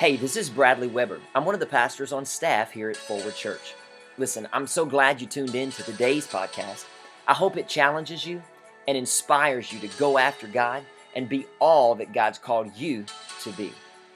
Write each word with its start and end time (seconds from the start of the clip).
Hey, 0.00 0.16
this 0.16 0.34
is 0.34 0.48
Bradley 0.48 0.88
Weber. 0.88 1.20
I'm 1.34 1.44
one 1.44 1.52
of 1.52 1.60
the 1.60 1.66
pastors 1.66 2.10
on 2.10 2.24
staff 2.24 2.70
here 2.70 2.88
at 2.88 2.96
Forward 2.96 3.34
Church. 3.34 3.74
Listen, 4.16 4.48
I'm 4.50 4.66
so 4.66 4.86
glad 4.86 5.20
you 5.20 5.26
tuned 5.26 5.54
in 5.54 5.70
to 5.72 5.82
today's 5.82 6.26
podcast. 6.26 6.86
I 7.28 7.34
hope 7.34 7.58
it 7.58 7.68
challenges 7.68 8.24
you 8.24 8.42
and 8.88 8.96
inspires 8.96 9.70
you 9.70 9.78
to 9.80 9.98
go 9.98 10.16
after 10.16 10.46
God 10.46 10.84
and 11.14 11.28
be 11.28 11.44
all 11.58 11.94
that 11.96 12.14
God's 12.14 12.38
called 12.38 12.74
you 12.74 13.04
to 13.42 13.52
be. 13.52 13.74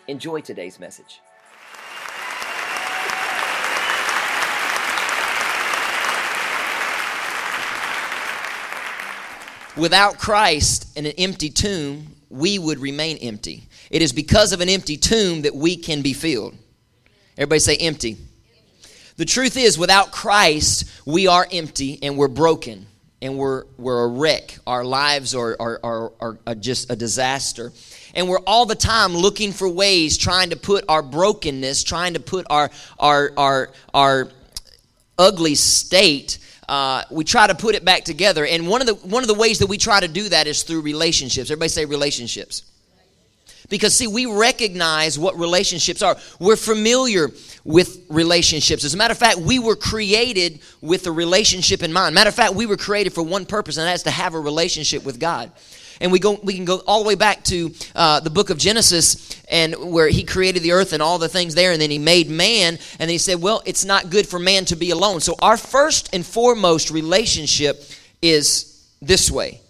Enjoy 0.08 0.40
today's 0.40 0.80
message. 0.80 1.20
Without 9.76 10.18
Christ 10.18 10.96
in 10.96 11.06
an 11.06 11.12
empty 11.18 11.50
tomb, 11.50 12.14
we 12.30 12.58
would 12.58 12.78
remain 12.78 13.16
empty. 13.18 13.64
It 13.90 14.02
is 14.02 14.12
because 14.12 14.52
of 14.52 14.60
an 14.60 14.68
empty 14.68 14.96
tomb 14.96 15.42
that 15.42 15.54
we 15.54 15.76
can 15.76 16.02
be 16.02 16.12
filled. 16.12 16.54
Everybody 17.36 17.58
say 17.58 17.76
empty. 17.76 18.16
The 19.16 19.24
truth 19.24 19.56
is, 19.56 19.78
without 19.78 20.12
Christ, 20.12 20.84
we 21.06 21.26
are 21.26 21.46
empty 21.50 21.98
and 22.02 22.16
we're 22.16 22.28
broken 22.28 22.86
and 23.20 23.36
we're, 23.36 23.64
we're 23.76 24.04
a 24.04 24.08
wreck. 24.08 24.58
Our 24.66 24.84
lives 24.84 25.34
are, 25.34 25.56
are, 25.58 25.80
are, 26.20 26.38
are 26.46 26.54
just 26.54 26.90
a 26.90 26.96
disaster. 26.96 27.72
And 28.14 28.28
we're 28.28 28.40
all 28.40 28.66
the 28.66 28.74
time 28.74 29.12
looking 29.12 29.52
for 29.52 29.68
ways, 29.68 30.18
trying 30.18 30.50
to 30.50 30.56
put 30.56 30.84
our 30.88 31.02
brokenness, 31.02 31.82
trying 31.84 32.14
to 32.14 32.20
put 32.20 32.46
our, 32.50 32.70
our, 32.98 33.32
our, 33.36 33.70
our 33.92 34.28
ugly 35.18 35.54
state 35.54 36.38
uh, 36.68 37.02
we 37.10 37.24
try 37.24 37.46
to 37.46 37.54
put 37.54 37.74
it 37.74 37.84
back 37.84 38.04
together. 38.04 38.46
And 38.46 38.68
one 38.68 38.80
of 38.80 38.86
the 38.86 38.94
one 38.94 39.22
of 39.22 39.28
the 39.28 39.34
ways 39.34 39.58
that 39.58 39.66
we 39.66 39.78
try 39.78 40.00
to 40.00 40.08
do 40.08 40.28
that 40.28 40.46
is 40.46 40.62
through 40.62 40.82
relationships. 40.82 41.50
Everybody 41.50 41.68
say 41.68 41.84
relationships. 41.84 42.62
Because 43.70 43.96
see, 43.96 44.06
we 44.06 44.26
recognize 44.26 45.18
what 45.18 45.38
relationships 45.38 46.02
are. 46.02 46.16
We're 46.38 46.56
familiar 46.56 47.30
with 47.64 48.04
relationships. 48.10 48.84
As 48.84 48.92
a 48.92 48.96
matter 48.98 49.12
of 49.12 49.18
fact, 49.18 49.38
we 49.38 49.58
were 49.58 49.74
created 49.74 50.60
with 50.82 51.06
a 51.06 51.12
relationship 51.12 51.82
in 51.82 51.90
mind. 51.90 52.14
Matter 52.14 52.28
of 52.28 52.34
fact, 52.34 52.54
we 52.54 52.66
were 52.66 52.76
created 52.76 53.14
for 53.14 53.22
one 53.22 53.46
purpose, 53.46 53.78
and 53.78 53.86
that's 53.86 54.02
to 54.02 54.10
have 54.10 54.34
a 54.34 54.40
relationship 54.40 55.02
with 55.04 55.18
God 55.18 55.50
and 56.00 56.12
we 56.12 56.18
go 56.18 56.38
we 56.42 56.54
can 56.54 56.64
go 56.64 56.82
all 56.86 57.02
the 57.02 57.08
way 57.08 57.14
back 57.14 57.42
to 57.44 57.72
uh, 57.94 58.20
the 58.20 58.30
book 58.30 58.50
of 58.50 58.58
genesis 58.58 59.42
and 59.48 59.74
where 59.74 60.08
he 60.08 60.24
created 60.24 60.62
the 60.62 60.72
earth 60.72 60.92
and 60.92 61.02
all 61.02 61.18
the 61.18 61.28
things 61.28 61.54
there 61.54 61.72
and 61.72 61.80
then 61.80 61.90
he 61.90 61.98
made 61.98 62.28
man 62.28 62.74
and 62.74 63.00
then 63.00 63.08
he 63.08 63.18
said 63.18 63.40
well 63.40 63.62
it's 63.64 63.84
not 63.84 64.10
good 64.10 64.26
for 64.26 64.38
man 64.38 64.64
to 64.66 64.76
be 64.76 64.90
alone. 64.90 65.20
So 65.20 65.34
our 65.40 65.56
first 65.56 66.14
and 66.14 66.24
foremost 66.24 66.90
relationship 66.90 67.82
is 68.22 68.86
this 69.00 69.30
way 69.30 69.60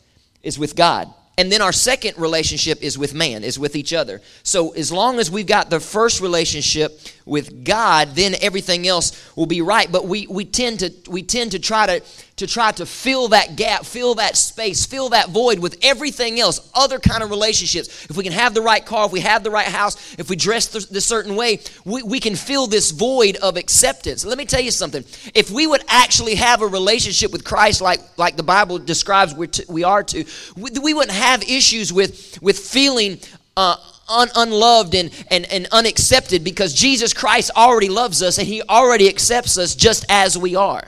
is 0.43 0.59
with 0.59 0.77
god. 0.77 1.13
And 1.37 1.51
then 1.51 1.63
our 1.63 1.73
second 1.73 2.17
relationship 2.17 2.81
is 2.81 2.97
with 2.97 3.13
man 3.13 3.43
is 3.43 3.59
with 3.59 3.75
each 3.75 3.93
other. 3.93 4.21
So 4.45 4.71
as 4.71 4.93
long 4.93 5.19
as 5.19 5.31
we've 5.31 5.47
got 5.47 5.69
the 5.69 5.81
first 5.81 6.21
relationship 6.21 6.99
with 7.27 7.65
god 7.65 8.11
then 8.15 8.35
everything 8.41 8.87
else 8.87 9.35
will 9.37 9.47
be 9.47 9.63
right 9.63 9.91
but 9.91 10.07
we 10.07 10.27
we 10.27 10.45
tend 10.45 10.81
to 10.81 10.93
we 11.09 11.23
tend 11.23 11.53
to 11.53 11.59
try 11.59 11.87
to 11.87 12.03
to 12.37 12.47
try 12.47 12.73
to 12.73 12.85
fill 12.85 13.29
that 13.29 13.55
gap, 13.55 13.85
fill 13.85 14.17
that 14.17 14.37
space, 14.37 14.85
fill 14.87 15.11
that 15.11 15.29
void 15.29 15.61
with 15.61 15.79
everything 15.83 16.41
else, 16.41 16.69
other 16.75 16.99
kind 16.99 17.23
of 17.23 17.31
relationships. 17.31 18.07
If 18.11 18.17
we 18.17 18.25
can 18.25 18.33
have 18.33 18.55
the 18.55 18.63
right 18.63 18.85
car, 18.85 19.07
if 19.07 19.13
we 19.13 19.21
have 19.21 19.45
the 19.45 19.53
right 19.53 19.67
house, 19.67 20.15
if 20.19 20.29
we 20.29 20.37
dress 20.37 20.67
the, 20.67 20.81
the 20.93 21.01
certain 21.01 21.37
way, 21.37 21.61
we, 21.85 22.03
we 22.03 22.19
can 22.19 22.35
fill 22.35 22.67
this 22.67 22.91
void 22.91 23.37
of 23.37 23.57
acceptance. 23.57 24.25
Let 24.25 24.37
me 24.37 24.47
tell 24.47 24.61
you 24.61 24.73
something. 24.73 25.05
If 25.33 25.51
we 25.51 25.67
would 25.67 25.85
actually 25.89 26.35
have 26.35 26.61
a 26.61 26.67
relationship 26.67 27.31
with 27.31 27.45
Christ 27.45 27.81
like, 27.81 28.01
like 28.19 28.37
the 28.37 28.43
Bible 28.43 28.79
describes 28.79 29.33
we, 29.35 29.47
to, 29.49 29.65
we 29.69 29.85
are 29.85 30.03
to, 30.03 30.25
we, 30.57 30.71
we, 30.83 30.95
wouldn't 30.95 31.17
have 31.17 31.43
issues 31.45 31.93
with, 31.93 32.39
with 32.43 32.59
feeling 32.59 33.19
uh, 33.57 33.77
un- 34.09 34.31
unloved 34.35 34.95
and, 34.95 35.11
and, 35.31 35.51
and 35.53 35.67
unaccepted 35.73 36.45
because 36.45 36.75
Jesus 36.75 37.13
Christ 37.13 37.51
already 37.57 37.89
loves 37.89 38.23
us 38.23 38.39
and 38.39 38.47
he 38.47 38.63
already 38.63 39.09
accepts 39.09 39.59
us 39.59 39.75
just 39.75 40.05
as 40.09 40.37
we 40.37 40.57
are. 40.57 40.83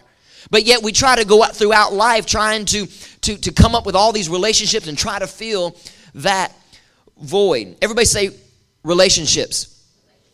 But 0.51 0.65
yet 0.65 0.83
we 0.83 0.93
try 0.93 1.17
to 1.17 1.25
go 1.25 1.43
out 1.43 1.57
throughout 1.57 1.93
life 1.93 2.27
trying 2.27 2.65
to, 2.67 2.87
to, 3.23 3.37
to 3.37 3.53
come 3.53 3.75
up 3.75 3.87
with 3.87 3.97
all 3.97 4.13
these 4.13 4.29
relationships 4.29 4.87
and 4.87 4.97
try 4.97 5.19
to 5.19 5.27
fill 5.27 5.77
that 6.15 6.53
void. 7.21 7.77
Everybody 7.83 8.07
say 8.07 8.31
relationships. 8.85 9.85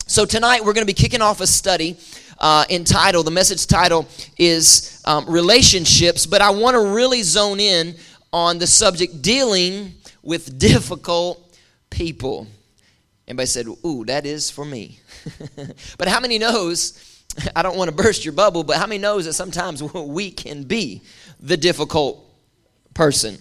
So 0.05 0.25
tonight 0.25 0.63
we're 0.63 0.73
going 0.73 0.85
to 0.85 0.93
be 0.93 0.93
kicking 0.93 1.21
off 1.21 1.41
a 1.41 1.47
study 1.47 1.97
uh, 2.39 2.65
entitled, 2.69 3.25
the 3.25 3.31
message 3.31 3.67
title 3.67 4.07
is 4.37 5.01
um, 5.05 5.25
Relationships, 5.29 6.25
but 6.25 6.41
I 6.41 6.49
want 6.49 6.75
to 6.75 6.93
really 6.93 7.21
zone 7.23 7.59
in 7.59 7.95
on 8.31 8.57
the 8.59 8.67
subject 8.67 9.21
dealing 9.21 9.93
with 10.21 10.57
difficult 10.59 11.57
people. 11.89 12.47
Everybody 13.27 13.47
said, 13.47 13.67
Ooh, 13.85 14.03
that 14.05 14.25
is 14.25 14.51
for 14.51 14.65
me. 14.65 14.99
but 15.97 16.07
how 16.07 16.19
many 16.19 16.37
knows 16.37 17.13
I 17.55 17.61
don't 17.61 17.77
want 17.77 17.89
to 17.89 17.95
burst 17.95 18.25
your 18.25 18.33
bubble, 18.33 18.63
but 18.63 18.77
how 18.77 18.87
many 18.87 18.99
knows 18.99 19.25
that 19.25 19.33
sometimes 19.33 19.81
we 19.93 20.31
can 20.31 20.63
be 20.63 21.01
the 21.39 21.57
difficult 21.57 22.23
person? 22.93 23.37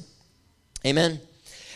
Amen. 0.87 1.21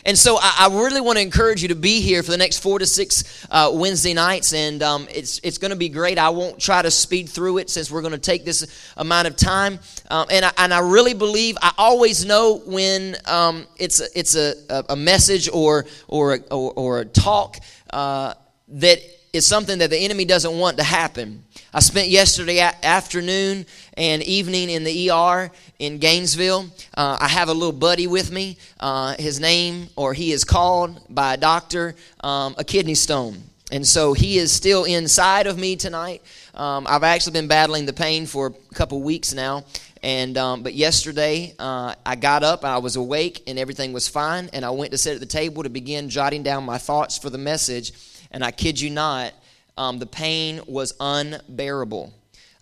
And 0.07 0.17
so 0.17 0.37
I, 0.41 0.55
I, 0.59 0.67
really 0.69 1.01
want 1.01 1.17
to 1.17 1.21
encourage 1.21 1.61
you 1.61 1.67
to 1.67 1.75
be 1.75 1.99
here 1.99 2.23
for 2.23 2.31
the 2.31 2.37
next 2.37 2.59
four 2.59 2.79
to 2.79 2.85
six 2.85 3.45
uh, 3.51 3.71
Wednesday 3.73 4.13
nights, 4.13 4.53
and 4.53 4.81
um, 4.81 5.05
it's 5.13 5.41
it's 5.43 5.57
going 5.57 5.71
to 5.71 5.77
be 5.77 5.89
great. 5.89 6.17
I 6.17 6.29
won't 6.29 6.59
try 6.59 6.81
to 6.81 6.89
speed 6.89 7.27
through 7.27 7.57
it 7.57 7.69
since 7.69 7.91
we're 7.91 8.01
going 8.01 8.13
to 8.13 8.17
take 8.17 8.45
this 8.45 8.65
amount 8.95 9.27
of 9.27 9.35
time. 9.35 9.79
Um, 10.09 10.27
and 10.31 10.45
I, 10.45 10.51
and 10.59 10.73
I 10.73 10.79
really 10.79 11.13
believe 11.13 11.57
I 11.61 11.73
always 11.77 12.23
know 12.23 12.61
when 12.65 13.17
um, 13.25 13.67
it's 13.75 13.99
a, 13.99 14.05
it's 14.17 14.35
a, 14.35 14.53
a 14.87 14.95
message 14.95 15.49
or 15.51 15.85
or 16.07 16.35
a, 16.35 16.39
or, 16.51 16.71
or 16.73 16.99
a 17.01 17.05
talk 17.05 17.57
uh, 17.91 18.33
that 18.69 19.01
is 19.37 19.45
something 19.45 19.77
that 19.79 19.89
the 19.89 19.97
enemy 19.97 20.25
doesn't 20.25 20.57
want 20.57 20.77
to 20.77 20.83
happen. 20.83 21.43
I 21.73 21.79
spent 21.79 22.09
yesterday 22.09 22.59
afternoon 22.59 23.65
and 23.95 24.23
evening 24.23 24.69
in 24.69 24.83
the 24.83 25.11
ER 25.11 25.51
in 25.79 25.99
Gainesville. 25.99 26.65
Uh, 26.95 27.17
I 27.21 27.27
have 27.27 27.47
a 27.47 27.53
little 27.53 27.71
buddy 27.71 28.07
with 28.07 28.31
me. 28.31 28.57
Uh, 28.79 29.15
his 29.17 29.39
name, 29.39 29.89
or 29.95 30.13
he 30.13 30.31
is 30.31 30.43
called 30.43 30.99
by 31.07 31.35
a 31.35 31.37
doctor, 31.37 31.95
um, 32.21 32.55
a 32.57 32.63
kidney 32.63 32.95
stone. 32.95 33.43
And 33.71 33.85
so 33.85 34.13
he 34.13 34.37
is 34.37 34.51
still 34.51 34.85
inside 34.85 35.45
of 35.45 35.59
me 35.59 35.75
tonight. 35.75 36.21
Um, 36.55 36.87
I've 36.89 37.03
actually 37.03 37.33
been 37.33 37.47
battling 37.47 37.85
the 37.85 37.93
pain 37.93 38.25
for 38.25 38.47
a 38.47 38.73
couple 38.73 39.01
weeks 39.01 39.33
now. 39.33 39.65
And 40.01 40.37
um, 40.37 40.63
but 40.63 40.73
yesterday 40.73 41.53
uh, 41.59 41.93
I 42.05 42.15
got 42.15 42.43
up, 42.43 42.63
I 42.63 42.77
was 42.77 42.95
awake, 42.95 43.43
and 43.45 43.59
everything 43.59 43.93
was 43.93 44.07
fine. 44.07 44.49
And 44.53 44.63
I 44.63 44.69
went 44.69 44.91
to 44.91 44.97
sit 44.97 45.15
at 45.15 45.19
the 45.19 45.25
table 45.25 45.63
to 45.63 45.69
begin 45.69 46.09
jotting 46.09 46.43
down 46.43 46.63
my 46.63 46.77
thoughts 46.77 47.17
for 47.17 47.29
the 47.29 47.37
message. 47.37 47.93
And 48.31 48.43
I 48.43 48.51
kid 48.51 48.79
you 48.79 48.89
not, 48.89 49.33
um, 49.77 49.99
the 49.99 50.05
pain 50.05 50.61
was 50.67 50.93
unbearable. 50.99 52.13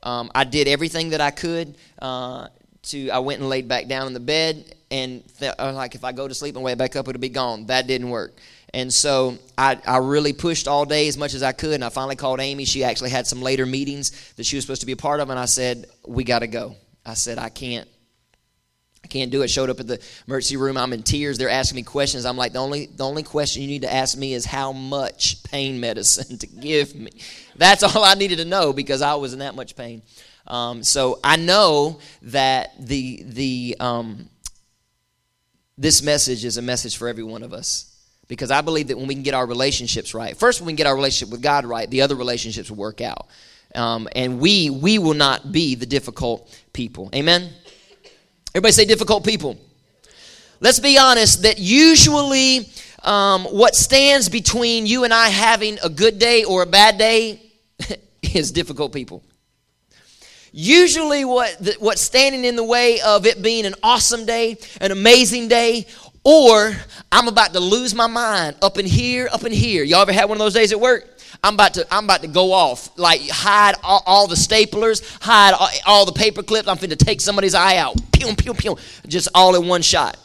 Um, 0.03 0.29
I 0.35 0.43
did 0.43 0.67
everything 0.67 1.09
that 1.09 1.21
I 1.21 1.31
could 1.31 1.75
uh, 1.99 2.47
to. 2.83 3.09
I 3.09 3.19
went 3.19 3.39
and 3.39 3.49
laid 3.49 3.67
back 3.67 3.87
down 3.87 4.05
in 4.07 4.13
the 4.13 4.19
bed, 4.19 4.75
and 4.91 5.23
th- 5.39 5.55
uh, 5.57 5.73
like 5.73 5.95
if 5.95 6.03
I 6.03 6.11
go 6.11 6.27
to 6.27 6.33
sleep 6.33 6.55
and 6.55 6.63
wake 6.63 6.77
back 6.77 6.95
up, 6.95 7.07
it'll 7.07 7.19
be 7.19 7.29
gone. 7.29 7.65
That 7.67 7.87
didn't 7.87 8.09
work. 8.09 8.33
And 8.75 8.93
so 8.93 9.37
I, 9.57 9.79
I 9.87 9.97
really 9.97 10.33
pushed 10.33 10.67
all 10.67 10.85
day 10.85 11.07
as 11.07 11.17
much 11.17 11.33
as 11.33 11.41
I 11.41 11.53
could. 11.53 11.75
And 11.75 11.83
I 11.83 11.89
finally 11.89 12.17
called 12.17 12.41
Amy. 12.41 12.65
She 12.65 12.83
actually 12.83 13.09
had 13.09 13.25
some 13.25 13.41
later 13.41 13.65
meetings 13.65 14.33
that 14.33 14.45
she 14.45 14.57
was 14.57 14.65
supposed 14.65 14.81
to 14.81 14.85
be 14.85 14.91
a 14.91 14.97
part 14.97 15.21
of. 15.21 15.29
And 15.29 15.39
I 15.39 15.45
said, 15.45 15.85
We 16.05 16.25
got 16.25 16.39
to 16.39 16.47
go. 16.47 16.75
I 17.05 17.13
said, 17.13 17.37
I 17.37 17.49
can't. 17.49 17.87
I 19.05 19.07
can't 19.07 19.29
do 19.29 19.43
it. 19.43 19.51
Showed 19.51 19.69
up 19.69 19.79
at 19.79 19.85
the 19.85 20.01
emergency 20.27 20.57
room. 20.57 20.77
I'm 20.77 20.91
in 20.91 21.03
tears. 21.03 21.37
They're 21.37 21.47
asking 21.47 21.75
me 21.75 21.83
questions. 21.83 22.25
I'm 22.25 22.37
like, 22.37 22.53
the 22.53 22.59
only 22.59 22.87
the 22.87 23.05
only 23.05 23.21
question 23.21 23.61
you 23.61 23.67
need 23.67 23.83
to 23.83 23.93
ask 23.93 24.17
me 24.17 24.33
is 24.33 24.45
how 24.45 24.71
much 24.71 25.43
pain 25.43 25.79
medicine 25.87 26.39
to 26.39 26.47
give 26.47 26.95
me. 26.95 27.11
That's 27.55 27.83
all 27.83 28.03
I 28.03 28.15
needed 28.15 28.39
to 28.39 28.45
know 28.45 28.73
because 28.73 29.03
I 29.03 29.13
was 29.13 29.31
in 29.31 29.39
that 29.39 29.53
much 29.53 29.75
pain. 29.75 30.01
Um, 30.47 30.83
so 30.83 31.19
I 31.23 31.35
know 31.35 31.99
that 32.23 32.73
the 32.79 33.21
the 33.27 33.77
um, 33.79 34.27
this 35.77 36.01
message 36.01 36.43
is 36.43 36.57
a 36.57 36.63
message 36.63 36.97
for 36.97 37.07
every 37.07 37.23
one 37.23 37.43
of 37.43 37.53
us 37.53 37.95
because 38.27 38.49
I 38.49 38.61
believe 38.61 38.87
that 38.87 38.97
when 38.97 39.05
we 39.05 39.13
can 39.13 39.23
get 39.23 39.35
our 39.35 39.45
relationships 39.45 40.15
right, 40.15 40.35
first 40.35 40.61
when 40.61 40.65
we 40.65 40.71
can 40.71 40.77
get 40.77 40.87
our 40.87 40.95
relationship 40.95 41.31
with 41.31 41.43
God 41.43 41.63
right, 41.63 41.87
the 41.87 42.01
other 42.01 42.15
relationships 42.15 42.71
will 42.71 42.77
work 42.77 43.01
out, 43.01 43.27
um, 43.75 44.07
and 44.15 44.39
we 44.39 44.71
we 44.71 44.97
will 44.97 45.13
not 45.13 45.51
be 45.51 45.75
the 45.75 45.85
difficult 45.85 46.51
people. 46.73 47.11
Amen. 47.13 47.53
Everybody 48.55 48.71
say 48.71 48.85
difficult 48.85 49.25
people. 49.25 49.57
Let's 50.61 50.79
be 50.79 50.97
honest 50.97 51.41
that 51.41 51.59
usually 51.59 52.69
um, 53.03 53.43
what 53.43 53.75
stands 53.75 54.29
between 54.29 54.85
you 54.85 55.03
and 55.03 55.13
I 55.13 55.27
having 55.27 55.77
a 55.83 55.89
good 55.89 56.19
day 56.19 56.45
or 56.45 56.61
a 56.61 56.65
bad 56.65 56.97
day 56.97 57.41
is 58.33 58.53
difficult 58.53 58.93
people. 58.93 59.23
Usually, 60.53 61.25
what 61.25 61.75
what's 61.79 61.99
standing 61.99 62.45
in 62.45 62.55
the 62.55 62.63
way 62.63 63.01
of 63.01 63.25
it 63.25 63.41
being 63.41 63.65
an 63.65 63.75
awesome 63.83 64.25
day, 64.25 64.55
an 64.79 64.93
amazing 64.93 65.49
day, 65.49 65.85
or 66.25 66.75
I'm 67.11 67.27
about 67.27 67.53
to 67.53 67.59
lose 67.59 67.93
my 67.95 68.07
mind 68.07 68.57
up 68.61 68.77
in 68.77 68.85
here, 68.85 69.29
up 69.31 69.45
in 69.45 69.53
here. 69.53 69.83
Y'all 69.83 70.01
ever 70.01 70.11
had 70.11 70.27
one 70.27 70.37
of 70.37 70.39
those 70.39 70.55
days 70.55 70.73
at 70.73 70.79
work? 70.79 71.07
I'm 71.43 71.53
about 71.53 71.75
to 71.75 71.85
I'm 71.91 72.05
about 72.05 72.21
to 72.21 72.27
go 72.27 72.51
off. 72.51 72.97
Like 72.97 73.21
hide 73.29 73.75
all, 73.83 74.01
all 74.05 74.27
the 74.27 74.35
staplers, 74.35 75.03
hide 75.21 75.53
all, 75.53 75.69
all, 75.85 76.05
the 76.05 76.13
paper 76.13 76.41
clips. 76.41 76.67
I'm 76.67 76.77
finna 76.77 76.97
take 76.97 77.21
somebody's 77.21 77.53
eye 77.53 77.77
out. 77.77 77.95
Pew 78.11 78.35
pew 78.35 78.53
pew. 78.53 78.77
Just 79.07 79.29
all 79.35 79.55
in 79.55 79.67
one 79.67 79.83
shot. 79.83 80.17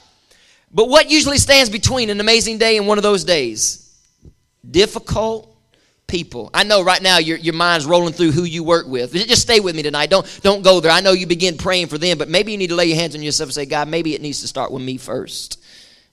But 0.73 0.88
what 0.88 1.11
usually 1.11 1.38
stands 1.38 1.69
between 1.69 2.11
an 2.11 2.20
amazing 2.20 2.58
day 2.58 2.79
and 2.79 2.87
one 2.87 2.97
of 2.97 3.02
those 3.02 3.25
days? 3.25 3.87
Difficult 4.69 5.55
people. 6.06 6.50
I 6.55 6.64
know 6.64 6.82
right 6.82 7.02
now 7.02 7.19
your, 7.19 7.37
your 7.38 7.55
mind's 7.55 7.87
rolling 7.87 8.12
through 8.12 8.32
who 8.32 8.44
you 8.44 8.64
work 8.64 8.87
with. 8.87 9.12
Just 9.12 9.43
stay 9.43 9.61
with 9.61 9.76
me 9.76 9.82
tonight. 9.82 10.11
Don't, 10.11 10.41
don't 10.43 10.62
go 10.62 10.81
there. 10.81 10.91
I 10.91 11.00
know 11.00 11.12
you 11.12 11.26
begin 11.26 11.56
praying 11.56 11.87
for 11.87 11.99
them, 11.99 12.19
but 12.19 12.29
maybe 12.29 12.52
you 12.52 12.58
need 12.58 12.69
to 12.69 12.75
lay 12.75 12.87
your 12.87 12.97
hands 12.97 13.14
on 13.14 13.23
yourself 13.23 13.49
and 13.49 13.55
say, 13.55 13.67
God, 13.67 13.88
maybe 13.88 14.14
it 14.14 14.20
needs 14.20 14.41
to 14.41 14.49
start 14.49 14.70
with 14.73 14.82
me 14.82 14.97
first. 14.97 15.60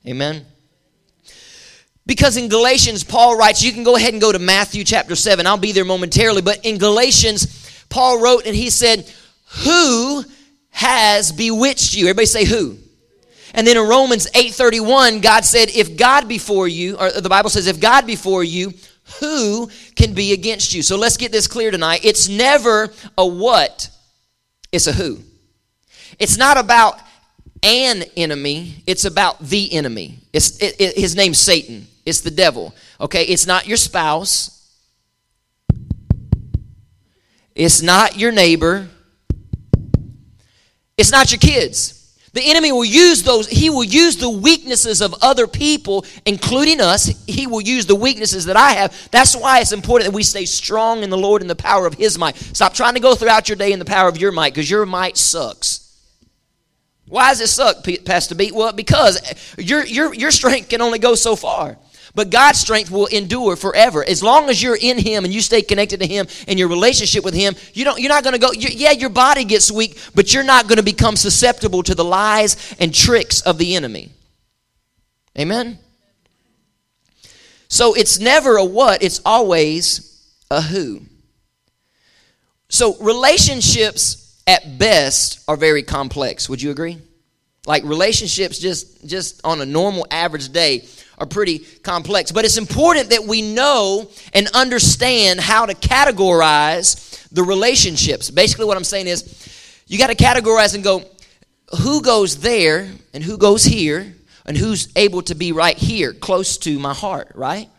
Amen. 0.07 0.45
Because 2.05 2.37
in 2.37 2.47
Galatians, 2.47 3.03
Paul 3.03 3.37
writes, 3.37 3.61
you 3.61 3.73
can 3.73 3.83
go 3.83 3.97
ahead 3.97 4.13
and 4.13 4.21
go 4.21 4.31
to 4.31 4.39
Matthew 4.39 4.83
chapter 4.85 5.15
7. 5.15 5.45
I'll 5.45 5.57
be 5.57 5.73
there 5.73 5.83
momentarily. 5.83 6.41
But 6.41 6.65
in 6.65 6.77
Galatians, 6.77 7.85
Paul 7.89 8.21
wrote 8.21 8.45
and 8.45 8.55
he 8.55 8.69
said, 8.69 9.11
Who 9.65 10.23
has 10.69 11.33
bewitched 11.33 11.95
you? 11.95 12.05
Everybody 12.05 12.27
say, 12.27 12.45
Who? 12.45 12.77
And 13.53 13.65
then 13.65 13.75
in 13.77 13.87
Romans 13.87 14.29
8:31, 14.31 15.21
God 15.21 15.43
said, 15.43 15.69
if 15.69 15.97
God 15.97 16.27
before 16.27 16.67
you, 16.67 16.97
or 16.97 17.09
the 17.11 17.29
Bible 17.29 17.49
says, 17.49 17.65
if 17.65 17.79
God 17.79 18.05
before 18.05 18.43
you, 18.43 18.73
who 19.19 19.69
can 19.95 20.13
be 20.13 20.33
against 20.33 20.73
you? 20.73 20.83
So 20.83 20.97
let's 20.97 21.17
get 21.17 21.31
this 21.31 21.47
clear 21.47 21.71
tonight. 21.71 22.01
It's 22.03 22.27
never 22.27 22.93
a 23.17 23.25
what, 23.25 23.89
it's 24.71 24.85
a 24.85 24.91
who. 24.91 25.19
It's 26.19 26.37
not 26.37 26.57
about 26.57 26.99
an 27.63 28.03
enemy, 28.15 28.83
it's 28.85 29.05
about 29.05 29.39
the 29.39 29.73
enemy. 29.73 30.19
It's, 30.33 30.61
it, 30.61 30.75
it, 30.79 30.97
his 30.97 31.15
name's 31.15 31.39
Satan, 31.39 31.87
it's 32.05 32.21
the 32.21 32.31
devil. 32.31 32.73
Okay, 32.99 33.23
it's 33.23 33.47
not 33.47 33.67
your 33.67 33.77
spouse, 33.77 34.53
it's 37.55 37.81
not 37.81 38.17
your 38.17 38.31
neighbor, 38.31 38.87
it's 40.97 41.11
not 41.11 41.31
your 41.31 41.39
kids. 41.39 41.93
The 42.33 42.51
enemy 42.51 42.71
will 42.71 42.85
use 42.85 43.23
those, 43.23 43.47
he 43.47 43.71
will 43.71 43.83
use 43.83 44.17
the 44.17 44.29
weaknesses 44.29 45.01
of 45.01 45.15
other 45.23 45.47
people, 45.47 46.05
including 46.25 46.79
us. 46.79 47.05
He 47.25 47.47
will 47.47 47.61
use 47.61 47.87
the 47.87 47.95
weaknesses 47.95 48.45
that 48.45 48.55
I 48.55 48.73
have. 48.73 49.09
That's 49.09 49.35
why 49.35 49.59
it's 49.59 49.71
important 49.71 50.11
that 50.11 50.15
we 50.15 50.21
stay 50.21 50.45
strong 50.45 51.01
in 51.01 51.09
the 51.09 51.17
Lord 51.17 51.41
and 51.41 51.49
the 51.49 51.55
power 51.55 51.87
of 51.87 51.95
his 51.95 52.19
might. 52.19 52.35
Stop 52.35 52.75
trying 52.75 52.93
to 52.93 52.99
go 52.99 53.15
throughout 53.15 53.49
your 53.49 53.55
day 53.55 53.71
in 53.71 53.79
the 53.79 53.85
power 53.85 54.07
of 54.07 54.17
your 54.17 54.31
might, 54.31 54.53
because 54.53 54.69
your 54.69 54.85
might 54.85 55.17
sucks. 55.17 55.86
Why 57.07 57.29
does 57.29 57.41
it 57.41 57.47
suck, 57.47 57.85
Pastor 58.05 58.35
B? 58.35 58.51
Well, 58.51 58.73
because 58.73 59.21
your, 59.57 59.85
your, 59.85 60.13
your 60.13 60.31
strength 60.31 60.69
can 60.69 60.81
only 60.81 60.99
go 60.99 61.15
so 61.15 61.35
far. 61.35 61.77
But 62.13 62.31
God's 62.31 62.59
strength 62.59 62.89
will 62.89 63.05
endure 63.05 63.55
forever. 63.55 64.03
As 64.03 64.23
long 64.23 64.49
as 64.49 64.61
you're 64.61 64.77
in 64.79 64.97
Him 64.97 65.23
and 65.23 65.33
you 65.33 65.39
stay 65.39 65.61
connected 65.61 65.99
to 65.99 66.07
Him 66.07 66.27
and 66.47 66.57
your 66.57 66.67
relationship 66.67 67.23
with 67.23 67.35
Him, 67.35 67.55
you 67.73 67.85
don't, 67.85 67.99
you're 67.99 68.09
not 68.09 68.23
going 68.23 68.33
to 68.33 68.39
go, 68.39 68.51
yeah, 68.51 68.91
your 68.91 69.09
body 69.09 69.43
gets 69.43 69.71
weak, 69.71 69.99
but 70.15 70.33
you're 70.33 70.43
not 70.43 70.67
going 70.67 70.77
to 70.77 70.83
become 70.83 71.15
susceptible 71.15 71.83
to 71.83 71.93
the 71.93 72.03
lies 72.03 72.75
and 72.79 72.93
tricks 72.93 73.41
of 73.41 73.57
the 73.57 73.75
enemy. 73.75 74.09
Amen? 75.37 75.77
So 77.67 77.93
it's 77.93 78.19
never 78.19 78.57
a 78.57 78.65
what, 78.65 79.03
it's 79.03 79.21
always 79.23 80.27
a 80.49 80.61
who. 80.61 81.01
So 82.69 82.95
relationships 82.95 84.26
at 84.47 84.79
best 84.79 85.43
are 85.47 85.57
very 85.57 85.83
complex. 85.83 86.49
Would 86.49 86.61
you 86.61 86.71
agree? 86.71 86.97
Like 87.67 87.83
relationships 87.83 88.57
just 88.57 89.05
just 89.05 89.41
on 89.43 89.61
a 89.61 89.65
normal 89.65 90.07
average 90.09 90.49
day 90.49 90.85
are 91.17 91.25
pretty 91.25 91.59
complex. 91.59 92.31
But 92.31 92.45
it's 92.45 92.57
important 92.57 93.09
that 93.09 93.25
we 93.25 93.41
know 93.41 94.09
and 94.33 94.47
understand 94.53 95.39
how 95.39 95.65
to 95.65 95.73
categorize 95.73 97.27
the 97.29 97.43
relationships. 97.43 98.29
Basically, 98.29 98.65
what 98.65 98.77
I'm 98.77 98.83
saying 98.83 99.07
is 99.07 99.83
you 99.87 99.97
got 99.97 100.07
to 100.07 100.15
categorize 100.15 100.75
and 100.75 100.83
go, 100.83 101.03
who 101.81 102.01
goes 102.01 102.37
there 102.37 102.89
and 103.13 103.23
who 103.23 103.37
goes 103.37 103.63
here 103.63 104.13
and 104.45 104.55
who's 104.55 104.89
able 104.95 105.21
to 105.23 105.35
be 105.35 105.51
right 105.51 105.77
here, 105.77 106.13
close 106.13 106.57
to 106.59 106.79
my 106.79 106.93
heart, 106.93 107.31
right? 107.35 107.69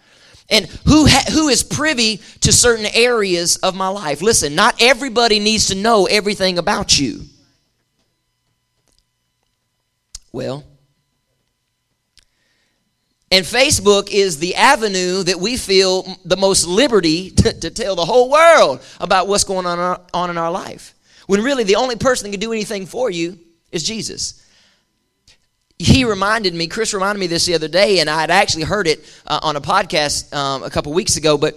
And 0.50 0.67
who, 0.87 1.06
ha- 1.06 1.31
who 1.31 1.49
is 1.49 1.62
privy 1.62 2.23
to 2.41 2.53
certain 2.53 2.87
areas 2.87 3.56
of 3.59 3.75
my 3.75 3.89
life. 3.89 4.23
Listen, 4.23 4.55
not 4.55 4.81
everybody 4.81 5.41
needs 5.41 5.67
to 5.67 5.75
know 5.75 6.06
everything 6.06 6.59
about 6.59 6.99
you. 6.99 7.23
Well, 10.33 10.65
and 13.31 13.45
Facebook 13.45 14.11
is 14.11 14.39
the 14.39 14.55
avenue 14.55 15.23
that 15.23 15.39
we 15.39 15.56
feel 15.56 16.17
the 16.25 16.37
most 16.37 16.67
liberty 16.67 17.31
to, 17.37 17.61
to 17.61 17.71
tell 17.71 17.94
the 17.94 18.05
whole 18.05 18.31
world 18.31 18.81
about 19.01 19.29
what's 19.29 19.44
going 19.44 19.67
on, 19.67 20.01
on 20.15 20.31
in 20.31 20.39
our 20.39 20.51
life. 20.51 20.94
When 21.27 21.43
really 21.43 21.65
the 21.65 21.77
only 21.77 21.97
person 21.97 22.25
that 22.25 22.31
can 22.33 22.41
do 22.41 22.53
anything 22.53 22.87
for 22.87 23.11
you 23.11 23.39
is 23.71 23.83
Jesus. 23.83 24.43
He 25.79 26.05
reminded 26.05 26.55
me, 26.55 26.67
Chris 26.67 26.93
reminded 26.93 27.21
me 27.21 27.29
this 27.29 27.47
the 27.47 27.55
other 27.55 27.69
day, 27.69 28.01
and 28.01 28.11
I 28.11 28.21
had 28.21 28.31
actually 28.31 28.65
heard 28.65 28.89
it 28.89 29.05
uh, 29.27 29.39
on 29.43 29.55
a 29.55 29.61
podcast 29.61 30.33
um, 30.35 30.65
a 30.65 30.71
couple 30.71 30.93
weeks 30.93 31.17
ago. 31.17 31.39
But 31.39 31.55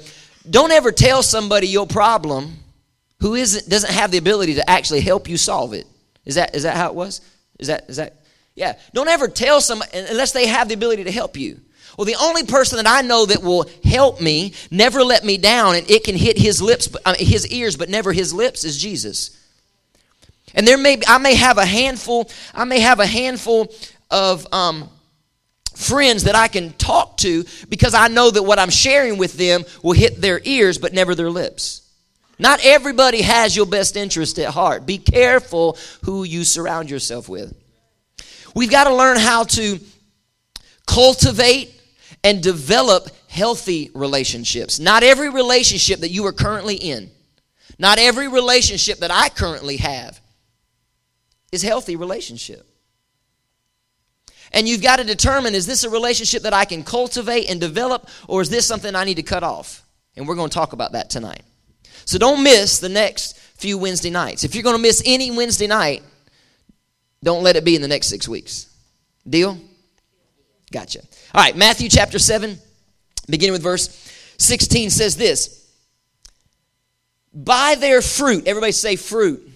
don't 0.48 0.72
ever 0.72 0.92
tell 0.92 1.24
somebody 1.24 1.68
your 1.68 1.88
problem 1.88 2.58
who 3.20 3.36
isn't 3.36 3.68
doesn't 3.68 3.92
have 3.92 4.12
the 4.12 4.18
ability 4.18 4.56
to 4.56 4.70
actually 4.70 5.02
help 5.02 5.28
you 5.28 5.38
solve 5.38 5.74
it. 5.74 5.88
Is 6.26 6.36
that 6.36 6.56
is 6.56 6.64
that 6.64 6.78
how 6.78 6.88
it 6.88 6.96
was? 6.96 7.22
Is 7.58 7.68
that 7.68 7.90
is 7.90 7.98
that 7.98 8.18
yeah. 8.56 8.78
Don't 8.94 9.08
ever 9.08 9.28
tell 9.28 9.60
somebody 9.60 9.92
unless 9.94 10.34
they 10.34 10.48
have 10.48 10.68
the 10.68 10.76
ability 10.76 11.06
to 11.06 11.12
help 11.12 11.36
you. 11.38 11.60
Well, 11.98 12.06
the 12.06 12.16
only 12.16 12.44
person 12.44 12.78
that 12.78 12.88
I 12.88 13.02
know 13.02 13.26
that 13.26 13.44
will 13.44 13.70
help 13.84 14.22
me, 14.22 14.54
never 14.70 15.04
let 15.04 15.26
me 15.26 15.38
down, 15.38 15.76
and 15.76 15.90
it 15.90 16.04
can 16.04 16.16
hit 16.16 16.38
his 16.38 16.62
lips, 16.62 16.90
his 17.18 17.48
ears, 17.48 17.76
but 17.76 17.90
never 17.90 18.14
his 18.14 18.34
lips, 18.34 18.64
is 18.64 18.82
Jesus. 18.82 19.38
And 20.54 20.68
there 20.68 20.78
may 20.78 20.96
be, 20.96 21.04
I 21.08 21.18
may 21.18 21.36
have 21.36 21.58
a 21.58 21.66
handful, 21.66 22.30
I 22.54 22.64
may 22.64 22.80
have 22.80 23.00
a 23.00 23.06
handful 23.06 23.74
of 24.12 24.46
um, 24.54 24.90
friends 25.76 26.24
that 26.26 26.36
I 26.36 26.48
can 26.48 26.74
talk 26.74 27.18
to 27.18 27.46
because 27.70 27.94
I 27.94 28.08
know 28.08 28.30
that 28.30 28.44
what 28.44 28.60
I'm 28.60 28.70
sharing 28.70 29.18
with 29.18 29.34
them 29.34 29.64
will 29.82 29.94
hit 29.94 30.22
their 30.22 30.42
ears, 30.44 30.78
but 30.78 30.94
never 30.94 31.16
their 31.16 31.30
lips. 31.30 31.82
Not 32.38 32.60
everybody 32.64 33.22
has 33.22 33.56
your 33.56 33.68
best 33.68 33.96
interest 33.96 34.40
at 34.40 34.50
heart. 34.54 34.86
Be 34.86 34.98
careful 34.98 35.78
who 36.04 36.24
you 36.24 36.44
surround 36.44 36.90
yourself 36.90 37.30
with. 37.30 37.56
We've 38.56 38.72
got 38.72 38.86
to 38.86 38.96
learn 38.96 39.18
how 39.18 39.44
to 39.44 39.80
cultivate 40.88 41.80
and 42.24 42.42
develop 42.42 43.10
healthy 43.28 43.92
relationships. 43.94 44.80
Not 44.80 45.04
every 45.04 45.30
relationship 45.30 46.02
that 46.02 46.10
you 46.10 46.26
are 46.26 46.34
currently 46.34 46.76
in, 46.76 47.12
not 47.80 47.98
every 47.98 48.28
relationship 48.28 49.00
that 49.00 49.12
I 49.12 49.30
currently 49.30 49.78
have 49.78 50.20
is 51.52 51.62
healthy 51.62 51.96
relationship. 51.96 52.68
And 54.52 54.68
you've 54.68 54.82
got 54.82 54.98
to 54.98 55.04
determine 55.04 55.56
is 55.56 55.66
this 55.66 55.84
a 55.84 55.90
relationship 55.90 56.44
that 56.44 56.54
I 56.54 56.66
can 56.66 56.84
cultivate 56.84 57.50
and 57.50 57.60
develop 57.60 58.10
or 58.28 58.42
is 58.42 58.50
this 58.50 58.66
something 58.66 58.96
I 58.96 59.06
need 59.06 59.16
to 59.16 59.24
cut 59.24 59.44
off? 59.44 59.84
And 60.16 60.28
we're 60.28 60.36
going 60.36 60.50
to 60.50 60.54
talk 60.54 60.74
about 60.74 60.92
that 60.92 61.10
tonight. 61.10 61.44
So 62.06 62.18
don't 62.18 62.44
miss 62.44 62.80
the 62.80 62.90
next 62.90 63.38
few 63.38 63.78
Wednesday 63.78 64.10
nights. 64.10 64.44
If 64.44 64.56
you're 64.56 64.64
going 64.64 64.76
to 64.76 64.82
miss 64.82 65.02
any 65.06 65.32
Wednesday 65.32 65.68
night, 65.68 66.04
don't 67.24 67.44
let 67.44 67.56
it 67.56 67.64
be 67.64 67.76
in 67.76 67.82
the 67.82 67.88
next 67.88 68.08
six 68.08 68.28
weeks. 68.28 68.68
Deal? 69.30 69.58
Gotcha. 70.72 71.00
All 71.34 71.42
right, 71.42 71.56
Matthew 71.56 71.88
chapter 71.90 72.18
7, 72.18 72.58
beginning 73.30 73.54
with 73.54 73.62
verse 73.62 73.90
16, 74.38 74.90
says 74.90 75.16
this 75.16 75.70
By 77.34 77.76
their 77.76 78.02
fruit, 78.02 78.48
everybody 78.48 78.72
say 78.72 78.96
fruit. 78.96 79.48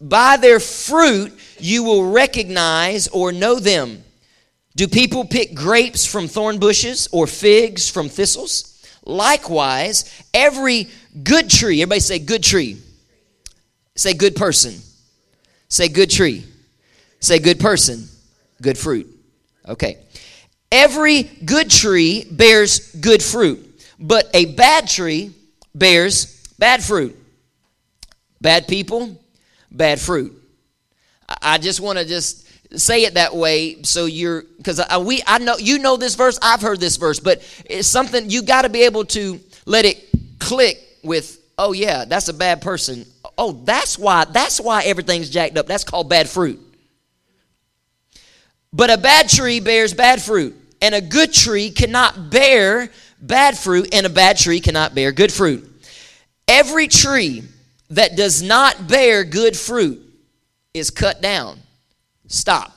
By 0.00 0.36
their 0.36 0.60
fruit 0.60 1.38
you 1.58 1.84
will 1.84 2.10
recognize 2.10 3.08
or 3.08 3.32
know 3.32 3.58
them. 3.58 4.02
Do 4.80 4.88
people 4.88 5.26
pick 5.26 5.52
grapes 5.52 6.06
from 6.06 6.26
thorn 6.26 6.58
bushes 6.58 7.06
or 7.12 7.26
figs 7.26 7.90
from 7.90 8.08
thistles? 8.08 8.82
Likewise, 9.04 10.10
every 10.32 10.88
good 11.22 11.50
tree, 11.50 11.82
everybody 11.82 12.00
say 12.00 12.18
good 12.18 12.42
tree. 12.42 12.78
Say 13.94 14.14
good 14.14 14.34
person. 14.34 14.80
Say 15.68 15.88
good 15.88 16.08
tree. 16.08 16.46
Say 17.18 17.40
good 17.40 17.60
person, 17.60 18.08
good 18.62 18.78
fruit. 18.78 19.06
Okay. 19.68 19.98
Every 20.72 21.24
good 21.24 21.68
tree 21.68 22.24
bears 22.30 22.94
good 22.94 23.22
fruit, 23.22 23.84
but 23.98 24.30
a 24.32 24.46
bad 24.46 24.88
tree 24.88 25.34
bears 25.74 26.42
bad 26.58 26.82
fruit. 26.82 27.14
Bad 28.40 28.66
people, 28.66 29.22
bad 29.70 30.00
fruit. 30.00 30.42
I 31.42 31.58
just 31.58 31.80
want 31.80 31.98
to 31.98 32.06
just 32.06 32.46
say 32.76 33.04
it 33.04 33.14
that 33.14 33.34
way 33.34 33.82
so 33.82 34.06
you're 34.06 34.42
because 34.56 34.80
we 35.00 35.22
I 35.26 35.38
know 35.38 35.56
you 35.56 35.78
know 35.78 35.96
this 35.96 36.14
verse 36.14 36.38
I've 36.40 36.60
heard 36.60 36.80
this 36.80 36.96
verse 36.96 37.20
but 37.20 37.42
it's 37.66 37.88
something 37.88 38.30
you 38.30 38.42
got 38.42 38.62
to 38.62 38.68
be 38.68 38.82
able 38.82 39.04
to 39.06 39.40
let 39.66 39.84
it 39.84 40.08
click 40.38 40.78
with 41.02 41.38
oh 41.58 41.72
yeah 41.72 42.04
that's 42.04 42.28
a 42.28 42.34
bad 42.34 42.62
person 42.62 43.04
oh 43.36 43.52
that's 43.64 43.98
why 43.98 44.24
that's 44.26 44.60
why 44.60 44.82
everything's 44.84 45.30
jacked 45.30 45.56
up 45.58 45.66
that's 45.66 45.84
called 45.84 46.08
bad 46.08 46.28
fruit 46.28 46.60
but 48.72 48.90
a 48.90 48.98
bad 48.98 49.28
tree 49.28 49.60
bears 49.60 49.94
bad 49.94 50.22
fruit, 50.22 50.56
and 50.80 50.94
a 50.94 51.00
good 51.00 51.32
tree 51.32 51.70
cannot 51.70 52.30
bear 52.30 52.90
bad 53.20 53.58
fruit, 53.58 53.92
and 53.92 54.06
a 54.06 54.10
bad 54.10 54.38
tree 54.38 54.60
cannot 54.60 54.94
bear 54.94 55.12
good 55.12 55.32
fruit. 55.32 55.66
Every 56.46 56.88
tree 56.88 57.42
that 57.90 58.16
does 58.16 58.42
not 58.42 58.86
bear 58.86 59.24
good 59.24 59.56
fruit 59.56 60.00
is 60.72 60.90
cut 60.90 61.20
down. 61.20 61.58
Stop. 62.30 62.72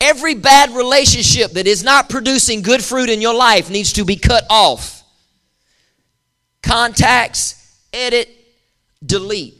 Every 0.00 0.34
bad 0.34 0.70
relationship 0.70 1.52
that 1.52 1.66
is 1.66 1.82
not 1.82 2.10
producing 2.10 2.60
good 2.62 2.84
fruit 2.84 3.08
in 3.08 3.20
your 3.22 3.34
life 3.34 3.70
needs 3.70 3.94
to 3.94 4.04
be 4.04 4.16
cut 4.16 4.44
off. 4.50 5.02
contacts, 6.62 7.78
edit, 7.92 8.28
delete. 9.04 9.54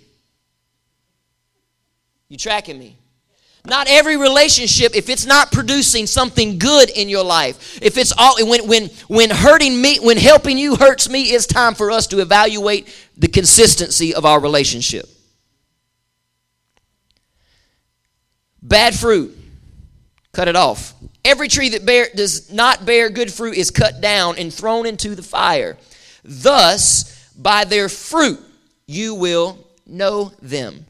You 2.28 2.37
tracking 2.38 2.78
me? 2.78 2.97
Not 3.66 3.87
every 3.88 4.16
relationship, 4.19 4.95
if 4.95 5.09
it's 5.09 5.25
not 5.25 5.52
producing 5.52 6.07
something 6.07 6.59
good 6.59 6.90
in 6.90 7.09
your 7.09 7.25
life, 7.25 7.78
if 7.83 7.97
it's 7.97 8.12
all 8.16 8.37
when 8.47 8.66
when 8.66 8.88
when 9.09 9.31
hurting 9.31 9.81
me, 9.81 9.99
when 10.00 10.19
helping 10.19 10.59
you 10.59 10.76
hurts 10.76 11.09
me, 11.09 11.23
it's 11.23 11.47
time 11.47 11.75
for 11.75 11.90
us 11.90 12.07
to 12.09 12.21
evaluate 12.21 12.95
the 13.16 13.28
consistency 13.28 14.14
of 14.14 14.26
our 14.26 14.40
relationship. 14.40 15.09
Bad 18.64 18.94
fruit, 18.94 19.37
cut 20.33 20.49
it 20.49 20.56
off. 20.56 20.94
Every 21.23 21.49
tree 21.49 21.68
that 21.71 21.85
bear, 21.85 22.09
does 22.14 22.50
not 22.50 22.87
bear 22.87 23.11
good 23.11 23.30
fruit 23.30 23.56
is 23.56 23.71
cut 23.71 24.00
down 24.00 24.38
and 24.38 24.52
thrown 24.52 24.87
into 24.87 25.14
the 25.14 25.23
fire. 25.23 25.76
Thus, 26.25 27.30
by 27.37 27.64
their 27.64 27.90
fruit 27.90 28.40
you 28.87 29.14
will 29.14 29.59
know 29.87 30.33
them. 30.40 30.87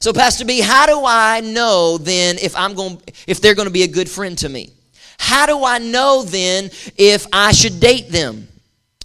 So, 0.00 0.12
Pastor 0.12 0.44
B, 0.44 0.60
how 0.60 0.86
do 0.86 1.02
I 1.06 1.40
know 1.40 1.96
then 1.98 2.36
if 2.40 2.54
I'm 2.54 2.74
going 2.74 3.00
if 3.26 3.40
they're 3.40 3.54
going 3.54 3.68
to 3.68 3.72
be 3.72 3.82
a 3.82 3.88
good 3.88 4.08
friend 4.08 4.36
to 4.38 4.48
me? 4.48 4.70
How 5.18 5.46
do 5.46 5.64
I 5.64 5.78
know 5.78 6.22
then 6.22 6.70
if 6.98 7.26
I 7.32 7.52
should 7.52 7.80
date 7.80 8.10
them? 8.10 8.48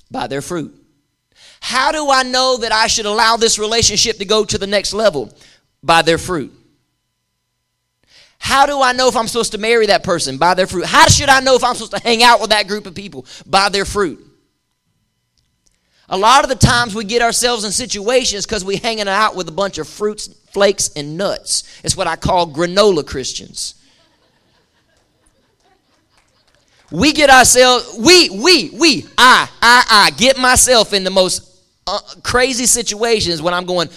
By 0.09 0.27
their 0.27 0.41
fruit. 0.41 0.75
How 1.61 1.93
do 1.93 2.11
I 2.11 2.23
know 2.23 2.57
that 2.57 2.73
I 2.73 2.87
should 2.87 3.05
allow 3.05 3.37
this 3.37 3.57
relationship 3.57 4.17
to 4.17 4.25
go 4.25 4.43
to 4.43 4.57
the 4.57 4.67
next 4.67 4.93
level? 4.93 5.33
By 5.81 6.01
their 6.01 6.17
fruit. 6.17 6.53
How 8.43 8.65
do 8.65 8.81
I 8.81 8.91
know 8.91 9.07
if 9.07 9.15
I'm 9.15 9.27
supposed 9.27 9.51
to 9.51 9.59
marry 9.59 9.85
that 9.85 10.03
person? 10.03 10.39
By 10.39 10.55
their 10.55 10.65
fruit. 10.65 10.87
How 10.87 11.07
should 11.07 11.29
I 11.29 11.41
know 11.41 11.55
if 11.55 11.63
I'm 11.63 11.75
supposed 11.75 11.91
to 11.91 11.99
hang 11.99 12.23
out 12.23 12.41
with 12.41 12.49
that 12.49 12.67
group 12.67 12.87
of 12.87 12.95
people? 12.95 13.27
By 13.45 13.69
their 13.69 13.85
fruit. 13.85 14.19
A 16.09 16.17
lot 16.17 16.43
of 16.43 16.49
the 16.49 16.55
times 16.55 16.95
we 16.95 17.03
get 17.03 17.21
ourselves 17.21 17.63
in 17.65 17.71
situations 17.71 18.47
because 18.47 18.65
we're 18.65 18.79
hanging 18.79 19.07
out 19.07 19.35
with 19.35 19.47
a 19.47 19.51
bunch 19.51 19.77
of 19.77 19.87
fruits, 19.87 20.27
flakes, 20.49 20.89
and 20.95 21.17
nuts. 21.17 21.81
It's 21.83 21.95
what 21.95 22.07
I 22.07 22.15
call 22.15 22.51
granola 22.51 23.05
Christians. 23.05 23.75
We 26.89 27.13
get 27.13 27.29
ourselves, 27.29 27.95
we, 27.99 28.31
we, 28.31 28.71
we, 28.71 29.05
I, 29.19 29.47
I, 29.61 29.85
I 29.87 30.09
get 30.17 30.39
myself 30.39 30.93
in 30.93 31.03
the 31.03 31.11
most 31.11 31.47
uh, 31.85 31.99
crazy 32.23 32.65
situations 32.65 33.39
when 33.39 33.53
I'm 33.53 33.65
going, 33.65 33.89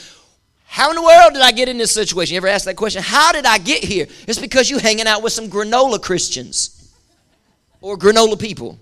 how 0.75 0.91
in 0.91 0.97
the 0.97 1.03
world 1.03 1.35
did 1.35 1.41
I 1.41 1.53
get 1.53 1.69
in 1.69 1.79
this 1.79 1.93
situation? 1.93 2.35
You 2.35 2.39
ever 2.39 2.49
ask 2.49 2.65
that 2.65 2.75
question? 2.75 3.01
How 3.01 3.31
did 3.31 3.47
I 3.47 3.59
get 3.59 3.85
here? 3.85 4.09
It's 4.27 4.41
because 4.41 4.69
you 4.69 4.79
hanging 4.79 5.07
out 5.07 5.23
with 5.23 5.33
some 5.33 5.49
granola 5.49 6.03
Christians 6.03 6.93
or 7.81 7.97
granola 7.97 8.37
people. 8.37 8.77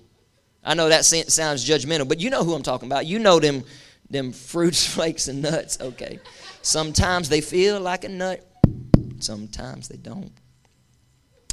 I 0.65 0.73
know 0.73 0.89
that 0.89 1.05
sounds 1.05 1.69
judgmental, 1.69 2.09
but 2.09 2.19
you 2.19 2.31
know 2.31 2.45
who 2.45 2.55
I'm 2.55 2.63
talking 2.63 2.89
about. 2.89 3.05
You 3.05 3.19
know 3.19 3.39
them, 3.39 3.63
them 4.09 4.33
fruits, 4.33 4.87
flakes, 4.95 5.29
and 5.29 5.43
nuts. 5.43 5.83
Okay. 5.83 6.19
Sometimes 6.63 7.29
they 7.29 7.43
feel 7.43 7.79
like 7.79 8.05
a 8.05 8.09
nut, 8.09 8.43
sometimes 9.19 9.89
they 9.89 9.99
don't. 9.99 10.33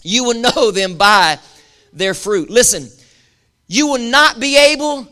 You 0.04 0.24
will 0.24 0.40
know 0.40 0.72
them 0.72 0.96
by 0.96 1.38
their 1.92 2.14
fruit. 2.14 2.50
Listen, 2.50 2.88
you 3.68 3.88
will 3.88 4.10
not 4.10 4.40
be 4.40 4.56
able 4.56 5.06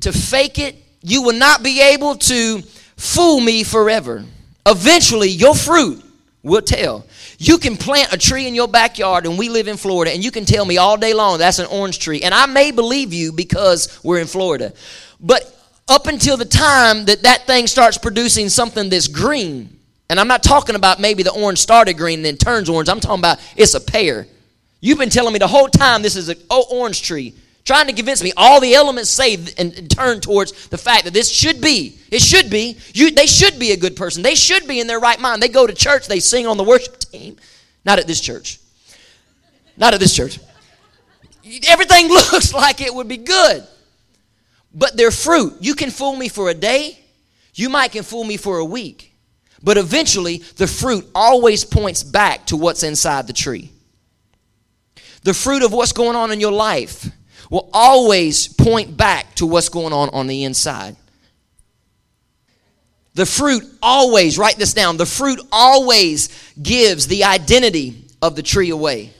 to 0.00 0.12
fake 0.12 0.58
it. 0.58 0.74
You 1.00 1.22
will 1.22 1.38
not 1.38 1.62
be 1.62 1.80
able 1.80 2.16
to 2.16 2.60
fool 2.96 3.40
me 3.40 3.62
forever. 3.62 4.24
Eventually, 4.66 5.28
your 5.28 5.54
fruit 5.54 6.02
will 6.42 6.62
tell. 6.62 7.04
You 7.38 7.58
can 7.58 7.76
plant 7.76 8.12
a 8.12 8.18
tree 8.18 8.46
in 8.46 8.54
your 8.54 8.68
backyard, 8.68 9.26
and 9.26 9.38
we 9.38 9.48
live 9.48 9.66
in 9.66 9.76
Florida, 9.76 10.12
and 10.12 10.22
you 10.22 10.30
can 10.30 10.44
tell 10.44 10.64
me 10.64 10.76
all 10.76 10.96
day 10.96 11.14
long 11.14 11.38
that's 11.38 11.58
an 11.58 11.66
orange 11.66 11.98
tree. 11.98 12.22
And 12.22 12.32
I 12.32 12.46
may 12.46 12.70
believe 12.70 13.12
you 13.12 13.32
because 13.32 13.98
we're 14.04 14.20
in 14.20 14.26
Florida. 14.26 14.72
But 15.20 15.50
up 15.88 16.06
until 16.06 16.36
the 16.36 16.44
time 16.44 17.06
that 17.06 17.22
that 17.22 17.46
thing 17.46 17.66
starts 17.66 17.98
producing 17.98 18.48
something 18.48 18.88
that's 18.88 19.08
green, 19.08 19.78
and 20.08 20.20
I'm 20.20 20.28
not 20.28 20.42
talking 20.42 20.76
about 20.76 21.00
maybe 21.00 21.22
the 21.22 21.32
orange 21.32 21.58
started 21.58 21.94
green 21.94 22.20
and 22.20 22.26
then 22.26 22.36
turns 22.36 22.68
orange, 22.68 22.88
I'm 22.88 23.00
talking 23.00 23.20
about 23.20 23.38
it's 23.56 23.74
a 23.74 23.80
pear. 23.80 24.26
You've 24.80 24.98
been 24.98 25.10
telling 25.10 25.32
me 25.32 25.38
the 25.38 25.48
whole 25.48 25.68
time 25.68 26.02
this 26.02 26.14
is 26.14 26.28
an 26.28 26.36
oh, 26.50 26.66
orange 26.70 27.02
tree 27.02 27.34
trying 27.64 27.86
to 27.86 27.92
convince 27.92 28.22
me. 28.22 28.32
All 28.36 28.60
the 28.60 28.74
elements 28.74 29.10
say 29.10 29.38
and, 29.58 29.90
turn 29.90 30.20
towards 30.20 30.68
the 30.68 30.78
fact 30.78 31.04
that 31.04 31.14
this 31.14 31.30
should 31.30 31.60
be 31.60 31.98
it 32.10 32.22
should 32.22 32.50
be 32.50 32.76
you 32.92 33.10
they 33.10 33.26
should 33.26 33.58
be 33.58 33.72
a 33.72 33.76
good 33.76 33.96
person. 33.96 34.22
They 34.22 34.34
should 34.34 34.66
be 34.66 34.80
in 34.80 34.86
their 34.86 35.00
right 35.00 35.20
mind. 35.20 35.42
They 35.42 35.48
go 35.48 35.66
to 35.66 35.74
church 35.74 36.06
they 36.06 36.20
sing 36.20 36.46
on 36.46 36.56
the 36.56 36.64
worship 36.64 36.98
team. 36.98 37.36
Not 37.84 37.98
at 37.98 38.06
this 38.06 38.20
church. 38.20 38.60
Not 39.76 39.94
at 39.94 40.00
this 40.00 40.14
church. 40.14 40.38
Everything 41.68 42.08
looks 42.32 42.54
like 42.54 42.80
it 42.80 42.94
would 42.94 43.08
be 43.08 43.18
good 43.18 43.66
but 44.76 44.96
their 44.96 45.10
fruit. 45.10 45.54
You 45.60 45.74
can 45.74 45.90
fool 45.90 46.16
me 46.16 46.28
for 46.28 46.50
a 46.50 46.54
day. 46.54 46.98
You 47.54 47.68
might 47.68 47.92
can 47.92 48.02
fool 48.02 48.24
me 48.24 48.36
for 48.36 48.58
a 48.58 48.64
week 48.64 49.14
but 49.64 49.78
eventually 49.78 50.38
the 50.56 50.66
fruit 50.66 51.08
always 51.14 51.64
points 51.64 52.02
back 52.02 52.44
to 52.46 52.56
what's 52.56 52.82
inside 52.82 53.26
the 53.26 53.32
tree. 53.32 53.72
The 55.22 55.32
fruit 55.32 55.62
of 55.62 55.72
what's 55.72 55.92
going 55.92 56.16
on 56.16 56.30
in 56.30 56.38
your 56.38 56.52
life 56.52 57.10
will 57.50 57.68
always 57.72 58.48
point 58.48 58.96
back 58.96 59.34
to 59.36 59.46
what's 59.46 59.68
going 59.68 59.92
on 59.92 60.08
on 60.10 60.26
the 60.26 60.44
inside. 60.44 60.96
The 63.14 63.26
fruit 63.26 63.62
always, 63.80 64.38
write 64.38 64.56
this 64.56 64.74
down, 64.74 64.96
the 64.96 65.06
fruit 65.06 65.40
always 65.52 66.52
gives 66.60 67.06
the 67.06 67.24
identity 67.24 68.04
of 68.20 68.34
the 68.34 68.42
tree 68.42 68.70
away. 68.70 69.12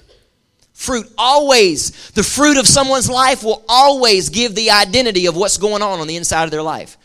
Fruit 0.73 1.07
always, 1.17 2.11
the 2.11 2.25
fruit 2.25 2.59
of 2.59 2.67
someone's 2.67 3.09
life 3.09 3.45
will 3.45 3.65
always 3.69 4.29
give 4.29 4.57
the 4.57 4.73
identity 4.73 5.27
of 5.27 5.37
what's 5.37 5.57
going 5.57 5.83
on 5.83 6.01
on 6.01 6.09
the 6.09 6.17
inside 6.17 6.45
of 6.45 6.51
their 6.51 6.63
life. 6.63 6.99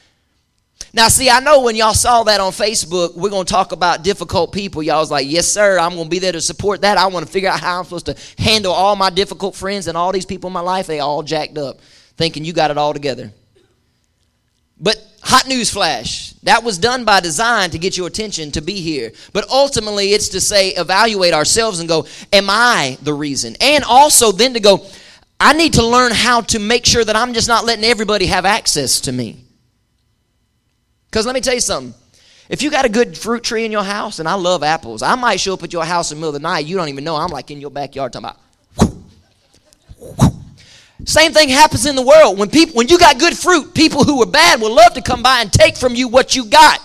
Now, 0.92 1.08
see, 1.08 1.30
I 1.30 1.40
know 1.40 1.62
when 1.62 1.76
y'all 1.76 1.94
saw 1.94 2.24
that 2.24 2.40
on 2.40 2.52
Facebook, 2.52 3.16
we're 3.16 3.30
going 3.30 3.46
to 3.46 3.52
talk 3.52 3.72
about 3.72 4.04
difficult 4.04 4.52
people. 4.52 4.82
Y'all 4.82 5.00
was 5.00 5.12
like, 5.12 5.28
yes, 5.30 5.48
sir, 5.48 5.78
I'm 5.78 5.92
going 5.92 6.06
to 6.06 6.10
be 6.10 6.20
there 6.20 6.32
to 6.32 6.42
support 6.42 6.82
that. 6.82 6.98
I 6.98 7.08
want 7.08 7.26
to 7.26 7.32
figure 7.32 7.50
out 7.50 7.60
how 7.60 7.78
I'm 7.78 7.84
supposed 7.84 8.08
to 8.08 8.18
handle 8.42 8.74
all 8.74 8.96
my 8.96 9.12
difficult 9.12 9.56
friends 9.56 9.88
and 9.88 9.96
all 9.96 10.12
these 10.12 10.26
people 10.26 10.48
in 10.48 10.54
my 10.54 10.62
life. 10.62 10.88
They 10.88 11.00
all 11.00 11.22
jacked 11.22 11.58
up, 11.58 11.80
thinking 12.18 12.44
you 12.44 12.54
got 12.54 12.72
it 12.72 12.78
all 12.78 12.94
together. 12.94 13.32
But 14.80 14.98
hot 15.22 15.48
news 15.48 15.70
flash, 15.70 16.32
that 16.44 16.64
was 16.64 16.78
done 16.78 17.06
by 17.06 17.20
design 17.20 17.70
to 17.72 17.78
get 17.78 17.96
your 17.96 18.08
attention 18.08 18.52
to 18.52 18.62
be 18.62 18.82
here. 18.82 19.12
But 19.32 19.48
ultimately, 19.50 20.14
it's 20.14 20.30
to 20.30 20.42
say, 20.42 20.70
evaluate 20.70 21.34
ourselves 21.34 21.80
and 21.80 21.90
go, 21.90 22.08
am 22.34 22.50
I 22.50 22.98
the 23.04 23.14
reason? 23.14 23.56
And 23.62 23.84
also 23.84 24.32
then 24.32 24.54
to 24.54 24.60
go, 24.60 24.86
I 25.40 25.54
need 25.54 25.74
to 25.74 25.86
learn 25.86 26.14
how 26.14 26.42
to 26.42 26.60
make 26.60 26.86
sure 26.86 27.04
that 27.04 27.16
I'm 27.16 27.34
just 27.34 27.48
not 27.48 27.66
letting 27.66 27.86
everybody 27.86 28.26
have 28.26 28.46
access 28.46 29.02
to 29.02 29.12
me. 29.12 29.46
Because 31.10 31.26
let 31.26 31.34
me 31.34 31.42
tell 31.42 31.54
you 31.54 31.60
something. 31.60 31.94
If 32.50 32.62
you 32.62 32.72
got 32.72 32.86
a 32.86 32.90
good 32.90 33.18
fruit 33.18 33.44
tree 33.44 33.66
in 33.66 33.72
your 33.72 33.84
house, 33.84 34.20
and 34.20 34.28
I 34.28 34.34
love 34.34 34.64
apples, 34.64 35.02
I 35.02 35.16
might 35.16 35.40
show 35.40 35.54
up 35.54 35.64
at 35.64 35.72
your 35.72 35.86
house 35.86 36.12
in 36.12 36.18
the 36.18 36.22
middle 36.22 36.36
of 36.36 36.42
the 36.42 36.48
night. 36.48 36.66
You 36.66 36.76
don't 36.78 36.90
even 36.90 37.04
know. 37.04 37.16
I'm 37.16 37.30
like 37.30 37.52
in 37.52 37.62
your 37.62 37.70
backyard 37.70 38.14
talking 38.14 38.30
about. 38.78 40.34
Same 41.06 41.32
thing 41.32 41.50
happens 41.50 41.86
in 41.86 41.96
the 41.96 42.02
world. 42.02 42.38
When 42.38 42.50
people, 42.50 42.76
when 42.76 42.88
you 42.88 42.98
got 42.98 43.20
good 43.20 43.38
fruit, 43.38 43.74
people 43.74 44.04
who 44.04 44.22
are 44.22 44.26
bad 44.26 44.62
will 44.62 44.74
love 44.74 44.96
to 44.96 45.02
come 45.02 45.22
by 45.24 45.42
and 45.42 45.54
take 45.54 45.78
from 45.78 45.96
you 45.96 46.08
what 46.08 46.36
you 46.36 46.46
got. 46.46 46.82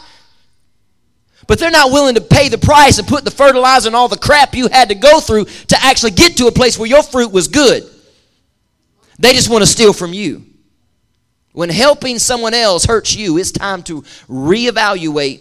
But 1.47 1.59
they're 1.59 1.71
not 1.71 1.91
willing 1.91 2.15
to 2.15 2.21
pay 2.21 2.49
the 2.49 2.59
price 2.59 2.99
and 2.99 3.07
put 3.09 3.25
the 3.25 3.31
fertilizer 3.31 3.89
and 3.89 3.97
all 3.97 4.09
the 4.09 4.17
crap 4.17 4.55
you 4.55 4.69
had 4.69 4.89
to 4.91 4.95
go 4.95 5.21
through 5.21 5.45
to 5.45 5.77
actually 5.83 6.13
get 6.13 6.37
to 6.39 6.47
a 6.47 6.53
place 6.53 6.79
where 6.79 6.89
your 6.89 7.03
fruit 7.03 7.33
was 7.33 7.49
good. 7.49 7.85
They 9.19 9.33
just 9.33 9.51
want 9.51 9.63
to 9.63 9.67
steal 9.67 9.93
from 9.93 10.13
you. 10.13 10.45
When 11.55 11.71
helping 11.71 12.19
someone 12.19 12.53
else 12.53 12.85
hurts 12.85 13.15
you, 13.15 13.39
it's 13.39 13.53
time 13.53 13.85
to 13.85 14.03
reevaluate 14.29 15.41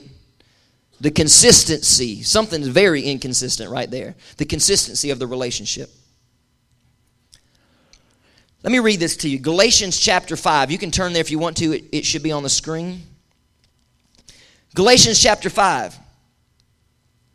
the 1.01 1.09
consistency. 1.09 2.21
Something's 2.21 2.67
very 2.67 3.01
inconsistent 3.01 3.71
right 3.71 3.89
there. 3.89 4.13
The 4.37 4.45
consistency 4.45 5.09
of 5.09 5.17
the 5.17 5.25
relationship. 5.25 5.89
Let 8.61 8.71
me 8.71 8.77
read 8.77 8.99
this 8.99 9.17
to 9.17 9.29
you 9.29 9.39
Galatians 9.39 9.99
chapter 9.99 10.35
5. 10.37 10.69
You 10.69 10.77
can 10.77 10.91
turn 10.91 11.13
there 11.13 11.19
if 11.21 11.31
you 11.31 11.39
want 11.39 11.57
to, 11.57 11.73
it, 11.73 11.85
it 11.91 12.05
should 12.05 12.21
be 12.21 12.31
on 12.31 12.43
the 12.43 12.49
screen. 12.49 13.01
Galatians 14.75 15.19
chapter 15.19 15.49
5. 15.49 15.97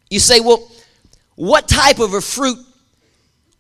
You 0.08 0.20
say, 0.20 0.38
well, 0.38 0.70
what 1.34 1.66
type 1.66 1.98
of 1.98 2.14
a 2.14 2.20
fruit 2.20 2.58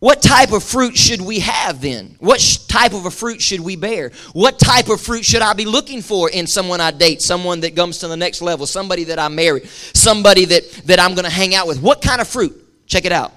what 0.00 0.22
type 0.22 0.52
of 0.52 0.62
fruit 0.62 0.96
should 0.96 1.20
we 1.20 1.40
have 1.40 1.80
then? 1.80 2.14
What 2.20 2.40
sh- 2.40 2.58
type 2.58 2.92
of 2.92 3.06
a 3.06 3.10
fruit 3.10 3.42
should 3.42 3.58
we 3.58 3.74
bear? 3.74 4.12
What 4.32 4.60
type 4.60 4.88
of 4.88 5.00
fruit 5.00 5.24
should 5.24 5.42
I 5.42 5.54
be 5.54 5.64
looking 5.64 6.02
for 6.02 6.30
in 6.30 6.46
someone 6.46 6.80
I 6.80 6.92
date, 6.92 7.20
someone 7.20 7.60
that 7.60 7.74
comes 7.74 7.98
to 7.98 8.08
the 8.08 8.16
next 8.16 8.40
level, 8.40 8.64
somebody 8.64 9.04
that 9.04 9.18
I 9.18 9.26
marry, 9.26 9.66
somebody 9.66 10.44
that, 10.44 10.70
that 10.84 11.00
I'm 11.00 11.14
going 11.14 11.24
to 11.24 11.30
hang 11.30 11.52
out 11.52 11.66
with? 11.66 11.82
What 11.82 12.00
kind 12.00 12.20
of 12.20 12.28
fruit? 12.28 12.86
Check 12.86 13.06
it 13.06 13.12
out. 13.12 13.32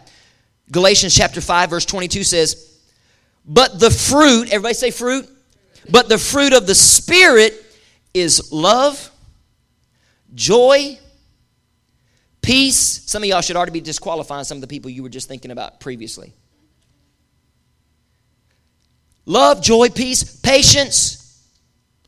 Galatians 0.71 1.15
chapter 1.15 1.41
5, 1.41 1.71
verse 1.71 1.85
22 1.85 2.23
says, 2.23 2.79
But 3.43 3.79
the 3.79 3.89
fruit, 3.89 4.49
everybody 4.49 4.75
say 4.75 4.91
fruit, 4.91 5.27
but 5.89 6.09
the 6.09 6.19
fruit 6.19 6.53
of 6.53 6.67
the 6.67 6.75
Spirit 6.75 7.55
is 8.13 8.51
love, 8.51 9.09
joy, 10.35 10.99
peace. 12.43 13.01
Some 13.07 13.23
of 13.23 13.29
y'all 13.29 13.41
should 13.41 13.55
already 13.55 13.71
be 13.71 13.81
disqualifying 13.81 14.43
some 14.43 14.57
of 14.57 14.61
the 14.61 14.67
people 14.67 14.91
you 14.91 15.01
were 15.01 15.09
just 15.09 15.27
thinking 15.27 15.49
about 15.49 15.79
previously 15.79 16.35
love, 19.25 19.61
joy, 19.61 19.89
peace, 19.89 20.39
patience, 20.39 21.21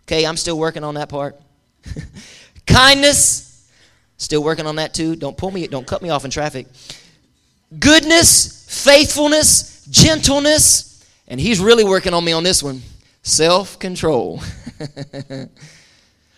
Okay, 0.03 0.25
I'm 0.25 0.37
still 0.37 0.57
working 0.57 0.83
on 0.83 0.95
that 0.95 1.09
part. 1.09 1.39
Kindness, 2.67 3.69
still 4.17 4.43
working 4.43 4.67
on 4.67 4.75
that 4.75 4.93
too. 4.93 5.15
Don't 5.15 5.37
pull 5.37 5.51
me, 5.51 5.65
don't 5.67 5.87
cut 5.87 6.01
me 6.01 6.09
off 6.09 6.25
in 6.25 6.31
traffic. 6.31 6.67
Goodness, 7.79 8.83
faithfulness, 8.83 9.85
gentleness, 9.85 11.09
and 11.27 11.39
he's 11.39 11.59
really 11.59 11.83
working 11.83 12.13
on 12.13 12.23
me 12.23 12.33
on 12.33 12.43
this 12.43 12.61
one 12.61 12.81
self 13.23 13.79
control. 13.79 14.41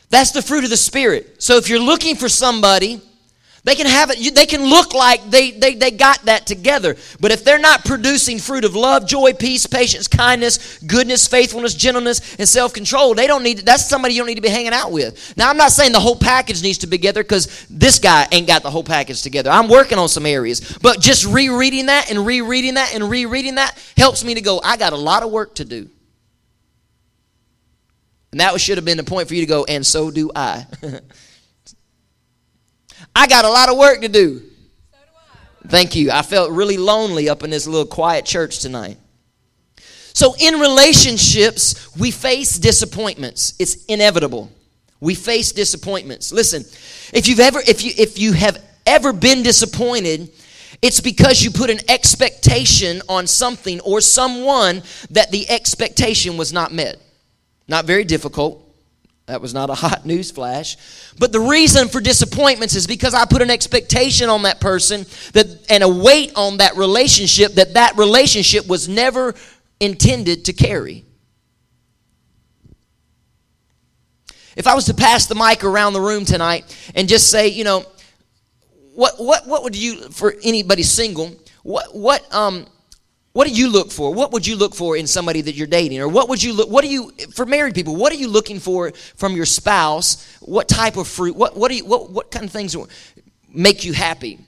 That's 0.09 0.31
the 0.31 0.41
fruit 0.41 0.63
of 0.63 0.69
the 0.69 0.77
Spirit. 0.77 1.41
So 1.41 1.57
if 1.57 1.67
you're 1.67 1.79
looking 1.79 2.15
for 2.15 2.29
somebody, 2.29 3.01
they 3.65 3.73
can 3.73 3.87
have 3.87 4.11
it, 4.11 4.35
they 4.35 4.45
can 4.45 4.63
look 4.63 4.93
like 4.93 5.29
they, 5.29 5.49
they, 5.49 5.73
they 5.73 5.89
got 5.89 6.23
that 6.25 6.45
together. 6.45 6.95
But 7.19 7.31
if 7.31 7.43
they're 7.43 7.59
not 7.59 7.83
producing 7.83 8.37
fruit 8.37 8.63
of 8.63 8.75
love, 8.75 9.07
joy, 9.07 9.33
peace, 9.33 9.65
patience, 9.65 10.07
kindness, 10.07 10.77
goodness, 10.79 11.27
faithfulness, 11.27 11.73
gentleness, 11.73 12.35
and 12.37 12.47
self 12.47 12.73
control, 12.73 13.15
they 13.15 13.25
don't 13.25 13.41
need, 13.41 13.59
that's 13.59 13.89
somebody 13.89 14.13
you 14.13 14.21
don't 14.21 14.27
need 14.27 14.35
to 14.35 14.41
be 14.41 14.49
hanging 14.49 14.71
out 14.71 14.91
with. 14.91 15.35
Now, 15.35 15.49
I'm 15.49 15.57
not 15.57 15.71
saying 15.71 15.93
the 15.93 15.99
whole 15.99 16.15
package 16.15 16.61
needs 16.61 16.77
to 16.79 16.87
be 16.87 16.95
together 16.95 17.23
because 17.23 17.65
this 17.67 17.97
guy 17.97 18.27
ain't 18.31 18.45
got 18.45 18.61
the 18.61 18.69
whole 18.69 18.83
package 18.83 19.23
together. 19.23 19.49
I'm 19.49 19.67
working 19.67 19.97
on 19.97 20.09
some 20.09 20.27
areas. 20.27 20.77
But 20.81 20.99
just 20.99 21.25
rereading 21.25 21.87
that 21.87 22.11
and 22.11 22.23
rereading 22.23 22.75
that 22.75 22.93
and 22.93 23.09
rereading 23.09 23.55
that 23.55 23.77
helps 23.97 24.23
me 24.23 24.35
to 24.35 24.41
go, 24.41 24.61
I 24.63 24.77
got 24.77 24.93
a 24.93 24.97
lot 24.97 25.23
of 25.23 25.31
work 25.31 25.55
to 25.55 25.65
do. 25.65 25.89
And 28.31 28.39
that 28.41 28.59
should 28.61 28.77
have 28.77 28.85
been 28.85 28.97
the 28.97 29.03
point 29.03 29.27
for 29.27 29.33
you 29.33 29.41
to 29.41 29.47
go, 29.47 29.63
and 29.63 29.83
so 29.83 30.11
do 30.11 30.29
I. 30.35 30.67
I 33.15 33.27
got 33.27 33.45
a 33.45 33.49
lot 33.49 33.69
of 33.69 33.77
work 33.77 34.01
to 34.01 34.09
do. 34.09 34.41
Thank 35.67 35.95
you. 35.95 36.11
I 36.11 36.21
felt 36.21 36.51
really 36.51 36.77
lonely 36.77 37.29
up 37.29 37.43
in 37.43 37.49
this 37.49 37.65
little 37.65 37.87
quiet 37.87 38.25
church 38.25 38.59
tonight. 38.59 38.97
So, 40.13 40.35
in 40.39 40.59
relationships, 40.59 41.95
we 41.97 42.11
face 42.11 42.57
disappointments. 42.57 43.55
It's 43.59 43.83
inevitable. 43.85 44.51
We 44.99 45.15
face 45.15 45.51
disappointments. 45.51 46.31
Listen, 46.31 46.63
if 47.13 47.27
you've 47.27 47.39
ever 47.39 47.59
if 47.67 47.83
you 47.83 47.91
if 47.97 48.17
you 48.17 48.33
have 48.33 48.63
ever 48.85 49.11
been 49.11 49.43
disappointed, 49.43 50.31
it's 50.81 51.01
because 51.01 51.43
you 51.43 51.51
put 51.51 51.69
an 51.69 51.79
expectation 51.89 53.01
on 53.09 53.27
something 53.27 53.79
or 53.81 54.01
someone 54.01 54.83
that 55.09 55.31
the 55.31 55.49
expectation 55.49 56.37
was 56.37 56.53
not 56.53 56.71
met. 56.71 56.97
Not 57.67 57.85
very 57.85 58.03
difficult. 58.03 58.64
That 59.27 59.41
was 59.41 59.53
not 59.53 59.69
a 59.69 59.73
hot 59.75 60.05
news 60.05 60.31
flash. 60.31 60.77
But 61.17 61.31
the 61.31 61.39
reason 61.39 61.87
for 61.87 61.99
disappointments 62.01 62.75
is 62.75 62.87
because 62.87 63.13
I 63.13 63.25
put 63.25 63.41
an 63.41 63.49
expectation 63.49 64.29
on 64.29 64.43
that 64.43 64.59
person 64.59 65.05
that 65.33 65.65
and 65.69 65.83
a 65.83 65.89
weight 65.89 66.31
on 66.35 66.57
that 66.57 66.75
relationship 66.75 67.53
that 67.53 67.73
that 67.73 67.97
relationship 67.97 68.67
was 68.67 68.87
never 68.87 69.35
intended 69.79 70.45
to 70.45 70.53
carry. 70.53 71.05
If 74.55 74.67
I 74.67 74.75
was 74.75 74.85
to 74.85 74.93
pass 74.93 75.25
the 75.25 75.35
mic 75.35 75.65
around 75.65 75.93
the 75.93 76.01
room 76.01 76.23
tonight 76.23 76.63
and 76.95 77.09
just 77.09 77.29
say, 77.29 77.49
you 77.49 77.65
know, 77.65 77.85
what 78.93 79.15
what 79.19 79.45
what 79.47 79.63
would 79.63 79.75
you 79.75 80.09
for 80.09 80.33
anybody 80.43 80.83
single, 80.83 81.35
what 81.63 81.93
what 81.93 82.33
um 82.33 82.65
what 83.35 83.49
do 83.49 83.53
you 83.53 83.69
look 83.69 83.91
for? 83.91 84.13
What 84.13 84.31
would 84.31 84.47
you 84.47 84.55
look 84.55 84.73
for 84.73 84.95
in 84.95 85.07
somebody 85.07 85.41
that 85.41 85.55
you're 85.55 85.67
dating? 85.67 85.99
Or 85.99 86.07
what 86.07 86.29
would 86.29 86.41
you 86.41 86.53
look 86.53 86.69
what 86.69 86.85
do 86.85 86.89
you 86.89 87.11
for 87.33 87.45
married 87.45 87.75
people, 87.75 87.93
what 87.97 88.13
are 88.13 88.15
you 88.15 88.29
looking 88.29 88.61
for 88.61 88.93
from 89.17 89.35
your 89.35 89.45
spouse? 89.45 90.37
What 90.39 90.69
type 90.69 90.95
of 90.95 91.05
fruit? 91.05 91.35
What 91.35 91.57
what 91.57 91.69
do 91.69 91.75
you 91.75 91.85
what 91.85 92.09
what 92.11 92.31
kind 92.31 92.45
of 92.45 92.51
things 92.51 92.77
make 93.53 93.83
you 93.83 93.91
happy? 93.91 94.39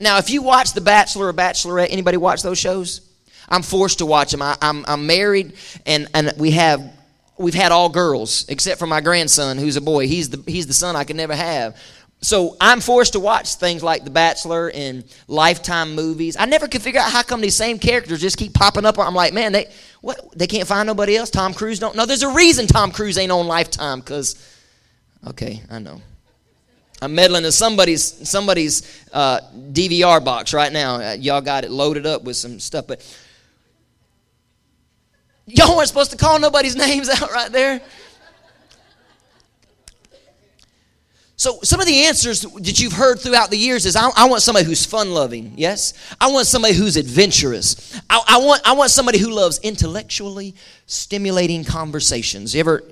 Now, 0.00 0.18
if 0.18 0.28
you 0.28 0.42
watch 0.42 0.72
The 0.72 0.80
Bachelor 0.80 1.28
or 1.28 1.32
Bachelorette, 1.32 1.92
anybody 1.92 2.16
watch 2.16 2.42
those 2.42 2.58
shows? 2.58 3.08
I'm 3.48 3.62
forced 3.62 3.98
to 3.98 4.06
watch 4.06 4.32
them. 4.32 4.42
I, 4.42 4.56
I'm 4.60 4.84
I'm 4.88 5.06
married 5.06 5.52
and 5.86 6.08
and 6.12 6.32
we 6.36 6.50
have 6.50 6.82
we've 7.38 7.54
had 7.54 7.70
all 7.70 7.90
girls 7.90 8.44
except 8.48 8.80
for 8.80 8.88
my 8.88 9.00
grandson 9.00 9.56
who's 9.56 9.76
a 9.76 9.80
boy. 9.80 10.08
He's 10.08 10.30
the 10.30 10.42
he's 10.50 10.66
the 10.66 10.74
son 10.74 10.96
I 10.96 11.04
could 11.04 11.14
never 11.14 11.36
have 11.36 11.80
so 12.22 12.56
I'm 12.60 12.80
forced 12.80 13.14
to 13.14 13.20
watch 13.20 13.56
things 13.56 13.82
like 13.82 14.04
The 14.04 14.10
Bachelor 14.10 14.70
and 14.72 15.04
Lifetime 15.26 15.96
movies. 15.96 16.36
I 16.38 16.44
never 16.44 16.68
could 16.68 16.80
figure 16.80 17.00
out 17.00 17.10
how 17.10 17.22
come 17.22 17.40
these 17.40 17.56
same 17.56 17.80
characters 17.80 18.20
just 18.20 18.38
keep 18.38 18.54
popping 18.54 18.86
up. 18.86 18.96
I'm 18.96 19.14
like, 19.14 19.34
man, 19.34 19.50
they 19.50 19.68
what? 20.00 20.20
They 20.36 20.46
can't 20.46 20.68
find 20.68 20.86
nobody 20.86 21.16
else. 21.16 21.30
Tom 21.30 21.52
Cruise 21.52 21.80
don't. 21.80 21.96
No, 21.96 22.06
there's 22.06 22.22
a 22.22 22.32
reason 22.32 22.68
Tom 22.68 22.92
Cruise 22.92 23.18
ain't 23.18 23.32
on 23.32 23.48
Lifetime. 23.48 24.02
Cause, 24.02 24.36
okay, 25.26 25.62
I 25.68 25.80
know. 25.80 26.00
I'm 27.02 27.16
meddling 27.16 27.44
in 27.44 27.50
somebody's 27.50 28.28
somebody's 28.28 29.04
uh, 29.12 29.40
DVR 29.72 30.24
box 30.24 30.54
right 30.54 30.72
now. 30.72 31.00
Uh, 31.00 31.12
y'all 31.14 31.40
got 31.40 31.64
it 31.64 31.72
loaded 31.72 32.06
up 32.06 32.22
with 32.22 32.36
some 32.36 32.60
stuff, 32.60 32.86
but 32.86 33.04
y'all 35.46 35.76
weren't 35.76 35.88
supposed 35.88 36.12
to 36.12 36.16
call 36.16 36.38
nobody's 36.38 36.76
names 36.86 37.08
out 37.08 37.32
right 37.32 37.50
there. 37.50 37.80
So, 41.42 41.58
some 41.64 41.80
of 41.80 41.86
the 41.86 42.04
answers 42.04 42.42
that 42.42 42.78
you've 42.78 42.92
heard 42.92 43.18
throughout 43.18 43.50
the 43.50 43.56
years 43.56 43.84
is 43.84 43.96
I, 43.96 44.08
I 44.14 44.28
want 44.28 44.42
somebody 44.42 44.64
who's 44.64 44.86
fun 44.86 45.10
loving, 45.10 45.54
yes? 45.56 45.92
I 46.20 46.30
want 46.30 46.46
somebody 46.46 46.72
who's 46.72 46.96
adventurous. 46.96 48.00
I, 48.08 48.22
I, 48.28 48.38
want, 48.38 48.62
I 48.64 48.74
want 48.74 48.92
somebody 48.92 49.18
who 49.18 49.28
loves 49.28 49.58
intellectually 49.58 50.54
stimulating 50.86 51.64
conversations. 51.64 52.54
You 52.54 52.60
ever, 52.60 52.84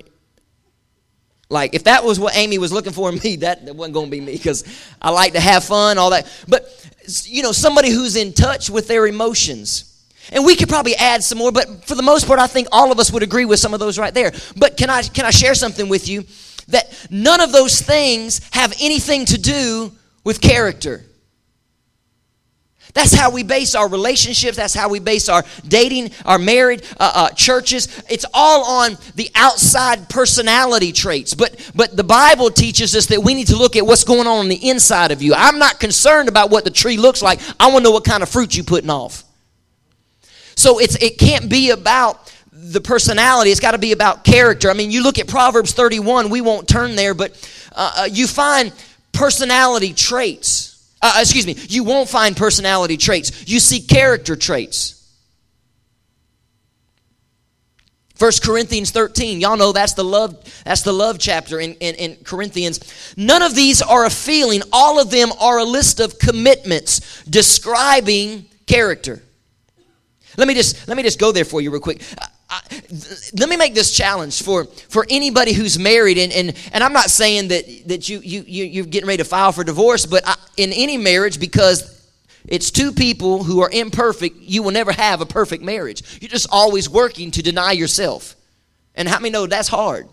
like, 1.48 1.76
if 1.76 1.84
that 1.84 2.02
was 2.02 2.18
what 2.18 2.36
Amy 2.36 2.58
was 2.58 2.72
looking 2.72 2.92
for 2.92 3.08
in 3.08 3.20
me, 3.22 3.36
that, 3.36 3.66
that 3.66 3.76
wasn't 3.76 3.94
going 3.94 4.06
to 4.06 4.10
be 4.10 4.20
me 4.20 4.32
because 4.32 4.64
I 5.00 5.10
like 5.10 5.34
to 5.34 5.40
have 5.40 5.62
fun, 5.62 5.96
all 5.96 6.10
that. 6.10 6.26
But, 6.48 6.90
you 7.26 7.44
know, 7.44 7.52
somebody 7.52 7.90
who's 7.90 8.16
in 8.16 8.32
touch 8.32 8.68
with 8.68 8.88
their 8.88 9.06
emotions. 9.06 9.86
And 10.32 10.44
we 10.44 10.56
could 10.56 10.68
probably 10.68 10.96
add 10.96 11.22
some 11.22 11.38
more, 11.38 11.52
but 11.52 11.84
for 11.84 11.94
the 11.94 12.02
most 12.02 12.26
part, 12.26 12.40
I 12.40 12.48
think 12.48 12.66
all 12.72 12.90
of 12.90 12.98
us 12.98 13.12
would 13.12 13.22
agree 13.22 13.44
with 13.44 13.60
some 13.60 13.74
of 13.74 13.78
those 13.78 13.96
right 13.96 14.12
there. 14.12 14.32
But 14.56 14.76
can 14.76 14.90
I, 14.90 15.02
can 15.02 15.24
I 15.24 15.30
share 15.30 15.54
something 15.54 15.88
with 15.88 16.08
you? 16.08 16.24
That 16.70 17.08
none 17.10 17.40
of 17.40 17.52
those 17.52 17.80
things 17.80 18.40
have 18.52 18.74
anything 18.80 19.24
to 19.26 19.38
do 19.38 19.92
with 20.24 20.40
character. 20.40 21.04
That's 22.94 23.14
how 23.14 23.30
we 23.30 23.42
base 23.42 23.74
our 23.74 23.88
relationships. 23.88 24.56
That's 24.56 24.74
how 24.74 24.88
we 24.88 24.98
base 24.98 25.28
our 25.28 25.44
dating, 25.66 26.10
our 26.24 26.38
married, 26.38 26.82
uh, 26.98 27.12
uh, 27.14 27.30
churches. 27.30 28.02
It's 28.08 28.24
all 28.34 28.64
on 28.82 28.96
the 29.14 29.30
outside 29.34 30.08
personality 30.08 30.92
traits. 30.92 31.34
But 31.34 31.70
but 31.74 31.96
the 31.96 32.04
Bible 32.04 32.50
teaches 32.50 32.96
us 32.96 33.06
that 33.06 33.22
we 33.22 33.34
need 33.34 33.48
to 33.48 33.56
look 33.56 33.76
at 33.76 33.86
what's 33.86 34.04
going 34.04 34.26
on 34.26 34.38
on 34.38 34.48
the 34.48 34.68
inside 34.68 35.12
of 35.12 35.22
you. 35.22 35.34
I'm 35.34 35.58
not 35.58 35.78
concerned 35.80 36.28
about 36.28 36.50
what 36.50 36.64
the 36.64 36.70
tree 36.70 36.96
looks 36.96 37.22
like. 37.22 37.40
I 37.60 37.66
want 37.68 37.78
to 37.78 37.82
know 37.84 37.90
what 37.92 38.04
kind 38.04 38.22
of 38.22 38.28
fruit 38.28 38.56
you're 38.56 38.64
putting 38.64 38.90
off. 38.90 39.24
So 40.56 40.78
it's 40.78 40.96
it 40.96 41.18
can't 41.18 41.48
be 41.48 41.70
about 41.70 42.34
the 42.62 42.80
personality. 42.80 43.50
It's 43.50 43.60
got 43.60 43.72
to 43.72 43.78
be 43.78 43.92
about 43.92 44.24
character. 44.24 44.70
I 44.70 44.74
mean, 44.74 44.90
you 44.90 45.02
look 45.02 45.18
at 45.18 45.26
Proverbs 45.26 45.72
31, 45.72 46.28
we 46.28 46.40
won't 46.40 46.68
turn 46.68 46.94
there, 46.94 47.14
but 47.14 47.32
uh, 47.74 47.92
uh, 47.96 48.08
you 48.10 48.26
find 48.26 48.72
personality 49.12 49.94
traits. 49.94 50.94
Uh, 51.00 51.14
uh, 51.16 51.20
excuse 51.20 51.46
me, 51.46 51.56
you 51.68 51.84
won't 51.84 52.08
find 52.08 52.36
personality 52.36 52.96
traits. 52.96 53.48
You 53.48 53.60
see 53.60 53.80
character 53.80 54.36
traits. 54.36 54.96
1 58.18 58.32
Corinthians 58.42 58.90
13, 58.90 59.40
y'all 59.40 59.56
know 59.56 59.72
that's 59.72 59.94
the 59.94 60.04
love, 60.04 60.44
that's 60.64 60.82
the 60.82 60.92
love 60.92 61.18
chapter 61.18 61.58
in, 61.58 61.72
in, 61.76 61.94
in 61.94 62.16
Corinthians. 62.22 63.14
None 63.16 63.40
of 63.40 63.54
these 63.54 63.80
are 63.80 64.04
a 64.04 64.10
feeling, 64.10 64.60
all 64.70 65.00
of 65.00 65.10
them 65.10 65.30
are 65.40 65.58
a 65.58 65.64
list 65.64 66.00
of 66.00 66.18
commitments 66.18 67.24
describing 67.24 68.44
character. 68.66 69.22
Let 70.36 70.48
me 70.48 70.54
just 70.54 70.86
let 70.86 70.96
me 70.96 71.02
just 71.02 71.18
go 71.18 71.32
there 71.32 71.44
for 71.44 71.60
you 71.60 71.70
real 71.70 71.80
quick. 71.80 72.02
Let 73.34 73.48
me 73.48 73.56
make 73.56 73.74
this 73.74 73.92
challenge 73.92 74.42
for, 74.42 74.64
for 74.64 75.06
anybody 75.08 75.52
who's 75.52 75.78
married 75.78 76.18
and, 76.18 76.32
and, 76.32 76.56
and 76.72 76.82
i'm 76.82 76.92
not 76.92 77.08
saying 77.08 77.48
that, 77.48 77.64
that 77.86 78.08
you, 78.08 78.18
you, 78.18 78.44
you, 78.46 78.64
you're 78.64 78.84
getting 78.84 79.06
ready 79.06 79.22
to 79.22 79.28
file 79.28 79.52
for 79.52 79.62
divorce 79.62 80.06
but 80.06 80.26
I, 80.26 80.34
in 80.56 80.72
any 80.72 80.96
marriage 80.96 81.38
because 81.38 82.00
it's 82.46 82.70
two 82.70 82.92
people 82.92 83.44
who 83.44 83.60
are 83.60 83.70
imperfect 83.70 84.36
you 84.38 84.62
will 84.62 84.70
never 84.70 84.92
have 84.92 85.20
a 85.20 85.26
perfect 85.26 85.62
marriage. 85.62 86.02
You're 86.20 86.28
just 86.28 86.48
always 86.50 86.88
working 86.88 87.30
to 87.32 87.42
deny 87.42 87.72
yourself. 87.72 88.34
And 88.94 89.08
how 89.08 89.18
many 89.18 89.30
know 89.30 89.46
that's 89.46 89.68
hard? 89.68 90.08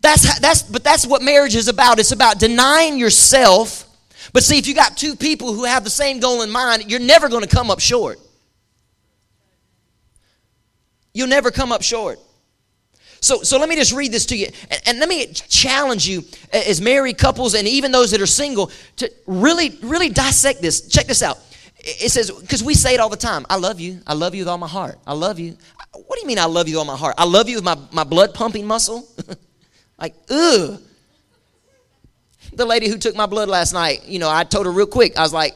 That's, 0.00 0.40
that's 0.40 0.62
but 0.62 0.82
that's 0.82 1.06
what 1.06 1.22
marriage 1.22 1.54
is 1.54 1.68
about. 1.68 1.98
It's 1.98 2.12
about 2.12 2.38
denying 2.38 2.98
yourself. 2.98 3.88
But 4.32 4.42
see 4.42 4.58
if 4.58 4.66
you 4.66 4.74
got 4.74 4.96
two 4.96 5.16
people 5.16 5.52
who 5.52 5.64
have 5.64 5.84
the 5.84 5.90
same 5.90 6.20
goal 6.20 6.42
in 6.42 6.50
mind 6.50 6.90
you're 6.90 7.00
never 7.00 7.28
going 7.28 7.42
to 7.42 7.48
come 7.48 7.70
up 7.70 7.80
short 7.80 8.18
You'll 11.14 11.28
never 11.28 11.50
come 11.50 11.72
up 11.72 11.82
short. 11.82 12.18
So, 13.20 13.42
so 13.42 13.56
let 13.58 13.68
me 13.68 13.76
just 13.76 13.92
read 13.92 14.10
this 14.10 14.26
to 14.26 14.36
you. 14.36 14.48
And, 14.68 14.82
and, 14.86 14.98
let 14.98 15.08
me 15.08 15.26
challenge 15.26 16.08
you 16.08 16.24
as 16.52 16.80
married 16.80 17.18
couples 17.18 17.54
and 17.54 17.68
even 17.68 17.92
those 17.92 18.10
that 18.10 18.20
are 18.20 18.26
single 18.26 18.72
to 18.96 19.12
really, 19.28 19.78
really 19.80 20.08
dissect 20.08 20.60
this. 20.60 20.88
Check 20.88 21.06
this 21.06 21.22
out. 21.22 21.38
It 21.78 22.10
says, 22.10 22.32
because 22.32 22.64
we 22.64 22.74
say 22.74 22.94
it 22.94 23.00
all 23.00 23.08
the 23.08 23.16
time 23.16 23.46
I 23.48 23.56
love 23.56 23.78
you. 23.78 24.00
I 24.08 24.14
love 24.14 24.34
you 24.34 24.40
with 24.40 24.48
all 24.48 24.58
my 24.58 24.66
heart. 24.66 24.98
I 25.06 25.14
love 25.14 25.38
you. 25.38 25.56
What 25.92 26.16
do 26.16 26.20
you 26.20 26.26
mean 26.26 26.38
I 26.40 26.46
love 26.46 26.68
you 26.68 26.74
with 26.74 26.80
all 26.80 26.92
my 26.92 26.96
heart? 26.96 27.14
I 27.16 27.24
love 27.24 27.48
you 27.48 27.56
with 27.56 27.64
my, 27.64 27.78
my 27.92 28.02
blood 28.02 28.34
pumping 28.34 28.66
muscle? 28.66 29.06
like, 29.98 30.14
ugh. 30.28 30.80
The 32.54 32.66
lady 32.66 32.88
who 32.88 32.98
took 32.98 33.14
my 33.14 33.26
blood 33.26 33.48
last 33.48 33.72
night, 33.72 34.04
you 34.06 34.18
know, 34.18 34.28
I 34.28 34.42
told 34.42 34.66
her 34.66 34.72
real 34.72 34.86
quick, 34.86 35.16
I 35.16 35.22
was 35.22 35.32
like, 35.32 35.54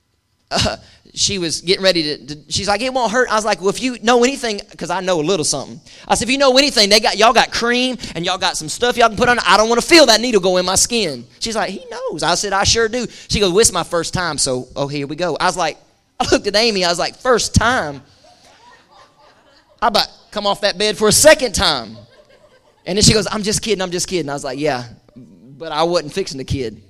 uh, 0.50 0.76
she 1.18 1.38
was 1.38 1.62
getting 1.62 1.82
ready 1.82 2.02
to, 2.02 2.26
to, 2.26 2.52
she's 2.52 2.68
like 2.68 2.80
it 2.80 2.94
won't 2.94 3.10
hurt. 3.10 3.28
I 3.28 3.34
was 3.34 3.44
like 3.44 3.60
well 3.60 3.70
if 3.70 3.82
you 3.82 3.98
know 4.02 4.22
anything 4.22 4.60
because 4.70 4.88
i 4.88 5.00
know 5.00 5.20
a 5.20 5.22
little 5.22 5.44
something. 5.44 5.80
I 6.06 6.14
said 6.14 6.28
if 6.28 6.30
you 6.30 6.38
know 6.38 6.56
anything 6.56 6.88
they 6.88 7.00
got 7.00 7.18
y'all 7.18 7.32
got 7.32 7.50
cream 7.50 7.96
and 8.14 8.24
y'all 8.24 8.38
got 8.38 8.56
some 8.56 8.68
stuff 8.68 8.96
y'all 8.96 9.08
can 9.08 9.16
put 9.16 9.28
on. 9.28 9.38
I 9.40 9.56
don't 9.56 9.68
want 9.68 9.80
to 9.80 9.86
feel 9.86 10.06
that 10.06 10.20
needle 10.20 10.40
go 10.40 10.56
in 10.58 10.64
my 10.64 10.76
skin. 10.76 11.26
She's 11.40 11.56
like 11.56 11.70
he 11.70 11.84
knows. 11.90 12.22
I 12.22 12.36
said 12.36 12.52
i 12.52 12.62
sure 12.62 12.88
do. 12.88 13.06
She 13.28 13.40
goes 13.40 13.50
well, 13.50 13.60
it's 13.60 13.72
my 13.72 13.82
first 13.82 14.14
time 14.14 14.38
so 14.38 14.68
oh 14.76 14.86
here 14.86 15.08
we 15.08 15.16
go. 15.16 15.36
I 15.40 15.46
was 15.46 15.56
like 15.56 15.76
i 16.20 16.26
looked 16.30 16.46
at 16.46 16.54
amy 16.54 16.84
i 16.84 16.88
was 16.88 16.98
like 16.98 17.16
first 17.16 17.54
time? 17.54 18.00
I 19.82 19.88
about 19.88 20.06
come 20.30 20.46
off 20.46 20.60
that 20.60 20.78
bed 20.78 20.96
for 20.96 21.08
a 21.08 21.12
second 21.12 21.54
time. 21.54 21.96
And 22.86 22.96
then 22.96 23.02
she 23.02 23.12
goes 23.12 23.26
i'm 23.30 23.42
just 23.42 23.60
kidding 23.60 23.82
i'm 23.82 23.90
just 23.90 24.06
kidding. 24.06 24.30
I 24.30 24.34
was 24.34 24.44
like 24.44 24.60
yeah 24.60 24.88
but 25.16 25.72
i 25.72 25.82
wasn't 25.82 26.12
fixing 26.12 26.38
the 26.38 26.44
kid. 26.44 26.80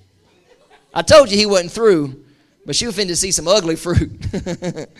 I 0.92 1.00
told 1.00 1.30
you 1.30 1.38
he 1.38 1.46
wasn't 1.46 1.72
through 1.72 2.26
but 2.68 2.76
she 2.76 2.84
was 2.84 2.94
finna 2.94 3.16
see 3.16 3.32
some 3.32 3.48
ugly 3.48 3.76
fruit. 3.76 4.10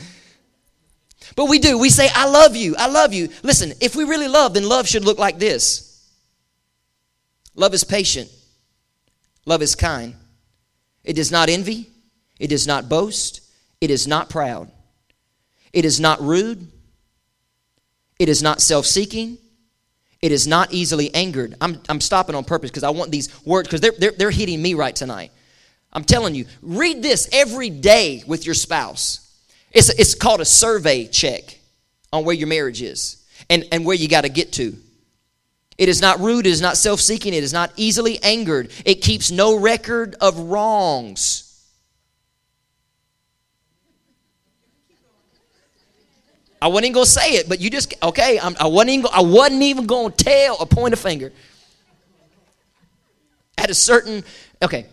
but 1.37 1.45
we 1.51 1.59
do. 1.59 1.77
We 1.77 1.91
say, 1.91 2.09
I 2.15 2.27
love 2.27 2.57
you. 2.57 2.75
I 2.79 2.89
love 2.89 3.13
you. 3.13 3.29
Listen, 3.43 3.75
if 3.83 3.95
we 3.95 4.05
really 4.05 4.27
love, 4.27 4.55
then 4.55 4.67
love 4.67 4.89
should 4.89 5.05
look 5.05 5.19
like 5.19 5.39
this 5.39 6.11
love 7.55 7.75
is 7.75 7.85
patient, 7.85 8.31
love 9.45 9.61
is 9.61 9.75
kind. 9.75 10.15
It 11.05 11.13
does 11.13 11.31
not 11.31 11.51
envy, 11.51 11.91
it 12.39 12.47
does 12.47 12.67
not 12.67 12.89
boast, 12.89 13.43
it 13.83 13.91
is 13.91 14.09
not 14.09 14.31
proud, 14.31 14.71
it 15.71 15.85
is 15.85 16.01
not 16.01 16.23
rude, 16.23 16.67
it 18.19 18.31
is 18.31 18.43
not 18.43 18.63
self 18.63 18.87
seeking. 18.87 19.37
It 20.21 20.33
is 20.33 20.49
not 20.49 20.73
easily 20.73 21.15
angered. 21.15 21.55
I'm, 21.61 21.81
I'm 21.89 22.01
stopping 22.01 22.35
on 22.35 22.43
purpose 22.43 22.71
because 22.71 22.83
I 22.83 22.91
want 22.91 23.13
these 23.13 23.29
words 23.47 23.69
because 23.69 23.81
they're, 23.81 23.93
they're, 23.97 24.11
they're 24.11 24.31
hitting 24.33 24.61
me 24.61 24.75
right 24.75 24.97
tonight. 24.97 25.31
I'm 25.93 26.05
telling 26.05 26.35
you, 26.35 26.47
read 26.63 27.03
this 27.03 27.29
every 27.33 27.71
day 27.71 28.23
with 28.27 28.45
your 28.45 28.55
spouse. 28.55 29.25
It's, 29.73 29.89
it's 29.91 30.15
called 30.15 30.41
a 30.41 30.45
survey 30.45 31.07
check 31.07 31.59
on 32.13 32.25
where 32.25 32.35
your 32.35 32.49
marriage 32.49 32.83
is 32.83 33.25
and, 33.49 33.65
and 33.73 33.85
where 33.85 33.97
you 33.97 34.09
got 34.09 34.23
to 34.23 34.29
get 34.29 34.53
to. 34.55 34.77
It 35.77 35.89
is 35.89 36.01
not 36.01 36.19
rude, 36.19 36.47
it 36.47 36.51
is 36.51 36.61
not 36.61 36.77
self 36.77 37.01
seeking, 37.01 37.33
it 37.33 37.45
is 37.45 37.53
not 37.53 37.73
easily 37.77 38.19
angered, 38.23 38.71
it 38.85 38.97
keeps 38.97 39.31
no 39.31 39.59
record 39.59 40.17
of 40.21 40.37
wrongs. 40.39 41.45
I 46.61 46.67
wasn't 46.67 46.87
even 46.87 46.95
gonna 46.95 47.07
say 47.07 47.35
it, 47.35 47.49
but 47.49 47.61
you 47.61 47.71
just 47.71 47.95
okay. 48.03 48.41
I'm, 48.41 48.57
I 48.59 48.67
wasn't 48.67 48.91
even. 48.91 49.11
I 49.13 49.23
wasn't 49.23 49.63
even 49.63 49.87
gonna 49.87 50.11
tell 50.11 50.57
or 50.59 50.67
point 50.67 50.93
a 50.93 50.97
finger. 50.97 51.33
At 53.57 53.71
a 53.71 53.75
certain 53.75 54.25
okay, 54.61 54.87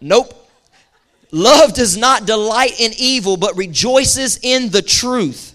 Nope. 0.00 0.34
Love 1.30 1.74
does 1.74 1.96
not 1.96 2.26
delight 2.26 2.80
in 2.80 2.92
evil, 2.98 3.36
but 3.36 3.56
rejoices 3.56 4.38
in 4.42 4.70
the 4.70 4.82
truth. 4.82 5.54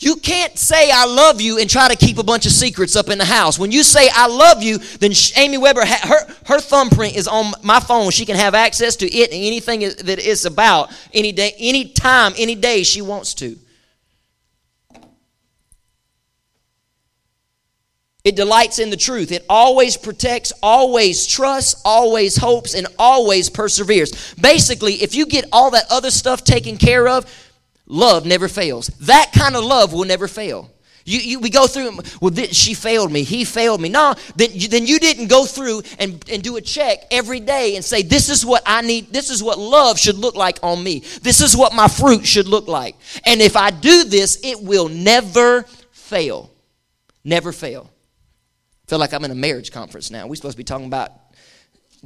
You 0.00 0.14
can't 0.14 0.56
say 0.56 0.92
I 0.92 1.06
love 1.06 1.40
you 1.40 1.58
and 1.58 1.68
try 1.68 1.88
to 1.88 1.96
keep 1.96 2.18
a 2.18 2.22
bunch 2.22 2.46
of 2.46 2.52
secrets 2.52 2.94
up 2.94 3.08
in 3.08 3.18
the 3.18 3.24
house. 3.24 3.58
When 3.58 3.72
you 3.72 3.82
say 3.82 4.08
I 4.14 4.28
love 4.28 4.62
you, 4.62 4.78
then 4.78 5.12
Amy 5.36 5.58
Weber, 5.58 5.84
her, 5.84 6.34
her 6.46 6.60
thumbprint 6.60 7.16
is 7.16 7.26
on 7.26 7.52
my 7.64 7.80
phone. 7.80 8.12
She 8.12 8.24
can 8.24 8.36
have 8.36 8.54
access 8.54 8.94
to 8.96 9.06
it 9.06 9.32
and 9.32 9.42
anything 9.42 9.80
that 9.80 10.24
it's 10.24 10.44
about 10.44 10.92
any 11.12 11.32
day, 11.32 11.52
any 11.58 11.86
time, 11.86 12.32
any 12.38 12.54
day 12.54 12.84
she 12.84 13.02
wants 13.02 13.34
to. 13.34 13.58
It 18.28 18.36
delights 18.36 18.78
in 18.78 18.90
the 18.90 18.96
truth. 18.98 19.32
It 19.32 19.46
always 19.48 19.96
protects, 19.96 20.52
always 20.62 21.26
trusts, 21.26 21.80
always 21.82 22.36
hopes, 22.36 22.74
and 22.74 22.86
always 22.98 23.48
perseveres. 23.48 24.34
Basically, 24.34 24.96
if 24.96 25.14
you 25.14 25.24
get 25.24 25.46
all 25.50 25.70
that 25.70 25.86
other 25.90 26.10
stuff 26.10 26.44
taken 26.44 26.76
care 26.76 27.08
of, 27.08 27.24
love 27.86 28.26
never 28.26 28.46
fails. 28.46 28.88
That 29.00 29.32
kind 29.32 29.56
of 29.56 29.64
love 29.64 29.94
will 29.94 30.04
never 30.04 30.28
fail. 30.28 30.70
You, 31.06 31.20
you, 31.20 31.40
we 31.40 31.48
go 31.48 31.66
through, 31.66 32.00
well, 32.20 32.30
this, 32.30 32.54
she 32.54 32.74
failed 32.74 33.10
me, 33.10 33.22
he 33.22 33.46
failed 33.46 33.80
me. 33.80 33.88
No, 33.88 34.14
then 34.36 34.50
you, 34.52 34.68
then 34.68 34.86
you 34.86 34.98
didn't 34.98 35.28
go 35.28 35.46
through 35.46 35.80
and, 35.98 36.22
and 36.30 36.42
do 36.42 36.56
a 36.56 36.60
check 36.60 36.98
every 37.10 37.40
day 37.40 37.76
and 37.76 37.82
say, 37.82 38.02
this 38.02 38.28
is 38.28 38.44
what 38.44 38.62
I 38.66 38.82
need, 38.82 39.10
this 39.10 39.30
is 39.30 39.42
what 39.42 39.58
love 39.58 39.98
should 39.98 40.18
look 40.18 40.34
like 40.34 40.58
on 40.62 40.84
me. 40.84 40.98
This 41.22 41.40
is 41.40 41.56
what 41.56 41.72
my 41.72 41.88
fruit 41.88 42.26
should 42.26 42.46
look 42.46 42.68
like. 42.68 42.94
And 43.24 43.40
if 43.40 43.56
I 43.56 43.70
do 43.70 44.04
this, 44.04 44.38
it 44.44 44.62
will 44.62 44.90
never 44.90 45.62
fail. 45.92 46.50
Never 47.24 47.52
fail 47.52 47.90
feel 48.88 48.98
like 48.98 49.12
I'm 49.12 49.24
in 49.24 49.30
a 49.30 49.36
marriage 49.36 49.70
conference 49.70 50.10
now. 50.10 50.26
We're 50.26 50.34
supposed 50.34 50.54
to 50.54 50.58
be 50.58 50.64
talking 50.64 50.86
about 50.86 51.12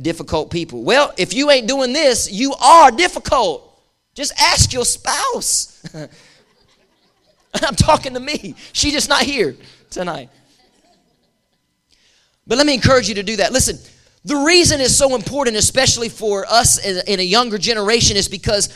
difficult 0.01 0.51
people. 0.51 0.83
Well, 0.83 1.13
if 1.17 1.33
you 1.33 1.51
ain't 1.51 1.69
doing 1.69 1.93
this, 1.93 2.31
you 2.31 2.55
are 2.55 2.91
difficult. 2.91 3.81
Just 4.15 4.33
ask 4.39 4.73
your 4.73 4.85
spouse. 4.85 5.81
I'm 7.63 7.77
talking 7.77 8.15
to 8.15 8.21
me. 8.21 8.57
She's 8.73 8.93
just 8.93 9.09
not 9.09 9.23
here 9.23 9.57
tonight. 9.91 10.29
But 12.47 12.59
let 12.59 12.67
me 12.67 12.75
encourage 12.75 13.09
you 13.09 13.15
to 13.15 13.23
do 13.23 13.37
that. 13.37 13.53
Listen, 13.53 13.79
the 14.25 14.37
reason 14.37 14.81
it's 14.81 14.97
so 14.97 15.15
important, 15.15 15.57
especially 15.57 16.09
for 16.09 16.45
us 16.49 16.85
in 16.85 17.21
a 17.21 17.23
younger 17.23 17.59
generation, 17.59 18.17
is 18.17 18.29
because 18.29 18.69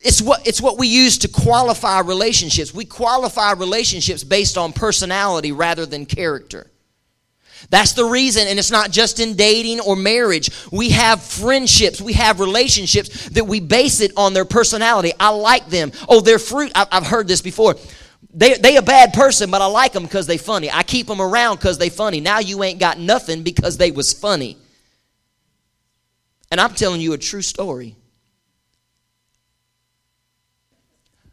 it's 0.00 0.20
what, 0.20 0.46
it's 0.46 0.60
what 0.60 0.76
we 0.76 0.88
use 0.88 1.18
to 1.18 1.28
qualify 1.28 2.00
relationships. 2.00 2.74
We 2.74 2.84
qualify 2.84 3.52
relationships 3.52 4.24
based 4.24 4.58
on 4.58 4.72
personality 4.72 5.52
rather 5.52 5.86
than 5.86 6.04
character. 6.04 6.67
That's 7.70 7.92
the 7.92 8.04
reason, 8.04 8.46
and 8.46 8.58
it's 8.58 8.70
not 8.70 8.90
just 8.90 9.20
in 9.20 9.34
dating 9.34 9.80
or 9.80 9.96
marriage. 9.96 10.50
We 10.72 10.90
have 10.90 11.22
friendships, 11.22 12.00
we 12.00 12.14
have 12.14 12.40
relationships 12.40 13.28
that 13.30 13.44
we 13.44 13.60
base 13.60 14.00
it 14.00 14.12
on 14.16 14.32
their 14.32 14.44
personality. 14.44 15.12
I 15.18 15.30
like 15.30 15.66
them. 15.68 15.92
Oh, 16.08 16.20
their 16.20 16.38
fruit. 16.38 16.72
I've 16.74 17.06
heard 17.06 17.28
this 17.28 17.42
before. 17.42 17.76
They 18.32 18.54
they 18.54 18.76
a 18.76 18.82
bad 18.82 19.12
person, 19.12 19.50
but 19.50 19.62
I 19.62 19.66
like 19.66 19.92
them 19.92 20.04
because 20.04 20.26
they 20.26 20.38
funny. 20.38 20.70
I 20.70 20.82
keep 20.82 21.06
them 21.06 21.20
around 21.20 21.56
because 21.56 21.78
they 21.78 21.88
funny. 21.88 22.20
Now 22.20 22.40
you 22.40 22.62
ain't 22.62 22.78
got 22.78 22.98
nothing 22.98 23.42
because 23.42 23.76
they 23.76 23.90
was 23.90 24.12
funny. 24.12 24.56
And 26.50 26.60
I'm 26.60 26.74
telling 26.74 27.00
you 27.00 27.12
a 27.12 27.18
true 27.18 27.42
story. 27.42 27.96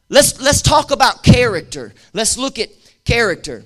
Let's 0.10 0.40
let's 0.42 0.62
talk 0.62 0.92
about 0.92 1.24
character. 1.24 1.94
Let's 2.14 2.38
look 2.38 2.60
at 2.60 2.70
character. 3.06 3.66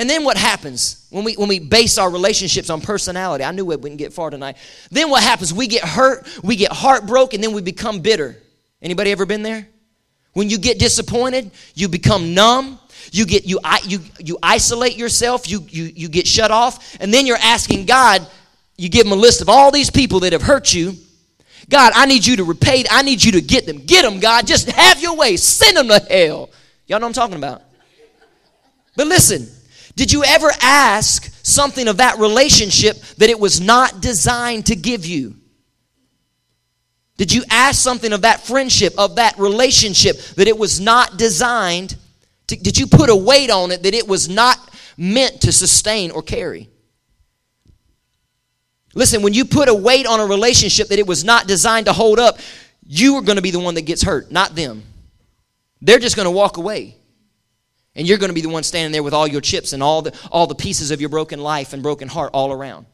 And 0.00 0.08
then 0.08 0.24
what 0.24 0.38
happens 0.38 1.06
when 1.10 1.24
we 1.24 1.34
when 1.34 1.46
we 1.46 1.58
base 1.58 1.98
our 1.98 2.10
relationships 2.10 2.70
on 2.70 2.80
personality? 2.80 3.44
I 3.44 3.50
knew 3.50 3.66
we 3.66 3.76
wouldn't 3.76 3.98
get 3.98 4.14
far 4.14 4.30
tonight. 4.30 4.56
Then 4.90 5.10
what 5.10 5.22
happens? 5.22 5.52
We 5.52 5.66
get 5.66 5.84
hurt, 5.84 6.26
we 6.42 6.56
get 6.56 6.72
heartbroken, 6.72 7.42
then 7.42 7.52
we 7.52 7.60
become 7.60 8.00
bitter. 8.00 8.38
Anybody 8.80 9.12
ever 9.12 9.26
been 9.26 9.42
there? 9.42 9.68
When 10.32 10.48
you 10.48 10.56
get 10.56 10.78
disappointed, 10.78 11.50
you 11.74 11.86
become 11.86 12.32
numb. 12.32 12.78
You 13.12 13.26
get 13.26 13.44
you 13.44 13.60
you 13.84 14.00
you 14.18 14.38
isolate 14.42 14.96
yourself. 14.96 15.50
You 15.50 15.66
you 15.68 15.92
you 15.94 16.08
get 16.08 16.26
shut 16.26 16.50
off, 16.50 16.96
and 16.98 17.12
then 17.12 17.26
you're 17.26 17.36
asking 17.36 17.84
God. 17.84 18.26
You 18.78 18.88
give 18.88 19.04
him 19.04 19.12
a 19.12 19.16
list 19.16 19.42
of 19.42 19.50
all 19.50 19.70
these 19.70 19.90
people 19.90 20.20
that 20.20 20.32
have 20.32 20.40
hurt 20.40 20.72
you. 20.72 20.94
God, 21.68 21.92
I 21.94 22.06
need 22.06 22.24
you 22.24 22.36
to 22.36 22.44
repay. 22.44 22.84
I 22.90 23.02
need 23.02 23.22
you 23.22 23.32
to 23.32 23.42
get 23.42 23.66
them. 23.66 23.84
Get 23.84 24.06
them, 24.06 24.18
God. 24.18 24.46
Just 24.46 24.70
have 24.70 25.02
your 25.02 25.14
way. 25.14 25.36
Send 25.36 25.76
them 25.76 25.88
to 25.88 25.98
hell. 25.98 26.48
Y'all 26.86 27.00
know 27.00 27.06
I'm 27.06 27.12
talking 27.12 27.36
about. 27.36 27.60
But 28.96 29.06
listen, 29.06 29.46
did 30.00 30.10
you 30.10 30.24
ever 30.24 30.50
ask 30.62 31.30
something 31.42 31.86
of 31.86 31.98
that 31.98 32.18
relationship 32.18 32.96
that 33.18 33.28
it 33.28 33.38
was 33.38 33.60
not 33.60 34.00
designed 34.00 34.64
to 34.64 34.74
give 34.74 35.04
you? 35.04 35.34
Did 37.18 37.30
you 37.34 37.44
ask 37.50 37.82
something 37.82 38.10
of 38.14 38.22
that 38.22 38.40
friendship, 38.40 38.94
of 38.96 39.16
that 39.16 39.38
relationship 39.38 40.16
that 40.36 40.48
it 40.48 40.56
was 40.56 40.80
not 40.80 41.18
designed 41.18 41.98
to, 42.46 42.56
did 42.56 42.78
you 42.78 42.86
put 42.86 43.10
a 43.10 43.14
weight 43.14 43.50
on 43.50 43.72
it 43.72 43.82
that 43.82 43.92
it 43.92 44.08
was 44.08 44.26
not 44.26 44.56
meant 44.96 45.42
to 45.42 45.52
sustain 45.52 46.12
or 46.12 46.22
carry? 46.22 46.70
Listen, 48.94 49.20
when 49.20 49.34
you 49.34 49.44
put 49.44 49.68
a 49.68 49.74
weight 49.74 50.06
on 50.06 50.18
a 50.18 50.24
relationship 50.24 50.88
that 50.88 50.98
it 50.98 51.06
was 51.06 51.24
not 51.24 51.46
designed 51.46 51.84
to 51.84 51.92
hold 51.92 52.18
up, 52.18 52.38
you 52.86 53.16
are 53.16 53.22
going 53.22 53.36
to 53.36 53.42
be 53.42 53.50
the 53.50 53.60
one 53.60 53.74
that 53.74 53.82
gets 53.82 54.02
hurt, 54.02 54.32
not 54.32 54.54
them. 54.54 54.82
They're 55.82 55.98
just 55.98 56.16
going 56.16 56.24
to 56.24 56.30
walk 56.30 56.56
away. 56.56 56.96
And 58.00 58.08
you're 58.08 58.16
going 58.16 58.30
to 58.30 58.34
be 58.34 58.40
the 58.40 58.48
one 58.48 58.62
standing 58.62 58.92
there 58.92 59.02
with 59.02 59.12
all 59.12 59.26
your 59.26 59.42
chips 59.42 59.74
and 59.74 59.82
all 59.82 60.00
the, 60.00 60.18
all 60.32 60.46
the 60.46 60.54
pieces 60.54 60.90
of 60.90 61.02
your 61.02 61.10
broken 61.10 61.38
life 61.38 61.74
and 61.74 61.82
broken 61.82 62.08
heart 62.08 62.30
all 62.32 62.50
around. 62.50 62.86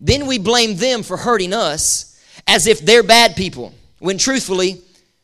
Then 0.00 0.26
we 0.26 0.38
blame 0.38 0.74
them 0.74 1.04
for 1.04 1.16
hurting 1.16 1.52
us 1.52 2.20
as 2.44 2.66
if 2.66 2.80
they're 2.80 3.04
bad 3.04 3.36
people, 3.36 3.72
when 4.00 4.18
truthfully, 4.18 4.80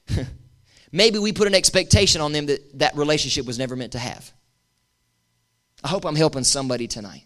maybe 0.92 1.18
we 1.18 1.32
put 1.32 1.48
an 1.48 1.54
expectation 1.56 2.20
on 2.20 2.30
them 2.30 2.46
that 2.46 2.78
that 2.78 2.94
relationship 2.96 3.44
was 3.44 3.58
never 3.58 3.74
meant 3.74 3.90
to 3.90 3.98
have. 3.98 4.32
I 5.82 5.88
hope 5.88 6.04
I'm 6.04 6.14
helping 6.14 6.44
somebody 6.44 6.86
tonight. 6.86 7.24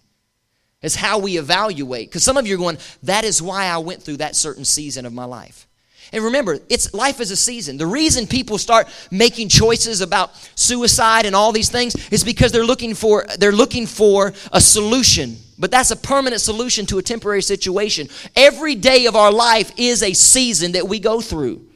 It's 0.80 0.94
how 0.94 1.18
we 1.18 1.36
evaluate. 1.36 2.08
Because 2.08 2.22
some 2.22 2.38
of 2.38 2.46
you 2.46 2.54
are 2.54 2.58
going, 2.58 2.78
that 3.02 3.24
is 3.24 3.42
why 3.42 3.66
I 3.66 3.76
went 3.76 4.02
through 4.02 4.16
that 4.16 4.34
certain 4.34 4.64
season 4.64 5.04
of 5.04 5.12
my 5.12 5.26
life. 5.26 5.68
And 6.12 6.24
remember, 6.24 6.58
it's 6.68 6.94
life 6.94 7.20
is 7.20 7.30
a 7.30 7.36
season. 7.36 7.76
The 7.76 7.86
reason 7.86 8.26
people 8.26 8.58
start 8.58 8.88
making 9.10 9.48
choices 9.48 10.00
about 10.00 10.34
suicide 10.54 11.26
and 11.26 11.34
all 11.34 11.52
these 11.52 11.68
things 11.68 11.94
is 12.10 12.22
because 12.22 12.52
they're 12.52 12.64
looking 12.64 12.94
for 12.94 13.26
they're 13.38 13.52
looking 13.52 13.86
for 13.86 14.32
a 14.52 14.60
solution. 14.60 15.36
But 15.58 15.70
that's 15.70 15.90
a 15.90 15.96
permanent 15.96 16.42
solution 16.42 16.86
to 16.86 16.98
a 16.98 17.02
temporary 17.02 17.42
situation. 17.42 18.08
Every 18.34 18.74
day 18.74 19.06
of 19.06 19.16
our 19.16 19.32
life 19.32 19.72
is 19.76 20.02
a 20.02 20.12
season 20.12 20.72
that 20.72 20.86
we 20.86 21.00
go 21.00 21.20
through. 21.20 21.66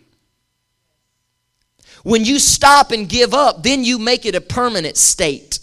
When 2.03 2.25
you 2.25 2.39
stop 2.39 2.93
and 2.93 3.09
give 3.09 3.35
up, 3.35 3.63
then 3.63 3.85
you 3.85 3.99
make 3.99 4.25
it 4.27 4.35
a 4.35 4.41
permanent 4.41 4.97
state. 4.97 5.59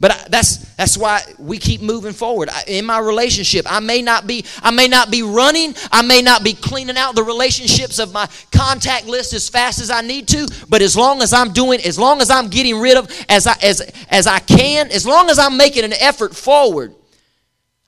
But 0.00 0.26
that's 0.28 0.56
that's 0.74 0.98
why 0.98 1.22
we 1.38 1.58
keep 1.58 1.80
moving 1.80 2.12
forward. 2.12 2.50
In 2.66 2.84
my 2.84 2.98
relationship, 2.98 3.64
I 3.70 3.78
may 3.78 4.02
not 4.02 4.26
be 4.26 4.44
I 4.60 4.72
may 4.72 4.88
not 4.88 5.10
be 5.10 5.22
running, 5.22 5.74
I 5.92 6.02
may 6.02 6.20
not 6.20 6.42
be 6.42 6.52
cleaning 6.52 6.96
out 6.96 7.14
the 7.14 7.22
relationships 7.22 8.00
of 8.00 8.12
my 8.12 8.28
contact 8.50 9.06
list 9.06 9.32
as 9.34 9.48
fast 9.48 9.80
as 9.80 9.90
I 9.90 10.00
need 10.00 10.26
to, 10.28 10.48
but 10.68 10.82
as 10.82 10.96
long 10.96 11.22
as 11.22 11.32
I'm 11.32 11.52
doing 11.52 11.80
as 11.80 11.96
long 11.96 12.20
as 12.20 12.28
I'm 12.28 12.48
getting 12.48 12.80
rid 12.80 12.96
of 12.96 13.08
as 13.28 13.46
I 13.46 13.54
as 13.62 13.80
as 14.10 14.26
I 14.26 14.40
can, 14.40 14.90
as 14.90 15.06
long 15.06 15.30
as 15.30 15.38
I'm 15.38 15.56
making 15.56 15.84
an 15.84 15.94
effort 15.94 16.34
forward. 16.34 16.94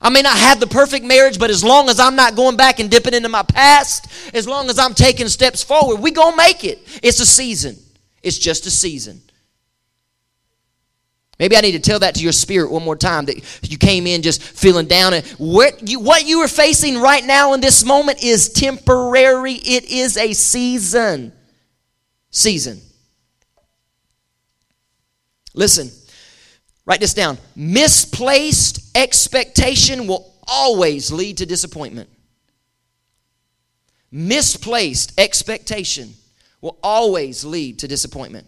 I 0.00 0.10
may 0.10 0.22
not 0.22 0.36
have 0.36 0.60
the 0.60 0.66
perfect 0.66 1.04
marriage, 1.04 1.38
but 1.38 1.50
as 1.50 1.64
long 1.64 1.88
as 1.88 1.98
I'm 1.98 2.16
not 2.16 2.36
going 2.36 2.56
back 2.56 2.78
and 2.80 2.90
dipping 2.90 3.14
into 3.14 3.30
my 3.30 3.42
past, 3.42 4.06
as 4.34 4.46
long 4.46 4.68
as 4.68 4.78
I'm 4.78 4.94
taking 4.94 5.26
steps 5.26 5.62
forward, 5.62 5.96
we 6.00 6.12
to 6.12 6.36
make 6.36 6.64
it. 6.64 6.78
It's 7.02 7.18
a 7.18 7.26
season. 7.26 7.76
It's 8.22 8.38
just 8.38 8.66
a 8.66 8.70
season. 8.70 9.22
Maybe 11.38 11.56
I 11.56 11.60
need 11.60 11.72
to 11.72 11.78
tell 11.78 11.98
that 11.98 12.14
to 12.14 12.22
your 12.22 12.32
spirit 12.32 12.70
one 12.70 12.82
more 12.82 12.96
time 12.96 13.26
that 13.26 13.68
you 13.70 13.76
came 13.76 14.06
in 14.06 14.22
just 14.22 14.42
feeling 14.42 14.86
down. 14.86 15.12
And 15.12 15.26
what 15.38 15.86
you, 15.86 16.00
what 16.00 16.26
you 16.26 16.40
are 16.40 16.48
facing 16.48 16.98
right 16.98 17.24
now 17.24 17.52
in 17.52 17.60
this 17.60 17.84
moment 17.84 18.24
is 18.24 18.48
temporary, 18.48 19.52
it 19.52 19.84
is 19.84 20.16
a 20.16 20.32
season. 20.32 21.32
Season. 22.30 22.80
Listen, 25.54 25.90
write 26.86 27.00
this 27.00 27.14
down. 27.14 27.36
Misplaced 27.54 28.96
expectation 28.96 30.06
will 30.06 30.34
always 30.46 31.12
lead 31.12 31.38
to 31.38 31.46
disappointment. 31.46 32.08
Misplaced 34.10 35.18
expectation 35.18 36.14
will 36.62 36.78
always 36.82 37.44
lead 37.44 37.80
to 37.80 37.88
disappointment. 37.88 38.46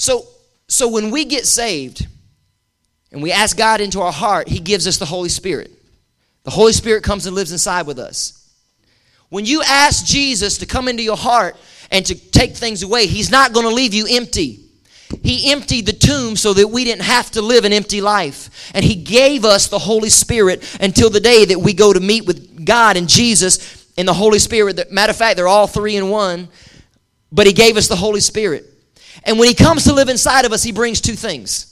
So, 0.00 0.26
so 0.66 0.88
when 0.88 1.10
we 1.10 1.26
get 1.26 1.44
saved 1.44 2.06
and 3.12 3.22
we 3.22 3.32
ask 3.32 3.54
God 3.54 3.82
into 3.82 4.00
our 4.00 4.10
heart, 4.10 4.48
He 4.48 4.58
gives 4.58 4.86
us 4.86 4.96
the 4.96 5.04
Holy 5.04 5.28
Spirit. 5.28 5.70
The 6.44 6.50
Holy 6.50 6.72
Spirit 6.72 7.04
comes 7.04 7.26
and 7.26 7.36
lives 7.36 7.52
inside 7.52 7.86
with 7.86 7.98
us. 7.98 8.50
When 9.28 9.44
you 9.44 9.62
ask 9.62 10.06
Jesus 10.06 10.56
to 10.56 10.66
come 10.66 10.88
into 10.88 11.02
your 11.02 11.18
heart 11.18 11.54
and 11.90 12.06
to 12.06 12.14
take 12.14 12.52
things 12.52 12.82
away, 12.82 13.08
He's 13.08 13.30
not 13.30 13.52
going 13.52 13.68
to 13.68 13.74
leave 13.74 13.92
you 13.92 14.06
empty. 14.08 14.60
He 15.22 15.52
emptied 15.52 15.84
the 15.84 15.92
tomb 15.92 16.34
so 16.34 16.54
that 16.54 16.68
we 16.68 16.84
didn't 16.84 17.02
have 17.02 17.30
to 17.32 17.42
live 17.42 17.66
an 17.66 17.74
empty 17.74 18.00
life. 18.00 18.72
And 18.74 18.82
He 18.82 18.94
gave 18.94 19.44
us 19.44 19.68
the 19.68 19.78
Holy 19.78 20.08
Spirit 20.08 20.78
until 20.80 21.10
the 21.10 21.20
day 21.20 21.44
that 21.44 21.58
we 21.58 21.74
go 21.74 21.92
to 21.92 22.00
meet 22.00 22.24
with 22.24 22.64
God 22.64 22.96
and 22.96 23.06
Jesus 23.06 23.86
and 23.98 24.08
the 24.08 24.14
Holy 24.14 24.38
Spirit. 24.38 24.90
Matter 24.90 25.10
of 25.10 25.16
fact, 25.16 25.36
they're 25.36 25.46
all 25.46 25.66
three 25.66 25.96
in 25.96 26.08
one. 26.08 26.48
But 27.30 27.46
He 27.46 27.52
gave 27.52 27.76
us 27.76 27.86
the 27.86 27.96
Holy 27.96 28.20
Spirit. 28.20 28.64
And 29.24 29.38
when 29.38 29.48
he 29.48 29.54
comes 29.54 29.84
to 29.84 29.92
live 29.92 30.08
inside 30.08 30.44
of 30.44 30.52
us, 30.52 30.62
he 30.62 30.72
brings 30.72 31.00
two 31.00 31.14
things. 31.14 31.66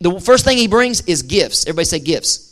The 0.00 0.18
first 0.20 0.44
thing 0.44 0.56
he 0.56 0.68
brings 0.68 1.02
is 1.02 1.22
gifts. 1.22 1.66
Everybody 1.66 1.84
say 1.84 2.00
gifts. 2.00 2.50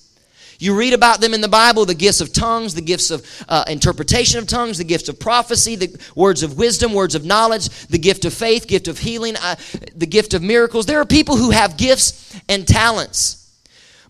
You 0.61 0.77
read 0.77 0.93
about 0.93 1.21
them 1.21 1.35
in 1.35 1.41
the 1.41 1.49
Bible 1.49 1.85
the 1.85 1.95
gifts 1.95 2.21
of 2.21 2.33
tongues, 2.33 2.75
the 2.75 2.83
gifts 2.83 3.11
of 3.11 3.25
uh, 3.49 3.65
interpretation 3.69 4.41
of 4.41 4.49
tongues, 4.49 4.79
the 4.79 4.85
gifts 4.85 5.09
of 5.09 5.21
prophecy, 5.21 5.77
the 5.77 6.01
words 6.17 6.43
of 6.43 6.59
wisdom, 6.59 6.93
words 6.93 7.15
of 7.15 7.25
knowledge, 7.25 7.69
the 7.87 7.99
gift 7.99 8.25
of 8.25 8.35
faith, 8.35 8.67
gift 8.67 8.89
of 8.89 8.99
healing, 8.99 9.37
uh, 9.37 9.55
the 9.95 10.07
gift 10.07 10.35
of 10.35 10.43
miracles. 10.43 10.87
There 10.87 11.01
are 11.01 11.07
people 11.07 11.37
who 11.37 11.51
have 11.51 11.77
gifts 11.77 12.39
and 12.49 12.67
talents. 12.67 13.57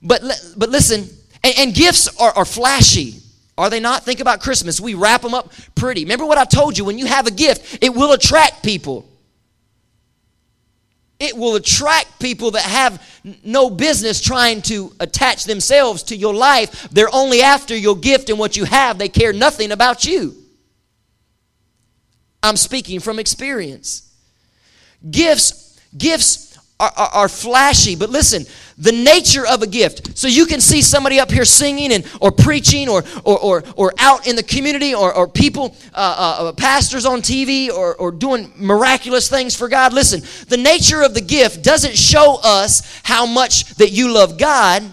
But, 0.02 0.22
but 0.56 0.70
listen, 0.70 1.08
and, 1.44 1.54
and 1.58 1.74
gifts 1.74 2.08
are, 2.18 2.32
are 2.32 2.46
flashy. 2.46 3.20
Are 3.58 3.68
they 3.68 3.80
not? 3.80 4.04
Think 4.04 4.20
about 4.20 4.40
Christmas. 4.40 4.80
We 4.80 4.94
wrap 4.94 5.20
them 5.20 5.34
up 5.34 5.52
pretty. 5.74 6.04
Remember 6.04 6.24
what 6.24 6.38
I 6.38 6.44
told 6.44 6.78
you 6.78 6.84
when 6.84 6.98
you 6.98 7.06
have 7.06 7.26
a 7.26 7.30
gift, 7.32 7.82
it 7.82 7.92
will 7.92 8.12
attract 8.12 8.62
people. 8.62 9.04
It 11.20 11.36
will 11.36 11.56
attract 11.56 12.20
people 12.20 12.52
that 12.52 12.62
have 12.62 13.02
no 13.42 13.70
business 13.70 14.20
trying 14.20 14.62
to 14.62 14.92
attach 15.00 15.44
themselves 15.44 16.04
to 16.04 16.16
your 16.16 16.34
life. 16.34 16.88
They're 16.90 17.12
only 17.12 17.42
after 17.42 17.76
your 17.76 17.96
gift 17.96 18.30
and 18.30 18.38
what 18.38 18.56
you 18.56 18.64
have. 18.64 18.98
They 18.98 19.08
care 19.08 19.32
nothing 19.32 19.72
about 19.72 20.04
you. 20.04 20.36
I'm 22.42 22.56
speaking 22.56 23.00
from 23.00 23.18
experience. 23.18 24.12
Gifts, 25.10 25.80
gifts 25.96 26.47
are, 26.80 26.92
are, 26.96 27.08
are, 27.08 27.28
flashy, 27.28 27.96
but 27.96 28.08
listen, 28.08 28.46
the 28.76 28.92
nature 28.92 29.44
of 29.44 29.62
a 29.62 29.66
gift. 29.66 30.16
So 30.16 30.28
you 30.28 30.46
can 30.46 30.60
see 30.60 30.80
somebody 30.80 31.18
up 31.18 31.30
here 31.30 31.44
singing 31.44 31.92
and 31.92 32.06
or 32.20 32.30
preaching 32.30 32.88
or 32.88 33.02
or 33.24 33.38
or, 33.38 33.64
or 33.74 33.94
out 33.98 34.28
in 34.28 34.36
the 34.36 34.44
community 34.44 34.94
or, 34.94 35.12
or 35.12 35.26
people, 35.26 35.76
uh, 35.92 35.96
uh, 36.38 36.44
uh, 36.44 36.52
pastors 36.52 37.04
on 37.04 37.20
TV 37.20 37.68
or, 37.68 37.96
or 37.96 38.12
doing 38.12 38.52
miraculous 38.56 39.28
things 39.28 39.56
for 39.56 39.68
God. 39.68 39.92
Listen, 39.92 40.22
the 40.48 40.56
nature 40.56 41.02
of 41.02 41.14
the 41.14 41.20
gift 41.20 41.62
doesn't 41.62 41.96
show 41.96 42.38
us 42.44 43.00
how 43.02 43.26
much 43.26 43.74
that 43.76 43.90
you 43.90 44.12
love 44.12 44.38
God, 44.38 44.84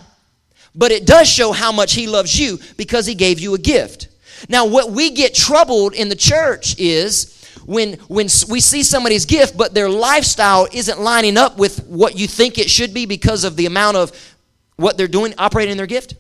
but 0.74 0.92
it 0.92 1.06
does 1.06 1.30
show 1.30 1.52
how 1.52 1.72
much 1.72 1.94
He 1.94 2.08
loves 2.08 2.40
you 2.40 2.60
because 2.78 3.06
He 3.06 3.14
gave 3.14 3.40
you 3.40 3.54
a 3.54 3.60
gift. 3.60 4.08
Now, 4.50 4.66
what 4.66 4.92
we 4.92 5.12
get 5.12 5.36
troubled 5.36 5.94
in 5.94 6.10
the 6.10 6.16
church 6.16 6.80
is 6.80 7.35
when 7.66 7.94
when 8.08 8.28
we 8.50 8.60
see 8.60 8.84
somebody's 8.84 9.26
gift 9.26 9.58
but 9.58 9.74
their 9.74 9.90
lifestyle 9.90 10.68
isn't 10.72 11.00
lining 11.00 11.38
up 11.38 11.58
with 11.58 11.86
what 11.88 12.18
you 12.18 12.28
think 12.28 12.58
it 12.58 12.70
should 12.70 12.94
be 12.94 13.06
because 13.06 13.44
of 13.44 13.56
the 13.56 13.66
amount 13.66 13.98
of 13.98 14.36
what 14.78 14.98
they're 14.98 15.08
doing 15.08 15.34
operating 15.38 15.72
in 15.72 15.78
their 15.78 15.88
gift. 15.88 16.16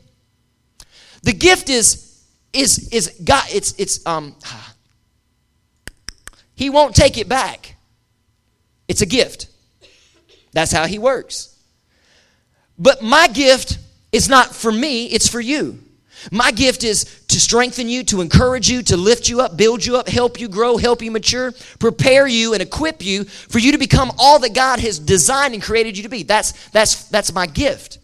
The 1.23 1.33
gift 1.33 1.69
is 1.69 2.01
is 2.53 2.89
is 2.89 3.19
god 3.23 3.43
it's 3.49 3.73
it's 3.77 4.05
um 4.05 4.35
he 6.55 6.69
won't 6.69 6.95
take 6.95 7.17
it 7.17 7.29
back. 7.29 7.75
It's 8.87 9.01
a 9.01 9.05
gift. 9.05 9.47
That's 10.53 10.71
how 10.71 10.85
he 10.85 10.99
works. 10.99 11.57
But 12.77 13.01
my 13.01 13.27
gift 13.27 13.77
is 14.11 14.29
not 14.29 14.55
for 14.55 14.71
me 14.71 15.07
it's 15.07 15.27
for 15.27 15.41
you 15.41 15.84
my 16.31 16.51
gift 16.51 16.83
is 16.83 17.05
to 17.27 17.39
strengthen 17.39 17.87
you, 17.87 18.03
to 18.05 18.21
encourage 18.21 18.69
you, 18.69 18.81
to 18.83 18.97
lift 18.97 19.29
you 19.29 19.41
up, 19.41 19.57
build 19.57 19.85
you 19.85 19.97
up, 19.97 20.07
help 20.07 20.39
you 20.39 20.47
grow, 20.47 20.77
help 20.77 21.01
you 21.01 21.11
mature, 21.11 21.53
prepare 21.79 22.27
you 22.27 22.53
and 22.53 22.61
equip 22.61 23.03
you 23.03 23.23
for 23.25 23.59
you 23.59 23.71
to 23.71 23.77
become 23.77 24.11
all 24.17 24.39
that 24.39 24.53
God 24.53 24.79
has 24.79 24.99
designed 24.99 25.53
and 25.53 25.61
created 25.61 25.97
you 25.97 26.03
to 26.03 26.09
be. 26.09 26.23
That's 26.23 26.69
that's 26.69 27.05
that's 27.09 27.33
my 27.33 27.45
gift. 27.45 27.99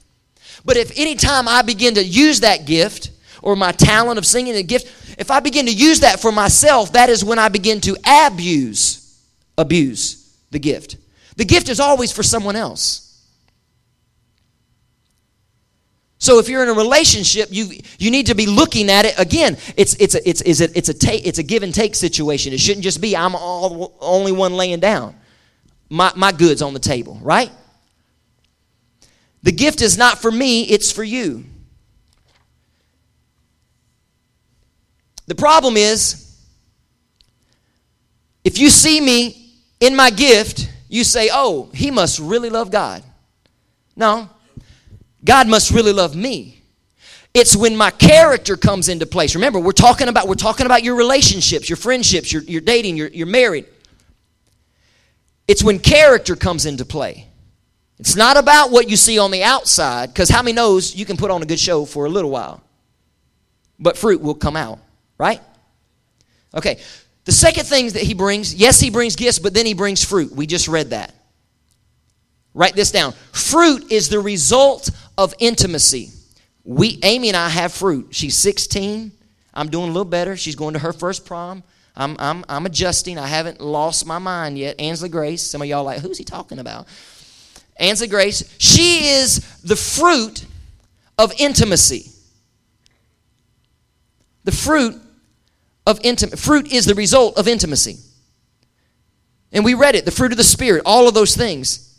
But 0.63 0.77
if 0.77 0.97
anytime 0.97 1.47
I 1.47 1.61
begin 1.61 1.95
to 1.95 2.03
use 2.03 2.41
that 2.41 2.65
gift 2.65 3.11
or 3.41 3.55
my 3.55 3.71
talent 3.71 4.19
of 4.19 4.25
singing 4.25 4.55
a 4.55 4.63
gift, 4.63 5.17
if 5.17 5.31
I 5.31 5.39
begin 5.39 5.65
to 5.65 5.73
use 5.73 6.01
that 6.01 6.19
for 6.19 6.31
myself, 6.31 6.93
that 6.93 7.09
is 7.09 7.23
when 7.23 7.39
I 7.39 7.49
begin 7.49 7.81
to 7.81 7.97
abuse 8.05 9.01
abuse 9.57 10.35
the 10.51 10.59
gift. 10.59 10.97
The 11.37 11.45
gift 11.45 11.69
is 11.69 11.79
always 11.79 12.11
for 12.11 12.23
someone 12.23 12.55
else. 12.55 13.10
So 16.21 16.37
if 16.37 16.47
you're 16.47 16.61
in 16.61 16.69
a 16.69 16.73
relationship, 16.73 17.49
you 17.51 17.71
you 17.97 18.11
need 18.11 18.27
to 18.27 18.35
be 18.35 18.45
looking 18.45 18.91
at 18.91 19.05
it 19.05 19.15
again. 19.17 19.57
It's 19.75 19.95
it's 19.95 20.13
a, 20.13 20.29
it's 20.29 20.41
it's 20.41 20.61
a, 20.61 20.77
it's 20.77 20.87
a 20.87 20.93
take 20.93 21.25
it's 21.25 21.39
a 21.39 21.43
give 21.43 21.63
and 21.63 21.73
take 21.73 21.95
situation. 21.95 22.53
It 22.53 22.59
shouldn't 22.59 22.83
just 22.83 23.01
be 23.01 23.17
I'm 23.17 23.33
all 23.33 23.97
only 23.99 24.31
one 24.31 24.53
laying 24.53 24.79
down. 24.79 25.15
My 25.89 26.13
my 26.15 26.31
goods 26.31 26.61
on 26.61 26.75
the 26.75 26.79
table, 26.79 27.17
right? 27.23 27.49
The 29.41 29.51
gift 29.51 29.81
is 29.81 29.97
not 29.97 30.19
for 30.19 30.31
me, 30.31 30.61
it's 30.61 30.91
for 30.91 31.03
you. 31.03 31.43
The 35.25 35.33
problem 35.33 35.75
is 35.75 36.39
if 38.43 38.59
you 38.59 38.69
see 38.69 39.01
me 39.01 39.55
in 39.79 39.95
my 39.95 40.11
gift, 40.11 40.71
you 40.87 41.03
say, 41.03 41.31
"Oh, 41.33 41.71
he 41.73 41.89
must 41.89 42.19
really 42.19 42.51
love 42.51 42.69
God." 42.69 43.03
No, 43.95 44.29
God 45.23 45.47
must 45.47 45.71
really 45.71 45.93
love 45.93 46.15
me. 46.15 46.61
It's 47.33 47.55
when 47.55 47.75
my 47.77 47.91
character 47.91 48.57
comes 48.57 48.89
into 48.89 49.05
place. 49.05 49.35
Remember, 49.35 49.59
we're 49.59 49.71
talking 49.71 50.09
about 50.09 50.27
we're 50.27 50.35
talking 50.35 50.65
about 50.65 50.83
your 50.83 50.95
relationships, 50.95 51.69
your 51.69 51.77
friendships, 51.77 52.33
your, 52.33 52.41
your 52.43 52.61
dating, 52.61 52.97
you're, 52.97 53.07
you're 53.07 53.27
married. 53.27 53.65
It's 55.47 55.63
when 55.63 55.79
character 55.79 56.35
comes 56.35 56.65
into 56.65 56.85
play. 56.85 57.27
It's 57.99 58.15
not 58.15 58.35
about 58.35 58.71
what 58.71 58.89
you 58.89 58.97
see 58.97 59.19
on 59.19 59.31
the 59.31 59.43
outside, 59.43 60.07
because 60.07 60.27
how 60.27 60.41
many 60.41 60.53
knows 60.53 60.95
you 60.95 61.05
can 61.05 61.17
put 61.17 61.29
on 61.29 61.41
a 61.43 61.45
good 61.45 61.59
show 61.59 61.85
for 61.85 62.05
a 62.05 62.09
little 62.09 62.31
while, 62.31 62.61
but 63.79 63.95
fruit 63.95 64.21
will 64.21 64.33
come 64.33 64.55
out, 64.55 64.79
right? 65.17 65.39
Okay. 66.53 66.79
The 67.25 67.31
second 67.31 67.65
thing 67.65 67.89
that 67.89 68.01
he 68.01 68.15
brings, 68.15 68.55
yes, 68.55 68.79
he 68.79 68.89
brings 68.89 69.15
gifts, 69.15 69.37
but 69.37 69.53
then 69.53 69.67
he 69.67 69.75
brings 69.75 70.03
fruit. 70.03 70.31
We 70.31 70.47
just 70.47 70.67
read 70.67 70.89
that. 70.89 71.13
Write 72.53 72.75
this 72.75 72.91
down. 72.91 73.13
Fruit 73.31 73.91
is 73.91 74.09
the 74.09 74.19
result 74.19 74.89
of 75.17 75.33
intimacy. 75.39 76.09
We 76.63 76.99
Amy 77.03 77.29
and 77.29 77.37
I 77.37 77.49
have 77.49 77.73
fruit. 77.73 78.09
She's 78.11 78.37
16. 78.37 79.11
I'm 79.53 79.69
doing 79.69 79.85
a 79.85 79.91
little 79.91 80.05
better. 80.05 80.37
She's 80.37 80.55
going 80.55 80.73
to 80.73 80.79
her 80.79 80.93
first 80.93 81.25
prom. 81.25 81.63
I'm, 81.95 82.15
I'm, 82.19 82.45
I'm 82.47 82.65
adjusting. 82.65 83.17
I 83.17 83.27
haven't 83.27 83.59
lost 83.59 84.05
my 84.05 84.17
mind 84.17 84.57
yet. 84.57 84.79
Ansley 84.79 85.09
Grace. 85.09 85.41
Some 85.41 85.61
of 85.61 85.67
y'all 85.67 85.83
like, 85.83 85.99
who's 85.99 86.17
he 86.17 86.23
talking 86.23 86.59
about? 86.59 86.87
Ansley 87.77 88.07
Grace. 88.07 88.55
She 88.59 89.05
is 89.05 89.39
the 89.61 89.75
fruit 89.75 90.45
of 91.17 91.33
intimacy. 91.37 92.11
The 94.43 94.51
fruit 94.51 94.99
of 95.85 95.99
intimacy. 96.03 96.37
Fruit 96.37 96.71
is 96.71 96.85
the 96.85 96.95
result 96.95 97.37
of 97.37 97.47
intimacy. 97.47 97.97
And 99.51 99.65
we 99.65 99.73
read 99.73 99.95
it 99.95 100.05
the 100.05 100.11
fruit 100.11 100.31
of 100.31 100.37
the 100.37 100.43
Spirit, 100.43 100.83
all 100.85 101.07
of 101.07 101.13
those 101.13 101.35
things. 101.35 101.90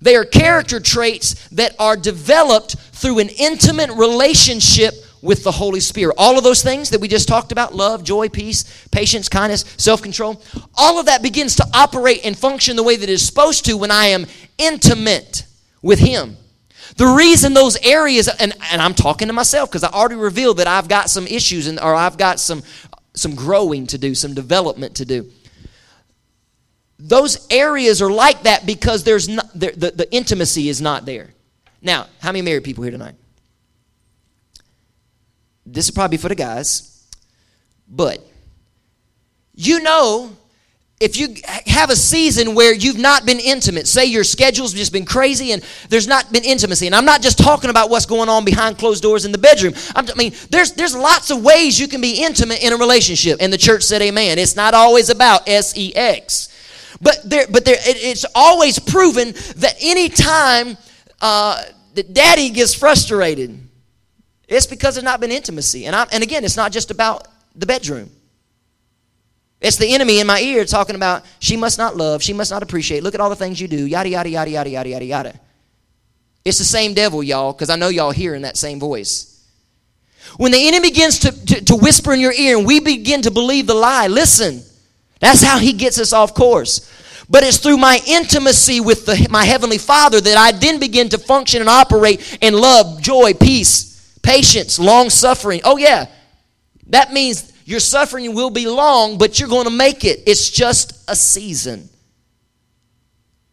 They 0.00 0.16
are 0.16 0.24
character 0.24 0.80
traits 0.80 1.48
that 1.48 1.74
are 1.78 1.96
developed 1.96 2.76
through 2.76 3.18
an 3.18 3.28
intimate 3.28 3.90
relationship 3.92 4.94
with 5.22 5.42
the 5.44 5.50
Holy 5.50 5.80
Spirit. 5.80 6.14
All 6.18 6.38
of 6.38 6.44
those 6.44 6.62
things 6.62 6.90
that 6.90 7.00
we 7.00 7.08
just 7.08 7.28
talked 7.28 7.52
about 7.52 7.74
love, 7.74 8.04
joy, 8.04 8.28
peace, 8.28 8.86
patience, 8.90 9.28
kindness, 9.28 9.64
self 9.76 10.02
control 10.02 10.40
all 10.76 10.98
of 10.98 11.06
that 11.06 11.22
begins 11.22 11.56
to 11.56 11.66
operate 11.74 12.24
and 12.24 12.38
function 12.38 12.76
the 12.76 12.82
way 12.82 12.96
that 12.96 13.08
it 13.08 13.12
is 13.12 13.26
supposed 13.26 13.64
to 13.66 13.76
when 13.76 13.90
I 13.90 14.06
am 14.06 14.26
intimate 14.56 15.44
with 15.82 15.98
Him. 15.98 16.36
The 16.96 17.06
reason 17.06 17.52
those 17.52 17.76
areas, 17.84 18.28
and, 18.28 18.54
and 18.70 18.80
I'm 18.80 18.94
talking 18.94 19.28
to 19.28 19.34
myself 19.34 19.70
because 19.70 19.84
I 19.84 19.90
already 19.90 20.14
revealed 20.14 20.58
that 20.58 20.66
I've 20.66 20.88
got 20.88 21.10
some 21.10 21.26
issues 21.26 21.66
and, 21.66 21.78
or 21.78 21.94
I've 21.94 22.16
got 22.16 22.40
some, 22.40 22.62
some 23.14 23.34
growing 23.34 23.86
to 23.88 23.98
do, 23.98 24.14
some 24.14 24.34
development 24.34 24.96
to 24.96 25.04
do. 25.04 25.30
Those 26.98 27.46
areas 27.50 28.02
are 28.02 28.10
like 28.10 28.42
that 28.42 28.66
because 28.66 29.04
there's 29.04 29.28
not, 29.28 29.52
the, 29.54 29.70
the, 29.70 29.90
the 29.92 30.12
intimacy 30.12 30.68
is 30.68 30.80
not 30.80 31.06
there. 31.06 31.30
Now, 31.80 32.06
how 32.20 32.32
many 32.32 32.42
married 32.42 32.64
people 32.64 32.82
here 32.82 32.90
tonight? 32.90 33.14
This 35.64 35.84
is 35.84 35.90
probably 35.90 36.16
for 36.16 36.28
the 36.28 36.34
guys, 36.34 37.06
but 37.88 38.26
you 39.54 39.80
know 39.80 40.36
if 41.00 41.16
you 41.16 41.36
have 41.66 41.90
a 41.90 41.96
season 41.96 42.56
where 42.56 42.74
you've 42.74 42.98
not 42.98 43.24
been 43.24 43.38
intimate, 43.38 43.86
say 43.86 44.06
your 44.06 44.24
schedule's 44.24 44.72
just 44.72 44.92
been 44.92 45.04
crazy 45.04 45.52
and 45.52 45.62
there's 45.88 46.08
not 46.08 46.32
been 46.32 46.44
intimacy, 46.44 46.86
and 46.86 46.94
I'm 46.94 47.04
not 47.04 47.22
just 47.22 47.38
talking 47.38 47.70
about 47.70 47.88
what's 47.88 48.06
going 48.06 48.28
on 48.28 48.44
behind 48.44 48.78
closed 48.78 49.02
doors 49.02 49.24
in 49.24 49.30
the 49.30 49.38
bedroom. 49.38 49.74
I'm, 49.94 50.08
i 50.08 50.14
mean, 50.14 50.32
there's 50.50 50.72
there's 50.72 50.96
lots 50.96 51.30
of 51.30 51.42
ways 51.42 51.78
you 51.78 51.86
can 51.86 52.00
be 52.00 52.24
intimate 52.24 52.62
in 52.64 52.72
a 52.72 52.76
relationship, 52.76 53.38
and 53.40 53.52
the 53.52 53.58
church 53.58 53.84
said, 53.84 54.02
"Amen." 54.02 54.38
It's 54.38 54.56
not 54.56 54.74
always 54.74 55.08
about 55.08 55.48
sex, 55.48 56.47
but 57.00 57.18
there, 57.24 57.46
but 57.50 57.64
there, 57.64 57.76
it, 57.76 57.96
it's 57.96 58.24
always 58.34 58.78
proven 58.78 59.32
that 59.56 59.74
any 59.80 60.08
time 60.08 60.76
uh, 61.20 61.62
that 61.94 62.12
Daddy 62.12 62.50
gets 62.50 62.74
frustrated, 62.74 63.58
it's 64.48 64.66
because 64.66 64.94
there's 64.94 65.04
not 65.04 65.20
been 65.20 65.32
intimacy, 65.32 65.86
and 65.86 65.94
I, 65.94 66.06
and 66.12 66.22
again, 66.22 66.44
it's 66.44 66.56
not 66.56 66.72
just 66.72 66.90
about 66.90 67.28
the 67.54 67.66
bedroom. 67.66 68.10
It's 69.60 69.76
the 69.76 69.92
enemy 69.92 70.20
in 70.20 70.26
my 70.26 70.40
ear 70.40 70.64
talking 70.64 70.94
about 70.94 71.24
she 71.40 71.56
must 71.56 71.78
not 71.78 71.96
love, 71.96 72.22
she 72.22 72.32
must 72.32 72.50
not 72.50 72.62
appreciate. 72.62 73.02
Look 73.02 73.14
at 73.14 73.20
all 73.20 73.30
the 73.30 73.36
things 73.36 73.60
you 73.60 73.66
do, 73.68 73.86
yada, 73.86 74.08
yada, 74.08 74.28
yada, 74.28 74.50
yada, 74.50 74.70
yada, 74.70 74.88
yada, 74.88 75.04
yada. 75.04 75.40
It's 76.44 76.58
the 76.58 76.64
same 76.64 76.94
devil, 76.94 77.22
y'all, 77.22 77.52
because 77.52 77.68
I 77.68 77.76
know 77.76 77.88
y'all 77.88 78.12
hearing 78.12 78.42
that 78.42 78.56
same 78.56 78.78
voice. 78.78 79.34
When 80.36 80.52
the 80.52 80.68
enemy 80.68 80.90
begins 80.90 81.20
to, 81.20 81.46
to, 81.46 81.64
to, 81.64 81.76
whisper 81.76 82.12
in 82.12 82.20
your 82.20 82.32
ear 82.32 82.56
and 82.56 82.66
we 82.66 82.80
begin 82.80 83.22
to 83.22 83.30
believe 83.30 83.66
the 83.66 83.74
lie, 83.74 84.06
listen, 84.06 84.62
that's 85.20 85.42
how 85.42 85.58
he 85.58 85.72
gets 85.72 85.98
us 85.98 86.12
off 86.12 86.34
course. 86.34 86.94
But 87.28 87.42
it's 87.44 87.58
through 87.58 87.76
my 87.76 88.00
intimacy 88.06 88.80
with 88.80 89.04
the, 89.04 89.26
my 89.30 89.44
Heavenly 89.44 89.78
Father 89.78 90.20
that 90.20 90.36
I 90.36 90.52
then 90.52 90.80
begin 90.80 91.10
to 91.10 91.18
function 91.18 91.60
and 91.60 91.68
operate 91.68 92.38
in 92.40 92.54
love, 92.54 93.02
joy, 93.02 93.34
peace, 93.34 94.18
patience, 94.22 94.78
long 94.78 95.10
suffering. 95.10 95.60
Oh, 95.64 95.76
yeah. 95.76 96.06
That 96.86 97.12
means 97.12 97.52
your 97.66 97.80
suffering 97.80 98.34
will 98.34 98.48
be 98.48 98.66
long, 98.66 99.18
but 99.18 99.38
you're 99.38 99.48
going 99.48 99.66
to 99.66 99.70
make 99.70 100.04
it. 100.04 100.22
It's 100.26 100.48
just 100.48 101.04
a 101.08 101.14
season. 101.14 101.90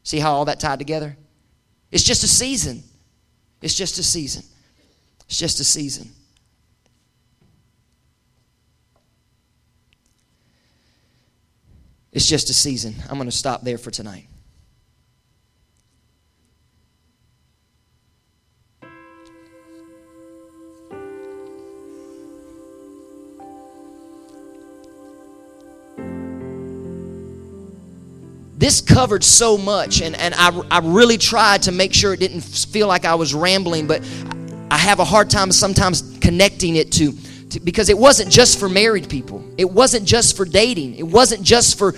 See 0.04 0.20
how 0.20 0.34
all 0.34 0.46
that 0.46 0.60
tied 0.60 0.80
together? 0.80 1.18
It's 1.92 2.04
just 2.04 2.24
a 2.24 2.28
season. 2.28 2.84
It's 3.62 3.76
just 3.76 3.98
a 3.98 4.04
season. 4.04 4.44
It's 5.28 5.38
just 5.38 5.60
a 5.60 5.64
season. 5.64 6.12
It's 12.16 12.26
just 12.26 12.50
a 12.50 12.54
season. 12.54 12.96
I'm 13.10 13.18
going 13.18 13.30
to 13.30 13.36
stop 13.36 13.62
there 13.62 13.78
for 13.78 13.92
tonight. 13.92 14.28
this 28.58 28.82
covered 28.82 29.24
so 29.24 29.60
much, 29.60 30.02
and, 30.02 30.16
and 30.16 30.34
I, 30.34 30.50
I 30.72 30.80
really 30.80 31.20
tried 31.20 31.64
to 31.64 31.72
make 31.72 31.94
sure 31.94 32.14
it 32.14 32.20
didn't 32.20 32.42
feel 32.42 32.88
like 32.88 33.06
I 33.06 33.14
was 33.14 33.34
rambling, 33.36 33.86
but 33.86 34.02
I 34.72 34.78
have 34.78 35.00
a 35.00 35.06
hard 35.06 35.30
time 35.30 35.52
sometimes 35.52 36.18
connecting 36.20 36.76
it 36.78 36.92
to, 36.94 37.12
because 37.64 37.90
it 37.90 37.98
wasn't 37.98 38.32
just 38.32 38.60
for 38.60 38.70
married 38.70 39.10
people, 39.10 39.44
it 39.58 39.70
wasn't 39.70 40.06
just 40.06 40.36
for 40.38 40.46
dating, 40.46 40.96
it 40.96 41.04
wasn't 41.04 41.44
just 41.44 41.78
for 41.78 41.94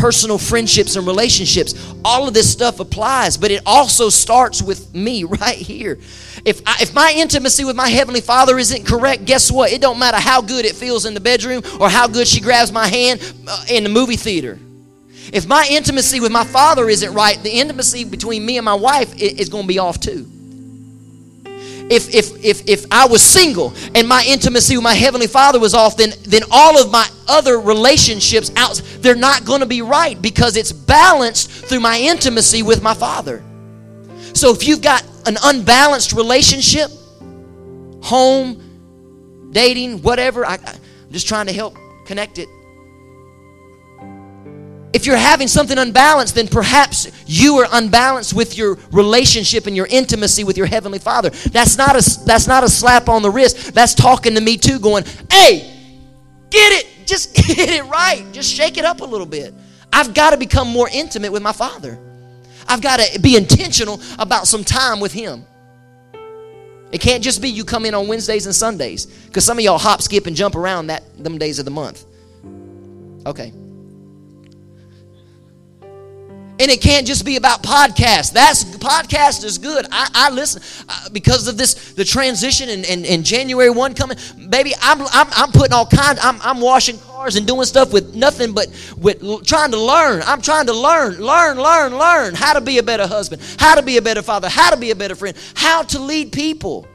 personal 0.00 0.38
friendships 0.38 0.96
and 0.96 1.06
relationships. 1.06 1.74
All 2.04 2.26
of 2.26 2.32
this 2.32 2.50
stuff 2.50 2.80
applies, 2.80 3.36
but 3.36 3.50
it 3.50 3.62
also 3.66 4.08
starts 4.08 4.62
with 4.62 4.94
me 4.94 5.24
right 5.40 5.56
here. 5.56 5.98
If, 6.44 6.62
I, 6.66 6.76
if 6.80 6.94
my 6.94 7.12
intimacy 7.14 7.64
with 7.64 7.76
my 7.76 7.88
Heavenly 7.88 8.22
Father 8.22 8.58
isn't 8.58 8.86
correct, 8.86 9.26
guess 9.26 9.50
what? 9.50 9.72
It 9.72 9.82
don't 9.82 9.98
matter 9.98 10.18
how 10.18 10.40
good 10.40 10.64
it 10.64 10.74
feels 10.74 11.04
in 11.04 11.12
the 11.12 11.20
bedroom 11.20 11.62
or 11.78 11.90
how 11.90 12.08
good 12.08 12.26
she 12.26 12.40
grabs 12.40 12.72
my 12.72 12.86
hand 12.86 13.20
uh, 13.46 13.64
in 13.68 13.84
the 13.84 13.90
movie 13.90 14.16
theater. 14.16 14.58
If 15.32 15.46
my 15.46 15.66
intimacy 15.70 16.18
with 16.18 16.32
my 16.32 16.44
father 16.44 16.88
isn't 16.88 17.12
right, 17.12 17.40
the 17.42 17.50
intimacy 17.50 18.04
between 18.04 18.44
me 18.44 18.56
and 18.56 18.64
my 18.64 18.74
wife 18.74 19.14
is 19.20 19.48
going 19.48 19.64
to 19.64 19.68
be 19.68 19.78
off 19.78 20.00
too. 20.00 20.26
If, 21.90 22.14
if, 22.14 22.44
if, 22.44 22.68
if 22.68 22.86
I 22.92 23.06
was 23.06 23.20
single 23.20 23.74
and 23.96 24.06
my 24.06 24.24
intimacy 24.24 24.76
with 24.76 24.84
my 24.84 24.94
heavenly 24.94 25.26
father 25.26 25.58
was 25.58 25.74
off, 25.74 25.96
then, 25.96 26.12
then 26.22 26.42
all 26.52 26.80
of 26.80 26.92
my 26.92 27.08
other 27.26 27.58
relationships 27.58 28.52
out, 28.54 28.80
they're 29.00 29.16
not 29.16 29.44
going 29.44 29.60
to 29.60 29.66
be 29.66 29.82
right 29.82 30.20
because 30.22 30.56
it's 30.56 30.70
balanced 30.70 31.50
through 31.50 31.80
my 31.80 31.98
intimacy 31.98 32.62
with 32.62 32.80
my 32.80 32.94
father. 32.94 33.42
So 34.34 34.52
if 34.52 34.66
you've 34.66 34.82
got 34.82 35.04
an 35.26 35.36
unbalanced 35.42 36.12
relationship, 36.12 36.90
home, 38.02 39.50
dating, 39.50 40.02
whatever, 40.02 40.46
I, 40.46 40.58
I'm 40.64 40.78
just 41.10 41.26
trying 41.26 41.46
to 41.46 41.52
help 41.52 41.76
connect 42.06 42.38
it 42.38 42.48
if 44.92 45.06
you're 45.06 45.16
having 45.16 45.46
something 45.46 45.78
unbalanced, 45.78 46.34
then 46.34 46.48
perhaps 46.48 47.10
you 47.26 47.58
are 47.58 47.68
unbalanced 47.72 48.34
with 48.34 48.58
your 48.58 48.76
relationship 48.90 49.66
and 49.66 49.76
your 49.76 49.86
intimacy 49.86 50.42
with 50.42 50.56
your 50.56 50.66
heavenly 50.66 50.98
Father. 50.98 51.30
That's 51.30 51.78
not 51.78 51.94
a 51.94 52.24
that's 52.24 52.46
not 52.46 52.64
a 52.64 52.68
slap 52.68 53.08
on 53.08 53.22
the 53.22 53.30
wrist. 53.30 53.72
That's 53.74 53.94
talking 53.94 54.34
to 54.34 54.40
me 54.40 54.56
too, 54.56 54.78
going, 54.80 55.04
"Hey, 55.30 55.72
get 56.50 56.72
it, 56.72 57.06
just 57.06 57.34
get 57.56 57.68
it 57.68 57.84
right, 57.84 58.26
just 58.32 58.52
shake 58.52 58.78
it 58.78 58.84
up 58.84 59.00
a 59.00 59.04
little 59.04 59.26
bit." 59.26 59.54
I've 59.92 60.14
got 60.14 60.30
to 60.30 60.36
become 60.36 60.68
more 60.68 60.88
intimate 60.92 61.32
with 61.32 61.42
my 61.42 61.52
Father. 61.52 61.98
I've 62.68 62.80
got 62.80 63.00
to 63.00 63.20
be 63.20 63.36
intentional 63.36 64.00
about 64.18 64.46
some 64.46 64.64
time 64.64 65.00
with 65.00 65.12
Him. 65.12 65.44
It 66.92 67.00
can't 67.00 67.22
just 67.22 67.40
be 67.40 67.48
you 67.48 67.64
come 67.64 67.86
in 67.86 67.94
on 67.94 68.08
Wednesdays 68.08 68.46
and 68.46 68.54
Sundays, 68.54 69.06
because 69.06 69.44
some 69.44 69.58
of 69.58 69.64
y'all 69.64 69.78
hop, 69.78 70.02
skip, 70.02 70.26
and 70.26 70.34
jump 70.34 70.56
around 70.56 70.88
that 70.88 71.04
them 71.22 71.38
days 71.38 71.58
of 71.58 71.64
the 71.64 71.70
month. 71.70 72.04
Okay. 73.26 73.52
And 76.60 76.70
it 76.70 76.82
can't 76.82 77.06
just 77.06 77.24
be 77.24 77.36
about 77.36 77.62
podcasts. 77.62 78.34
That's 78.34 78.64
podcast 78.64 79.44
is 79.44 79.56
good. 79.56 79.86
I, 79.90 80.10
I 80.12 80.30
listen 80.30 80.60
uh, 80.90 81.08
because 81.08 81.48
of 81.48 81.56
this 81.56 81.94
the 81.94 82.04
transition 82.04 82.68
and, 82.68 82.84
and, 82.84 83.06
and, 83.06 83.24
January 83.24 83.70
one 83.70 83.94
coming. 83.94 84.18
Baby, 84.50 84.74
I'm, 84.82 85.00
I'm, 85.00 85.26
I'm 85.30 85.52
putting 85.52 85.72
all 85.72 85.86
kinds. 85.86 86.18
I'm, 86.22 86.38
I'm 86.42 86.60
washing 86.60 86.98
cars 86.98 87.36
and 87.36 87.46
doing 87.46 87.64
stuff 87.64 87.94
with 87.94 88.14
nothing 88.14 88.52
but 88.52 88.66
with 88.98 89.46
trying 89.46 89.70
to 89.70 89.80
learn. 89.80 90.22
I'm 90.26 90.42
trying 90.42 90.66
to 90.66 90.74
learn, 90.74 91.18
learn, 91.18 91.56
learn, 91.56 91.96
learn 91.96 92.34
how 92.34 92.52
to 92.52 92.60
be 92.60 92.76
a 92.76 92.82
better 92.82 93.06
husband, 93.06 93.40
how 93.58 93.74
to 93.74 93.82
be 93.82 93.96
a 93.96 94.02
better 94.02 94.20
father, 94.20 94.50
how 94.50 94.68
to 94.68 94.76
be 94.76 94.90
a 94.90 94.96
better 94.96 95.14
friend, 95.14 95.34
how 95.54 95.82
to 95.84 95.98
lead 95.98 96.30
people, 96.30 96.86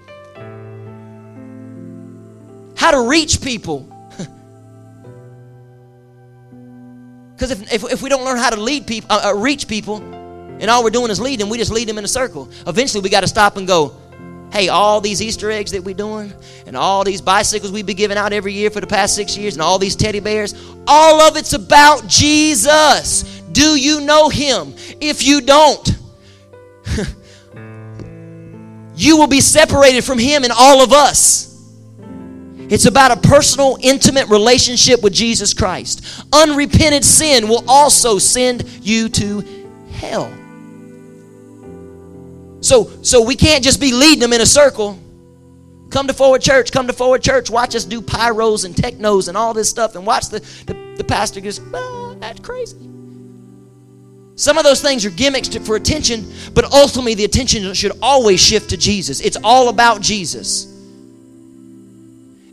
how 2.78 2.91
to 2.91 3.09
reach 3.09 3.41
people. 3.41 3.95
Because 7.36 7.51
if, 7.51 7.73
if, 7.73 7.83
if, 7.91 8.01
we 8.01 8.07
don't 8.07 8.23
learn 8.23 8.38
how 8.38 8.49
to 8.49 8.59
lead 8.59 8.88
people, 8.88 9.11
uh, 9.11 9.31
uh, 9.31 9.36
reach 9.36 9.67
people, 9.67 9.97
and 9.97 10.69
all 10.69 10.86
we're 10.86 10.89
doing 10.89 11.11
is 11.11 11.19
leading, 11.19 11.49
we 11.49 11.57
just 11.57 11.71
lead 11.71 11.89
them 11.89 11.97
in 11.97 12.05
a 12.05 12.07
circle. 12.07 12.49
Eventually, 12.65 13.01
we 13.01 13.09
got 13.09 13.21
to 13.21 13.27
stop 13.27 13.57
and 13.57 13.67
go, 13.67 13.93
hey, 14.53 14.69
all 14.69 15.01
these 15.01 15.21
Easter 15.21 15.51
eggs 15.51 15.71
that 15.71 15.83
we're 15.83 15.95
doing, 15.95 16.33
and 16.65 16.77
all 16.77 17.03
these 17.03 17.19
bicycles 17.19 17.73
we've 17.73 17.86
been 17.86 17.97
giving 17.97 18.17
out 18.17 18.31
every 18.31 18.53
year 18.53 18.69
for 18.69 18.79
the 18.79 18.88
past 18.88 19.15
six 19.15 19.38
years, 19.38 19.55
and 19.55 19.61
all 19.61 19.77
these 19.77 19.97
teddy 19.97 20.21
bears, 20.21 20.55
all 20.88 21.19
of 21.21 21.36
it's 21.36 21.51
about 21.51 22.07
Jesus. 22.07 23.41
Do 23.51 23.77
you 23.77 23.99
know 23.99 24.29
Him? 24.29 24.73
If 25.01 25.25
you 25.25 25.41
don't, 25.41 25.89
you 28.95 29.17
will 29.17 29.27
be 29.27 29.41
separated 29.41 30.05
from 30.05 30.19
Him 30.19 30.45
and 30.45 30.53
all 30.57 30.81
of 30.81 30.93
us. 30.93 31.55
It's 32.70 32.86
about 32.86 33.11
a 33.11 33.28
personal, 33.28 33.78
intimate 33.82 34.28
relationship 34.30 35.03
with 35.03 35.13
Jesus 35.13 35.53
Christ. 35.53 36.24
Unrepented 36.34 37.05
sin 37.05 37.47
will 37.47 37.63
also 37.68 38.18
send 38.18 38.63
you 38.82 39.09
to 39.09 39.41
hell. 39.91 40.34
So, 42.61 42.89
so 43.03 43.22
we 43.22 43.36
can't 43.36 43.63
just 43.63 43.80
be 43.80 43.93
leading 43.93 44.20
them 44.20 44.34
in 44.34 44.41
a 44.41 44.45
circle. 44.45 44.99
Come 45.91 46.07
to 46.07 46.13
Forward 46.13 46.41
Church, 46.41 46.72
come 46.72 46.88
to 46.88 46.93
Forward 46.93 47.22
Church. 47.22 47.49
Watch 47.51 47.76
us 47.76 47.86
do 47.86 48.01
pyros 48.01 48.66
and 48.66 48.76
technos 48.76 49.28
and 49.28 49.38
all 49.38 49.53
this 49.53 49.70
stuff, 49.70 49.95
and 49.95 50.05
watch 50.05 50.30
the, 50.30 50.39
the, 50.66 50.95
the 50.97 51.03
pastor 51.03 51.41
goes, 51.41 51.61
oh, 51.74 52.18
that's 52.20 52.39
crazy. 52.39 52.89
Some 54.36 54.57
of 54.57 54.63
those 54.63 54.82
things 54.82 55.05
are 55.05 55.11
gimmicks 55.11 55.47
to, 55.49 55.59
for 55.59 55.76
attention, 55.76 56.26
but 56.53 56.66
ultimately 56.74 57.13
the 57.13 57.24
attention 57.24 57.72
should 57.76 57.93
always 58.01 58.41
shift 58.41 58.72
to 58.72 58.78
Jesus. 58.78 59.22
It's 59.22 59.38
all 59.43 59.70
about 59.70 60.01
Jesus. 60.01 60.74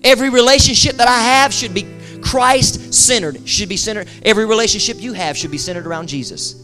Every 0.04 0.30
relationship 0.30 0.96
that 0.96 1.08
I 1.08 1.18
have 1.18 1.52
should 1.52 1.74
be 1.74 1.86
Christ 2.22 2.94
centered, 2.94 3.48
should 3.48 3.68
be 3.68 3.76
centered. 3.76 4.08
Every 4.24 4.46
relationship 4.46 5.00
you 5.00 5.12
have 5.12 5.36
should 5.36 5.50
be 5.50 5.58
centered 5.58 5.86
around 5.86 6.08
Jesus. 6.08 6.54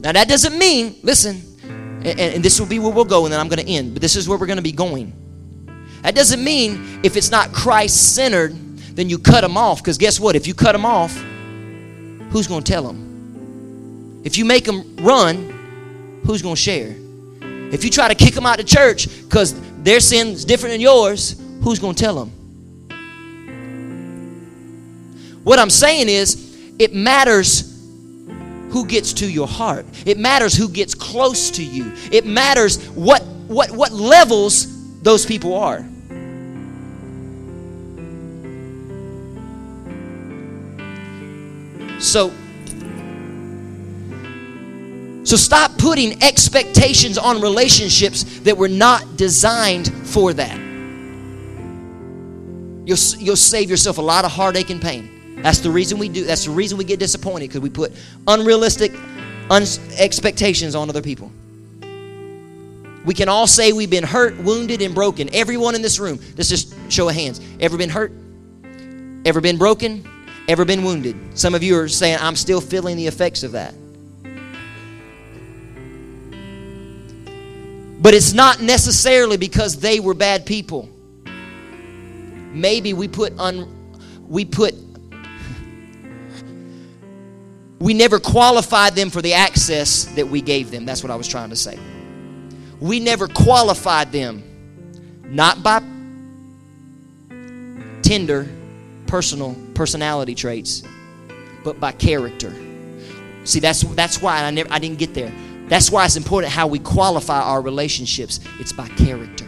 Now, 0.00 0.12
that 0.12 0.28
doesn't 0.28 0.58
mean, 0.58 0.96
listen, 1.02 1.42
and, 1.62 2.20
and 2.20 2.44
this 2.44 2.60
will 2.60 2.66
be 2.66 2.78
where 2.78 2.92
we'll 2.92 3.04
go, 3.04 3.24
and 3.24 3.32
then 3.32 3.40
I'm 3.40 3.48
going 3.48 3.64
to 3.64 3.70
end, 3.70 3.94
but 3.94 4.02
this 4.02 4.16
is 4.16 4.28
where 4.28 4.38
we're 4.38 4.46
going 4.46 4.58
to 4.58 4.62
be 4.62 4.72
going. 4.72 5.12
That 6.02 6.14
doesn't 6.14 6.44
mean 6.44 7.00
if 7.02 7.16
it's 7.16 7.30
not 7.30 7.52
Christ 7.52 8.14
centered, 8.14 8.54
then 8.94 9.08
you 9.08 9.18
cut 9.18 9.40
them 9.40 9.56
off, 9.56 9.78
because 9.78 9.96
guess 9.96 10.20
what? 10.20 10.36
If 10.36 10.46
you 10.46 10.54
cut 10.54 10.72
them 10.72 10.84
off, 10.84 11.14
who's 12.30 12.46
going 12.46 12.62
to 12.62 12.72
tell 12.72 12.82
them? 12.82 14.22
If 14.24 14.36
you 14.36 14.44
make 14.44 14.64
them 14.64 14.96
run, 14.96 16.20
who's 16.26 16.42
going 16.42 16.54
to 16.54 16.60
share? 16.60 16.94
If 17.72 17.84
you 17.84 17.90
try 17.90 18.08
to 18.08 18.14
kick 18.14 18.34
them 18.34 18.46
out 18.46 18.60
of 18.60 18.66
church 18.66 19.08
because 19.22 19.54
their 19.82 20.00
sin's 20.00 20.44
different 20.44 20.74
than 20.74 20.80
yours, 20.80 21.40
who's 21.62 21.78
going 21.78 21.94
to 21.94 22.02
tell 22.02 22.14
them? 22.14 22.32
What 25.44 25.58
I'm 25.58 25.70
saying 25.70 26.08
is, 26.08 26.74
it 26.78 26.94
matters 26.94 27.70
who 28.70 28.86
gets 28.86 29.12
to 29.12 29.30
your 29.30 29.46
heart. 29.46 29.86
It 30.04 30.18
matters 30.18 30.56
who 30.56 30.68
gets 30.68 30.94
close 30.94 31.50
to 31.52 31.62
you. 31.62 31.92
It 32.10 32.26
matters 32.26 32.84
what 32.88 33.22
what 33.46 33.70
what 33.70 33.92
levels 33.92 35.00
those 35.02 35.24
people 35.24 35.54
are. 35.54 35.86
So 42.00 42.32
so 45.24 45.36
stop 45.36 45.78
putting 45.78 46.22
expectations 46.22 47.16
on 47.16 47.40
relationships 47.40 48.24
that 48.40 48.56
were 48.58 48.68
not 48.68 49.16
designed 49.16 49.92
for 50.06 50.32
that. 50.32 50.58
You'll, 52.86 52.98
you'll 53.18 53.36
save 53.36 53.70
yourself 53.70 53.96
a 53.96 54.02
lot 54.02 54.26
of 54.26 54.32
heartache 54.32 54.68
and 54.68 54.82
pain. 54.82 55.13
That's 55.36 55.58
the 55.58 55.70
reason 55.70 55.98
we 55.98 56.08
do. 56.08 56.24
That's 56.24 56.44
the 56.44 56.50
reason 56.50 56.78
we 56.78 56.84
get 56.84 56.98
disappointed 56.98 57.48
because 57.48 57.60
we 57.60 57.70
put 57.70 57.92
unrealistic 58.26 58.92
un- 59.50 59.64
expectations 59.98 60.74
on 60.74 60.88
other 60.88 61.02
people. 61.02 61.30
We 63.04 63.12
can 63.12 63.28
all 63.28 63.46
say 63.46 63.72
we've 63.72 63.90
been 63.90 64.04
hurt, 64.04 64.38
wounded, 64.38 64.80
and 64.80 64.94
broken. 64.94 65.28
Everyone 65.34 65.74
in 65.74 65.82
this 65.82 65.98
room. 65.98 66.18
Let's 66.36 66.48
just 66.48 66.74
show 66.90 67.08
of 67.08 67.14
hands. 67.14 67.40
Ever 67.60 67.76
been 67.76 67.90
hurt? 67.90 68.12
Ever 69.26 69.40
been 69.40 69.58
broken? 69.58 70.08
Ever 70.48 70.64
been 70.64 70.82
wounded? 70.82 71.16
Some 71.38 71.54
of 71.54 71.62
you 71.62 71.78
are 71.78 71.88
saying, 71.88 72.18
I'm 72.20 72.36
still 72.36 72.60
feeling 72.60 72.96
the 72.96 73.06
effects 73.06 73.42
of 73.42 73.52
that. 73.52 73.74
But 78.00 78.12
it's 78.12 78.34
not 78.34 78.60
necessarily 78.60 79.38
because 79.38 79.78
they 79.78 80.00
were 80.00 80.14
bad 80.14 80.44
people. 80.44 80.88
Maybe 82.52 82.92
we 82.92 83.08
put 83.08 83.38
un, 83.38 83.98
we 84.28 84.44
put 84.44 84.74
we 87.80 87.94
never 87.94 88.18
qualified 88.18 88.94
them 88.94 89.10
for 89.10 89.20
the 89.20 89.34
access 89.34 90.04
that 90.14 90.26
we 90.26 90.40
gave 90.40 90.70
them. 90.70 90.84
That's 90.84 91.02
what 91.02 91.10
I 91.10 91.16
was 91.16 91.28
trying 91.28 91.50
to 91.50 91.56
say. 91.56 91.78
We 92.80 93.00
never 93.00 93.28
qualified 93.28 94.12
them, 94.12 94.42
not 95.24 95.62
by 95.62 95.80
tender, 98.02 98.48
personal 99.06 99.56
personality 99.74 100.34
traits, 100.34 100.82
but 101.62 101.80
by 101.80 101.92
character. 101.92 102.52
See, 103.44 103.60
that's 103.60 103.82
that's 103.94 104.22
why 104.22 104.42
I 104.42 104.50
never 104.50 104.72
I 104.72 104.78
didn't 104.78 104.98
get 104.98 105.14
there. 105.14 105.32
That's 105.66 105.90
why 105.90 106.04
it's 106.04 106.16
important 106.16 106.52
how 106.52 106.66
we 106.66 106.78
qualify 106.78 107.40
our 107.40 107.60
relationships. 107.60 108.40
It's 108.60 108.72
by 108.72 108.88
character. 108.88 109.46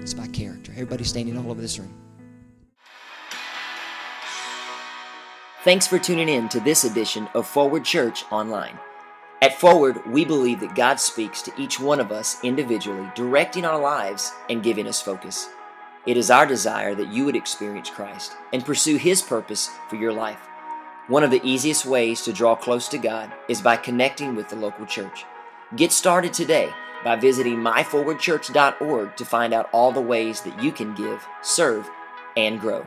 It's 0.00 0.14
by 0.14 0.26
character. 0.28 0.72
Everybody 0.72 1.04
standing 1.04 1.36
all 1.36 1.50
over 1.50 1.60
this 1.60 1.78
room. 1.78 2.03
Thanks 5.64 5.86
for 5.86 5.98
tuning 5.98 6.28
in 6.28 6.50
to 6.50 6.60
this 6.60 6.84
edition 6.84 7.26
of 7.32 7.46
Forward 7.46 7.86
Church 7.86 8.26
Online. 8.30 8.78
At 9.40 9.58
Forward, 9.58 10.04
we 10.04 10.26
believe 10.26 10.60
that 10.60 10.74
God 10.74 11.00
speaks 11.00 11.40
to 11.40 11.52
each 11.58 11.80
one 11.80 12.00
of 12.00 12.12
us 12.12 12.36
individually, 12.44 13.10
directing 13.14 13.64
our 13.64 13.80
lives 13.80 14.30
and 14.50 14.62
giving 14.62 14.86
us 14.86 15.00
focus. 15.00 15.48
It 16.04 16.18
is 16.18 16.30
our 16.30 16.44
desire 16.44 16.94
that 16.94 17.08
you 17.08 17.24
would 17.24 17.34
experience 17.34 17.88
Christ 17.88 18.36
and 18.52 18.62
pursue 18.62 18.98
His 18.98 19.22
purpose 19.22 19.70
for 19.88 19.96
your 19.96 20.12
life. 20.12 20.40
One 21.08 21.24
of 21.24 21.30
the 21.30 21.40
easiest 21.42 21.86
ways 21.86 22.20
to 22.24 22.32
draw 22.34 22.56
close 22.56 22.86
to 22.88 22.98
God 22.98 23.32
is 23.48 23.62
by 23.62 23.78
connecting 23.78 24.34
with 24.34 24.50
the 24.50 24.56
local 24.56 24.84
church. 24.84 25.24
Get 25.76 25.92
started 25.92 26.34
today 26.34 26.74
by 27.02 27.16
visiting 27.16 27.56
myforwardchurch.org 27.56 29.16
to 29.16 29.24
find 29.24 29.54
out 29.54 29.70
all 29.72 29.92
the 29.92 30.00
ways 30.02 30.42
that 30.42 30.62
you 30.62 30.72
can 30.72 30.94
give, 30.94 31.26
serve, 31.40 31.88
and 32.36 32.60
grow. 32.60 32.86